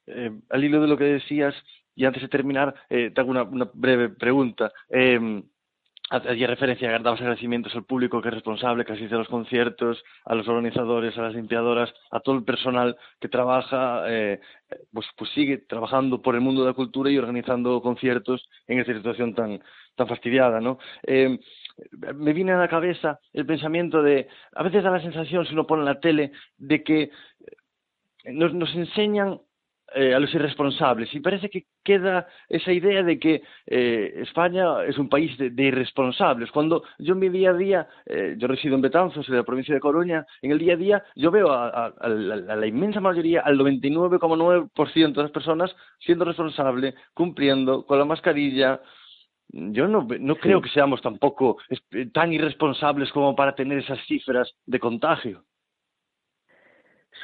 eh, 0.07 0.31
al 0.49 0.63
hilo 0.63 0.81
de 0.81 0.87
lo 0.87 0.97
que 0.97 1.05
decías 1.05 1.55
y 1.95 2.03
antes 2.03 2.21
de 2.21 2.27
terminar 2.27 2.75
eh, 2.89 3.11
te 3.11 3.21
hago 3.21 3.31
una, 3.31 3.43
una 3.43 3.69
breve 3.73 4.09
pregunta 4.09 4.73
eh, 4.89 5.43
hacía 6.11 6.47
referencia, 6.47 6.91
dabas 6.99 7.21
agradecimientos 7.21 7.73
al 7.73 7.85
público 7.85 8.21
que 8.21 8.27
es 8.27 8.33
responsable, 8.33 8.83
que 8.83 8.93
asiste 8.93 9.15
a 9.15 9.19
los 9.19 9.29
conciertos, 9.29 10.03
a 10.25 10.35
los 10.35 10.47
organizadores, 10.47 11.17
a 11.17 11.21
las 11.23 11.35
limpiadoras, 11.35 11.93
a 12.11 12.19
todo 12.19 12.35
el 12.35 12.43
personal 12.43 12.97
que 13.19 13.29
trabaja, 13.29 14.03
eh, 14.07 14.41
pues, 14.91 15.07
pues 15.17 15.31
sigue 15.31 15.59
trabajando 15.59 16.21
por 16.21 16.35
el 16.35 16.41
mundo 16.41 16.61
de 16.61 16.67
la 16.67 16.73
cultura 16.73 17.09
y 17.09 17.17
organizando 17.17 17.81
conciertos 17.81 18.47
en 18.67 18.79
esta 18.79 18.93
situación 18.93 19.33
tan, 19.33 19.61
tan 19.95 20.07
fastidiada, 20.07 20.59
¿no? 20.59 20.79
Eh, 21.07 21.39
me 22.15 22.33
viene 22.33 22.51
a 22.51 22.57
la 22.57 22.67
cabeza 22.67 23.19
el 23.31 23.45
pensamiento 23.45 24.03
de, 24.03 24.27
a 24.53 24.63
veces 24.63 24.83
da 24.83 24.91
la 24.91 25.01
sensación, 25.01 25.45
si 25.45 25.53
uno 25.53 25.65
pone 25.65 25.81
en 25.81 25.85
la 25.85 25.99
tele, 25.99 26.33
de 26.57 26.83
que 26.83 27.11
nos, 28.25 28.53
nos 28.53 28.75
enseñan 28.75 29.39
eh, 29.95 30.13
a 30.13 30.19
los 30.19 30.33
irresponsables. 30.33 31.13
Y 31.13 31.21
parece 31.21 31.49
que 31.49 31.65
queda 31.83 32.27
esa 32.49 32.71
idea 32.71 33.03
de 33.03 33.19
que 33.19 33.41
eh, 33.67 34.13
España 34.17 34.83
es 34.85 34.97
un 34.97 35.09
país 35.09 35.37
de, 35.37 35.49
de, 35.49 35.63
irresponsables. 35.63 36.51
Cuando 36.51 36.83
yo 36.99 37.13
en 37.13 37.19
mi 37.19 37.29
día 37.29 37.51
a 37.51 37.53
día, 37.53 37.87
eh, 38.05 38.35
yo 38.37 38.47
resido 38.47 38.75
en 38.75 38.81
Betanzos, 38.81 39.27
en 39.27 39.35
la 39.35 39.43
provincia 39.43 39.73
de 39.73 39.81
Coruña, 39.81 40.25
en 40.41 40.51
el 40.51 40.59
día 40.59 40.73
a 40.73 40.77
día 40.77 41.03
yo 41.15 41.31
veo 41.31 41.51
a, 41.51 41.67
a, 41.67 41.85
a, 41.99 42.07
la, 42.09 42.53
a 42.53 42.55
la, 42.55 42.67
inmensa 42.67 42.99
mayoría, 42.99 43.41
al 43.41 43.57
99,9% 43.57 45.13
de 45.13 45.21
las 45.21 45.31
personas 45.31 45.75
siendo 45.99 46.25
responsable, 46.25 46.95
cumpliendo 47.13 47.85
con 47.85 47.99
la 47.99 48.05
mascarilla. 48.05 48.81
Yo 49.49 49.87
no, 49.87 50.07
no 50.19 50.35
creo 50.37 50.61
que 50.61 50.69
seamos 50.69 51.01
tampoco 51.01 51.57
tan 52.13 52.31
irresponsables 52.31 53.11
como 53.11 53.35
para 53.35 53.53
tener 53.53 53.79
esas 53.79 53.99
cifras 54.05 54.49
de 54.65 54.79
contagio. 54.79 55.43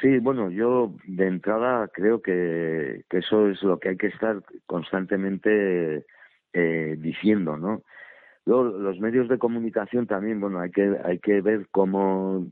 Sí, 0.00 0.18
bueno, 0.18 0.50
yo 0.50 0.94
de 1.06 1.26
entrada 1.26 1.88
creo 1.88 2.22
que, 2.22 3.04
que 3.08 3.18
eso 3.18 3.48
es 3.48 3.62
lo 3.62 3.78
que 3.78 3.90
hay 3.90 3.96
que 3.96 4.08
estar 4.08 4.42
constantemente 4.66 6.06
eh, 6.52 6.96
diciendo, 6.98 7.56
¿no? 7.56 7.82
Luego, 8.44 8.64
los 8.64 9.00
medios 9.00 9.28
de 9.28 9.38
comunicación 9.38 10.06
también, 10.06 10.40
bueno, 10.40 10.60
hay 10.60 10.70
que, 10.70 10.96
hay 11.04 11.18
que 11.18 11.40
ver 11.40 11.66
cómo, 11.70 12.46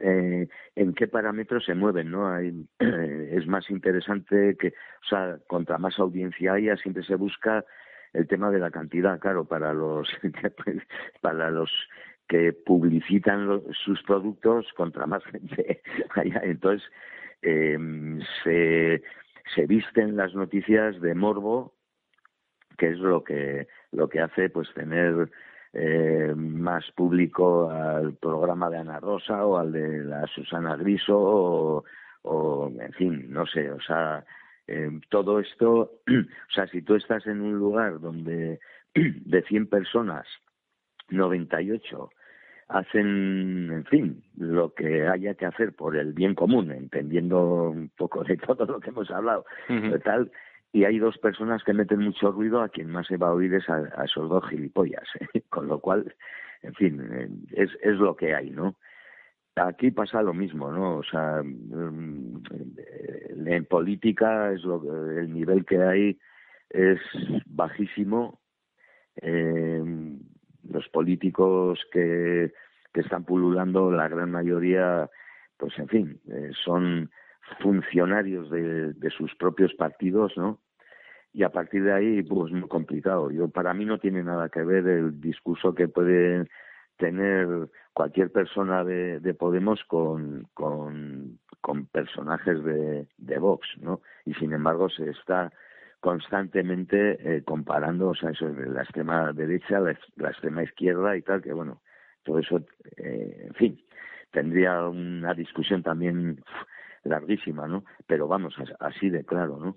eh, 0.00 0.48
en 0.76 0.94
qué 0.94 1.08
parámetros 1.08 1.64
se 1.64 1.74
mueven, 1.74 2.10
¿no? 2.10 2.28
Hay, 2.28 2.66
es 2.78 3.46
más 3.46 3.70
interesante 3.70 4.56
que, 4.56 4.68
o 4.68 5.08
sea, 5.08 5.38
contra 5.48 5.78
más 5.78 5.98
audiencia 5.98 6.54
haya, 6.54 6.76
siempre 6.76 7.02
se 7.04 7.14
busca 7.14 7.64
el 8.12 8.26
tema 8.26 8.50
de 8.50 8.58
la 8.58 8.70
cantidad, 8.70 9.18
claro, 9.18 9.44
para 9.44 9.72
los 9.72 10.08
para 11.20 11.50
los 11.50 11.70
que 12.30 12.52
publicitan 12.52 13.48
los, 13.48 13.62
sus 13.84 14.00
productos 14.04 14.72
contra 14.76 15.04
más 15.04 15.24
gente. 15.24 15.82
Entonces, 16.44 16.88
eh, 17.42 17.76
se, 18.44 19.66
visten 19.66 20.16
las 20.16 20.32
noticias 20.36 21.00
de 21.00 21.16
morbo, 21.16 21.74
que 22.78 22.90
es 22.90 22.98
lo 22.98 23.24
que, 23.24 23.66
lo 23.90 24.08
que 24.08 24.20
hace 24.20 24.48
pues 24.48 24.72
tener 24.74 25.28
eh, 25.72 26.32
más 26.36 26.88
público 26.92 27.68
al 27.68 28.14
programa 28.14 28.70
de 28.70 28.78
Ana 28.78 29.00
Rosa 29.00 29.44
o 29.44 29.58
al 29.58 29.72
de 29.72 30.04
la 30.04 30.24
Susana 30.28 30.76
Griso 30.76 31.18
o, 31.18 31.84
o 32.22 32.72
en 32.78 32.92
fin, 32.92 33.26
no 33.28 33.44
sé, 33.44 33.72
o 33.72 33.80
sea, 33.80 34.24
eh, 34.68 35.00
todo 35.08 35.40
esto, 35.40 35.94
o 36.06 36.52
sea, 36.54 36.68
si 36.68 36.82
tú 36.82 36.94
estás 36.94 37.26
en 37.26 37.40
un 37.40 37.58
lugar 37.58 37.98
donde 37.98 38.60
de 38.94 39.42
100 39.42 39.66
personas, 39.66 40.28
98 41.08 42.08
hacen, 42.70 43.70
en 43.72 43.84
fin, 43.84 44.22
lo 44.36 44.72
que 44.74 45.06
haya 45.06 45.34
que 45.34 45.46
hacer 45.46 45.72
por 45.72 45.96
el 45.96 46.12
bien 46.12 46.34
común, 46.34 46.70
entendiendo 46.70 47.70
un 47.70 47.90
poco 47.96 48.24
de 48.24 48.36
todo 48.46 48.64
lo 48.64 48.80
que 48.80 48.90
hemos 48.90 49.10
hablado, 49.10 49.44
uh 49.68 49.72
-huh. 49.72 50.02
tal, 50.02 50.30
y 50.72 50.84
hay 50.84 50.98
dos 50.98 51.18
personas 51.18 51.64
que 51.64 51.74
meten 51.74 52.00
mucho 52.00 52.30
ruido, 52.30 52.62
a 52.62 52.68
quien 52.68 52.88
más 52.90 53.06
se 53.08 53.16
va 53.16 53.28
a 53.28 53.34
oír 53.34 53.52
es 53.54 53.68
a, 53.68 53.82
a 53.96 54.04
esos 54.04 54.28
dos 54.28 54.48
gilipollas, 54.48 55.06
¿eh? 55.34 55.42
con 55.48 55.66
lo 55.66 55.80
cual, 55.80 56.14
en 56.62 56.74
fin, 56.74 57.00
eh, 57.12 57.28
es, 57.52 57.70
es 57.82 57.96
lo 57.96 58.14
que 58.14 58.34
hay, 58.34 58.50
¿no? 58.50 58.76
Aquí 59.56 59.90
pasa 59.90 60.22
lo 60.22 60.32
mismo, 60.32 60.70
¿no? 60.70 60.98
O 60.98 61.02
sea, 61.02 61.42
mm, 61.42 62.42
en 63.46 63.64
política 63.66 64.52
es 64.52 64.62
lo, 64.62 64.80
el 65.18 65.34
nivel 65.34 65.66
que 65.66 65.82
hay 65.82 66.18
es 66.70 67.00
bajísimo. 67.46 68.40
Eh, 69.20 69.82
los 70.70 70.88
políticos 70.88 71.80
que, 71.92 72.52
que 72.92 73.00
están 73.00 73.24
pululando, 73.24 73.90
la 73.90 74.08
gran 74.08 74.30
mayoría, 74.30 75.10
pues 75.56 75.78
en 75.78 75.88
fin, 75.88 76.20
eh, 76.28 76.50
son 76.64 77.10
funcionarios 77.60 78.50
de, 78.50 78.92
de 78.92 79.10
sus 79.10 79.34
propios 79.34 79.74
partidos, 79.74 80.32
¿no? 80.36 80.60
y 81.32 81.42
a 81.42 81.50
partir 81.50 81.84
de 81.84 81.92
ahí 81.92 82.22
pues 82.22 82.52
muy 82.52 82.68
complicado 82.68 83.30
yo 83.30 83.48
para 83.48 83.72
mí 83.74 83.84
no 83.84 83.98
tiene 83.98 84.22
nada 84.22 84.48
que 84.48 84.62
ver 84.62 84.86
el 84.86 85.20
discurso 85.20 85.74
que 85.74 85.88
puede 85.88 86.46
tener 86.96 87.68
cualquier 87.92 88.30
persona 88.30 88.84
de, 88.84 89.20
de 89.20 89.34
Podemos 89.34 89.82
con, 89.84 90.48
con, 90.54 91.38
con 91.60 91.86
personajes 91.86 92.62
de, 92.64 93.06
de 93.16 93.38
Vox 93.38 93.68
no 93.80 94.00
y 94.24 94.34
sin 94.34 94.52
embargo 94.52 94.88
se 94.88 95.10
está 95.10 95.52
constantemente 96.00 97.36
eh, 97.36 97.42
comparando, 97.44 98.08
o 98.08 98.14
sea, 98.14 98.30
eso 98.30 98.48
la 98.48 98.82
extrema 98.82 99.32
derecha, 99.32 99.80
la, 99.80 99.96
la, 100.16 100.30
extrema 100.30 100.62
izquierda 100.62 101.16
y 101.16 101.22
tal, 101.22 101.42
que 101.42 101.52
bueno, 101.52 101.80
todo 102.24 102.38
eso, 102.38 102.64
eh, 102.96 103.46
en 103.48 103.54
fin, 103.54 103.80
tendría 104.30 104.86
una 104.88 105.34
discusión 105.34 105.82
también 105.82 106.42
larguísima, 107.04 107.66
¿no? 107.66 107.84
Pero 108.06 108.28
vamos, 108.28 108.54
así 108.80 109.10
de 109.10 109.24
claro, 109.24 109.58
¿no? 109.58 109.76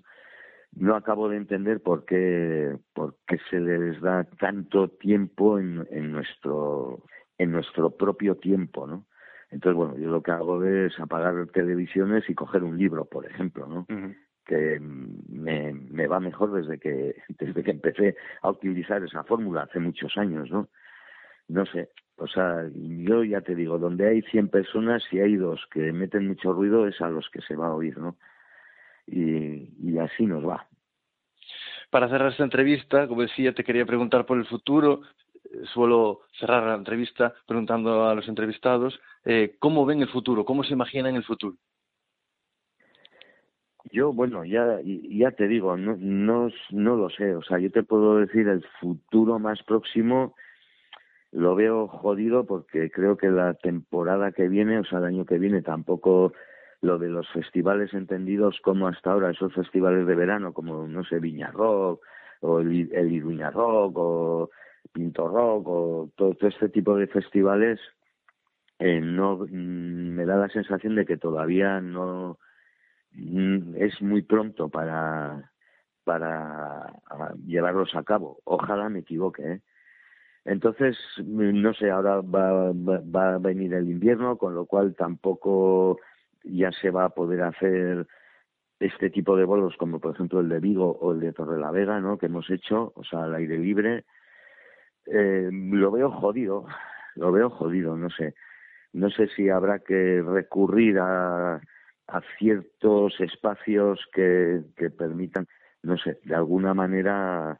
No 0.72 0.96
acabo 0.96 1.28
de 1.28 1.36
entender 1.36 1.80
por 1.80 2.04
qué, 2.04 2.76
por 2.94 3.16
qué 3.26 3.38
se 3.48 3.60
les 3.60 4.00
da 4.00 4.24
tanto 4.24 4.88
tiempo 4.88 5.58
en, 5.58 5.86
en 5.90 6.10
nuestro 6.10 7.04
en 7.38 7.52
nuestro 7.52 7.90
propio 7.90 8.36
tiempo, 8.36 8.86
¿no? 8.86 9.06
Entonces, 9.50 9.76
bueno, 9.76 9.96
yo 9.96 10.10
lo 10.10 10.22
que 10.22 10.32
hago 10.32 10.64
es 10.64 10.98
apagar 10.98 11.46
televisiones 11.52 12.28
y 12.28 12.34
coger 12.34 12.64
un 12.64 12.76
libro, 12.76 13.04
por 13.04 13.26
ejemplo, 13.26 13.66
¿no? 13.66 13.86
Que 14.44 14.78
me, 14.80 15.72
me 15.72 16.06
va 16.06 16.20
mejor 16.20 16.52
desde 16.52 16.78
que, 16.78 17.16
desde 17.38 17.62
que 17.62 17.70
empecé 17.70 18.16
a 18.42 18.50
utilizar 18.50 19.02
esa 19.02 19.24
fórmula 19.24 19.62
hace 19.62 19.80
muchos 19.80 20.16
años, 20.16 20.50
¿no? 20.50 20.68
No 21.48 21.66
sé, 21.66 21.90
o 22.16 22.28
sea, 22.28 22.68
yo 22.74 23.24
ya 23.24 23.40
te 23.40 23.54
digo, 23.54 23.78
donde 23.78 24.08
hay 24.08 24.22
100 24.22 24.48
personas, 24.48 25.02
si 25.10 25.20
hay 25.20 25.36
dos 25.36 25.60
que 25.72 25.92
meten 25.92 26.28
mucho 26.28 26.52
ruido, 26.52 26.86
es 26.86 27.00
a 27.00 27.10
los 27.10 27.28
que 27.30 27.40
se 27.42 27.56
va 27.56 27.66
a 27.66 27.74
oír, 27.74 27.98
¿no? 27.98 28.16
Y, 29.06 29.98
así 29.98 30.26
nos 30.26 30.46
va. 30.46 30.66
Para 31.90 32.08
cerrar 32.08 32.32
esta 32.32 32.44
entrevista, 32.44 33.06
como 33.08 33.22
decía, 33.22 33.52
te 33.54 33.64
quería 33.64 33.84
preguntar 33.84 34.26
por 34.26 34.38
el 34.38 34.46
futuro 34.46 35.02
suelo 35.72 36.22
cerrar 36.38 36.64
la 36.64 36.74
entrevista 36.74 37.34
preguntando 37.46 38.08
a 38.08 38.14
los 38.14 38.26
entrevistados 38.28 38.98
eh, 39.24 39.56
cómo 39.58 39.86
ven 39.86 40.02
el 40.02 40.08
futuro, 40.08 40.44
cómo 40.44 40.64
se 40.64 40.72
imaginan 40.72 41.14
el 41.14 41.24
futuro. 41.24 41.56
Yo, 43.92 44.12
bueno, 44.12 44.44
ya, 44.44 44.80
ya 44.82 45.30
te 45.32 45.46
digo, 45.46 45.76
no, 45.76 45.96
no, 45.98 46.48
no 46.70 46.96
lo 46.96 47.10
sé. 47.10 47.34
O 47.34 47.42
sea, 47.42 47.58
yo 47.58 47.70
te 47.70 47.82
puedo 47.82 48.18
decir 48.18 48.48
el 48.48 48.64
futuro 48.80 49.38
más 49.38 49.62
próximo 49.62 50.34
lo 51.34 51.56
veo 51.56 51.88
jodido 51.88 52.44
porque 52.46 52.90
creo 52.90 53.16
que 53.16 53.28
la 53.28 53.54
temporada 53.54 54.30
que 54.30 54.48
viene, 54.48 54.78
o 54.78 54.84
sea, 54.84 55.00
el 55.00 55.06
año 55.06 55.26
que 55.26 55.38
viene, 55.38 55.62
tampoco 55.62 56.32
lo 56.80 56.98
de 56.98 57.08
los 57.08 57.28
festivales 57.30 57.92
entendidos 57.92 58.60
como 58.62 58.86
hasta 58.86 59.10
ahora, 59.10 59.30
esos 59.30 59.52
festivales 59.52 60.06
de 60.06 60.14
verano, 60.14 60.52
como, 60.52 60.86
no 60.86 61.02
sé, 61.04 61.18
Viña 61.18 61.50
Rock, 61.50 62.02
o 62.40 62.60
el, 62.60 62.88
el 62.92 63.12
Iruña 63.12 63.50
Rock, 63.50 63.96
o 63.96 64.50
Pinto 64.92 65.26
Rock 65.26 65.66
o 65.66 66.10
todo, 66.14 66.36
este 66.40 66.68
tipo 66.68 66.94
de 66.96 67.08
festivales, 67.08 67.80
eh, 68.78 69.00
no 69.00 69.38
mm, 69.38 70.14
me 70.14 70.24
da 70.26 70.36
la 70.36 70.48
sensación 70.48 70.94
de 70.94 71.04
que 71.04 71.16
todavía 71.16 71.80
no 71.80 72.38
es 73.76 74.00
muy 74.02 74.22
pronto 74.22 74.68
para 74.68 75.50
para 76.04 76.92
llevarlos 77.46 77.94
a 77.94 78.04
cabo. 78.04 78.38
Ojalá 78.44 78.88
me 78.88 79.00
equivoque. 79.00 79.42
¿eh? 79.42 79.60
Entonces, 80.44 80.96
mm, 81.18 81.62
no 81.62 81.74
sé, 81.74 81.90
ahora 81.90 82.20
va, 82.20 82.72
va, 82.72 83.34
a 83.34 83.38
venir 83.38 83.74
el 83.74 83.88
invierno, 83.88 84.36
con 84.36 84.54
lo 84.54 84.66
cual 84.66 84.94
tampoco 84.94 85.98
ya 86.44 86.70
se 86.72 86.90
va 86.90 87.06
a 87.06 87.14
poder 87.14 87.42
hacer 87.42 88.06
este 88.80 89.08
tipo 89.08 89.36
de 89.36 89.44
bolos 89.44 89.76
como 89.78 90.00
por 90.00 90.14
ejemplo 90.14 90.40
el 90.40 90.48
de 90.48 90.60
Vigo 90.60 90.90
o 91.00 91.12
el 91.12 91.20
de 91.20 91.32
Torrelavega, 91.32 92.00
¿no? 92.00 92.18
Que 92.18 92.26
hemos 92.26 92.50
hecho, 92.50 92.92
o 92.94 93.04
sea, 93.04 93.24
al 93.24 93.34
aire 93.34 93.58
libre 93.58 94.04
eh, 95.06 95.48
lo 95.50 95.90
veo 95.90 96.10
jodido, 96.10 96.66
lo 97.16 97.32
veo 97.32 97.50
jodido, 97.50 97.96
no 97.96 98.10
sé. 98.10 98.34
No 98.92 99.10
sé 99.10 99.28
si 99.28 99.48
habrá 99.48 99.80
que 99.80 100.22
recurrir 100.22 100.98
a, 101.00 101.60
a 102.06 102.20
ciertos 102.38 103.18
espacios 103.20 104.00
que, 104.12 104.62
que 104.76 104.90
permitan, 104.90 105.46
no 105.82 105.96
sé, 105.96 106.18
de 106.24 106.34
alguna 106.34 106.74
manera 106.74 107.58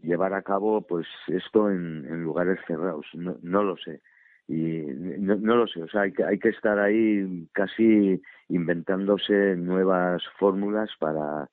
llevar 0.00 0.34
a 0.34 0.42
cabo 0.42 0.82
pues 0.82 1.06
esto 1.28 1.70
en, 1.70 2.22
lugares 2.22 2.58
cerrados. 2.66 3.06
No, 3.14 3.36
no 3.42 3.62
lo 3.62 3.76
sé. 3.76 4.00
Y 4.48 4.82
no, 5.18 5.36
no, 5.36 5.56
lo 5.56 5.66
sé, 5.66 5.82
o 5.82 5.88
sea, 5.88 6.02
hay 6.02 6.12
que, 6.12 6.24
hay 6.24 6.38
que 6.38 6.48
estar 6.48 6.78
ahí 6.78 7.48
casi 7.52 8.20
inventándose 8.48 9.56
nuevas 9.56 10.22
fórmulas 10.38 10.90
para, 10.98 11.48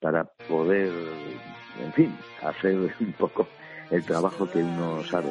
para 0.00 0.24
poder, 0.48 0.92
en 1.84 1.92
fin, 1.92 2.16
hacer 2.42 2.76
un 3.00 3.12
poco 3.18 3.48
el 3.90 4.04
trabajo 4.04 4.48
que 4.50 4.60
uno 4.60 5.02
sabe. 5.04 5.30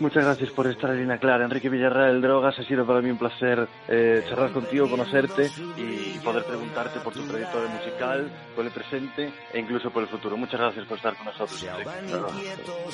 Muchas 0.00 0.24
gracias 0.24 0.50
por 0.52 0.66
estar 0.66 0.90
en 0.92 1.00
Línea 1.00 1.18
Clara. 1.18 1.44
Enrique 1.44 1.68
Villarreal 1.68 2.22
Drogas, 2.22 2.58
ha 2.58 2.64
sido 2.64 2.86
para 2.86 3.02
mí 3.02 3.10
un 3.10 3.18
placer 3.18 3.68
eh, 3.86 4.24
charlar 4.26 4.50
contigo, 4.50 4.88
conocerte 4.88 5.50
y 5.76 6.18
poder 6.20 6.42
preguntarte 6.44 7.00
por 7.00 7.12
tu 7.12 7.20
trayectoria 7.26 7.68
musical, 7.68 8.30
por 8.56 8.64
el 8.64 8.70
presente 8.70 9.30
e 9.52 9.60
incluso 9.60 9.90
por 9.90 10.02
el 10.02 10.08
futuro. 10.08 10.38
Muchas 10.38 10.58
gracias 10.58 10.86
por 10.86 10.96
estar 10.96 11.14
con 11.16 11.26
nosotros. 11.26 11.66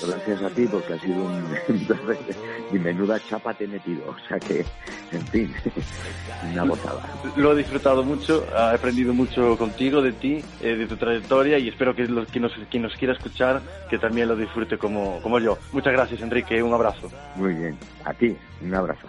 gracias 0.04 0.42
a 0.42 0.50
ti 0.50 0.66
porque 0.66 0.94
ha 0.94 0.98
sido 0.98 1.24
un 1.26 1.44
y 2.72 2.78
menuda 2.80 3.20
chapa 3.20 3.54
te 3.54 3.66
he 3.66 3.68
metido. 3.68 4.10
O 4.10 4.28
sea 4.28 4.40
que, 4.40 4.64
en 5.12 5.26
fin, 5.28 5.54
una 6.52 6.64
botada. 6.64 7.02
Lo 7.36 7.52
he 7.52 7.56
disfrutado 7.56 8.02
mucho, 8.02 8.44
he 8.52 8.74
aprendido 8.74 9.14
mucho 9.14 9.56
contigo, 9.56 10.02
de 10.02 10.10
ti, 10.10 10.42
eh, 10.60 10.74
de 10.74 10.86
tu 10.88 10.96
trayectoria 10.96 11.56
y 11.56 11.68
espero 11.68 11.94
que 11.94 12.08
los, 12.08 12.26
quien, 12.32 12.42
nos, 12.42 12.52
quien 12.68 12.82
nos 12.82 12.96
quiera 12.96 13.14
escuchar 13.14 13.60
que 13.88 13.96
también 13.96 14.26
lo 14.26 14.34
disfrute 14.34 14.76
como, 14.76 15.20
como 15.22 15.38
yo. 15.38 15.56
Muchas 15.70 15.92
gracias, 15.92 16.20
Enrique. 16.20 16.60
Un 16.60 16.74
abrazo. 16.74 16.95
Muy 17.36 17.54
bien. 17.54 17.78
A 18.04 18.12
ti, 18.14 18.36
un 18.62 18.74
abrazo. 18.74 19.06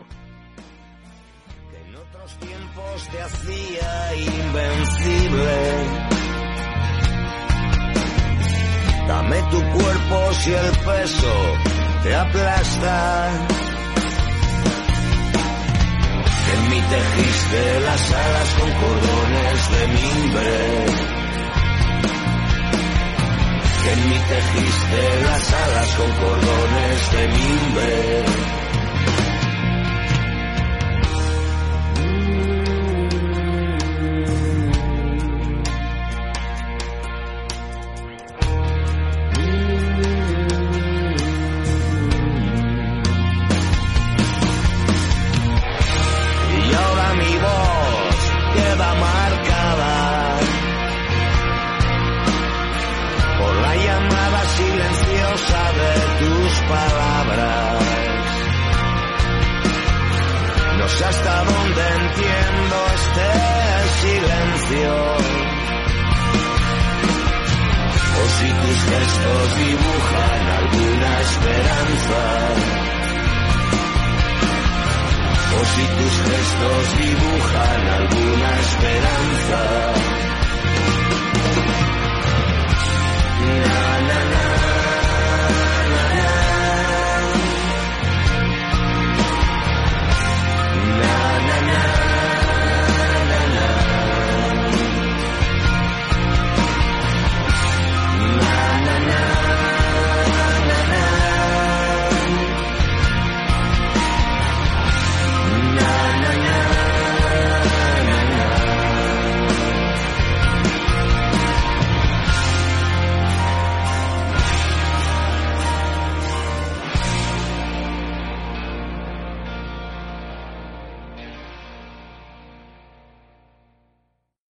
En 1.85 1.95
otros 1.95 2.37
tiempos 2.39 3.09
te 3.09 3.21
hacía 3.21 4.15
invencible. 4.15 5.57
Dame 9.07 9.41
tu 9.51 9.61
cuerpo 9.61 10.33
si 10.33 10.53
el 10.53 10.71
peso 10.85 11.33
te 12.03 12.15
aplasta. 12.15 13.47
en 16.53 16.69
mí 16.69 16.81
tejiste 16.81 17.79
las 17.81 18.11
alas 18.11 18.55
con 18.59 18.71
cordones 18.71 19.71
de 19.71 19.87
mimbre 19.87 21.16
en 23.91 24.09
mí 24.09 24.15
tejiste 24.29 25.21
las 25.23 25.53
alas 25.53 25.95
con 25.95 26.11
cordones 26.11 27.11
de 27.11 27.27
mimbre. 27.27 28.25
Hasta 61.07 61.43
donde 61.43 61.81
entiendo 61.81 62.75
este 62.95 63.27
silencio. 64.01 64.93
O 68.15 68.29
si 68.37 68.49
tus 68.61 68.79
gestos 68.91 69.47
dibujan 69.57 70.41
alguna 70.59 71.11
esperanza. 71.27 72.21
O 75.55 75.65
si 75.73 75.83
tus 75.97 76.13
gestos 76.29 76.83
dibujan 76.99 77.81
alguna 77.99 78.49
esperanza. 78.59 80.26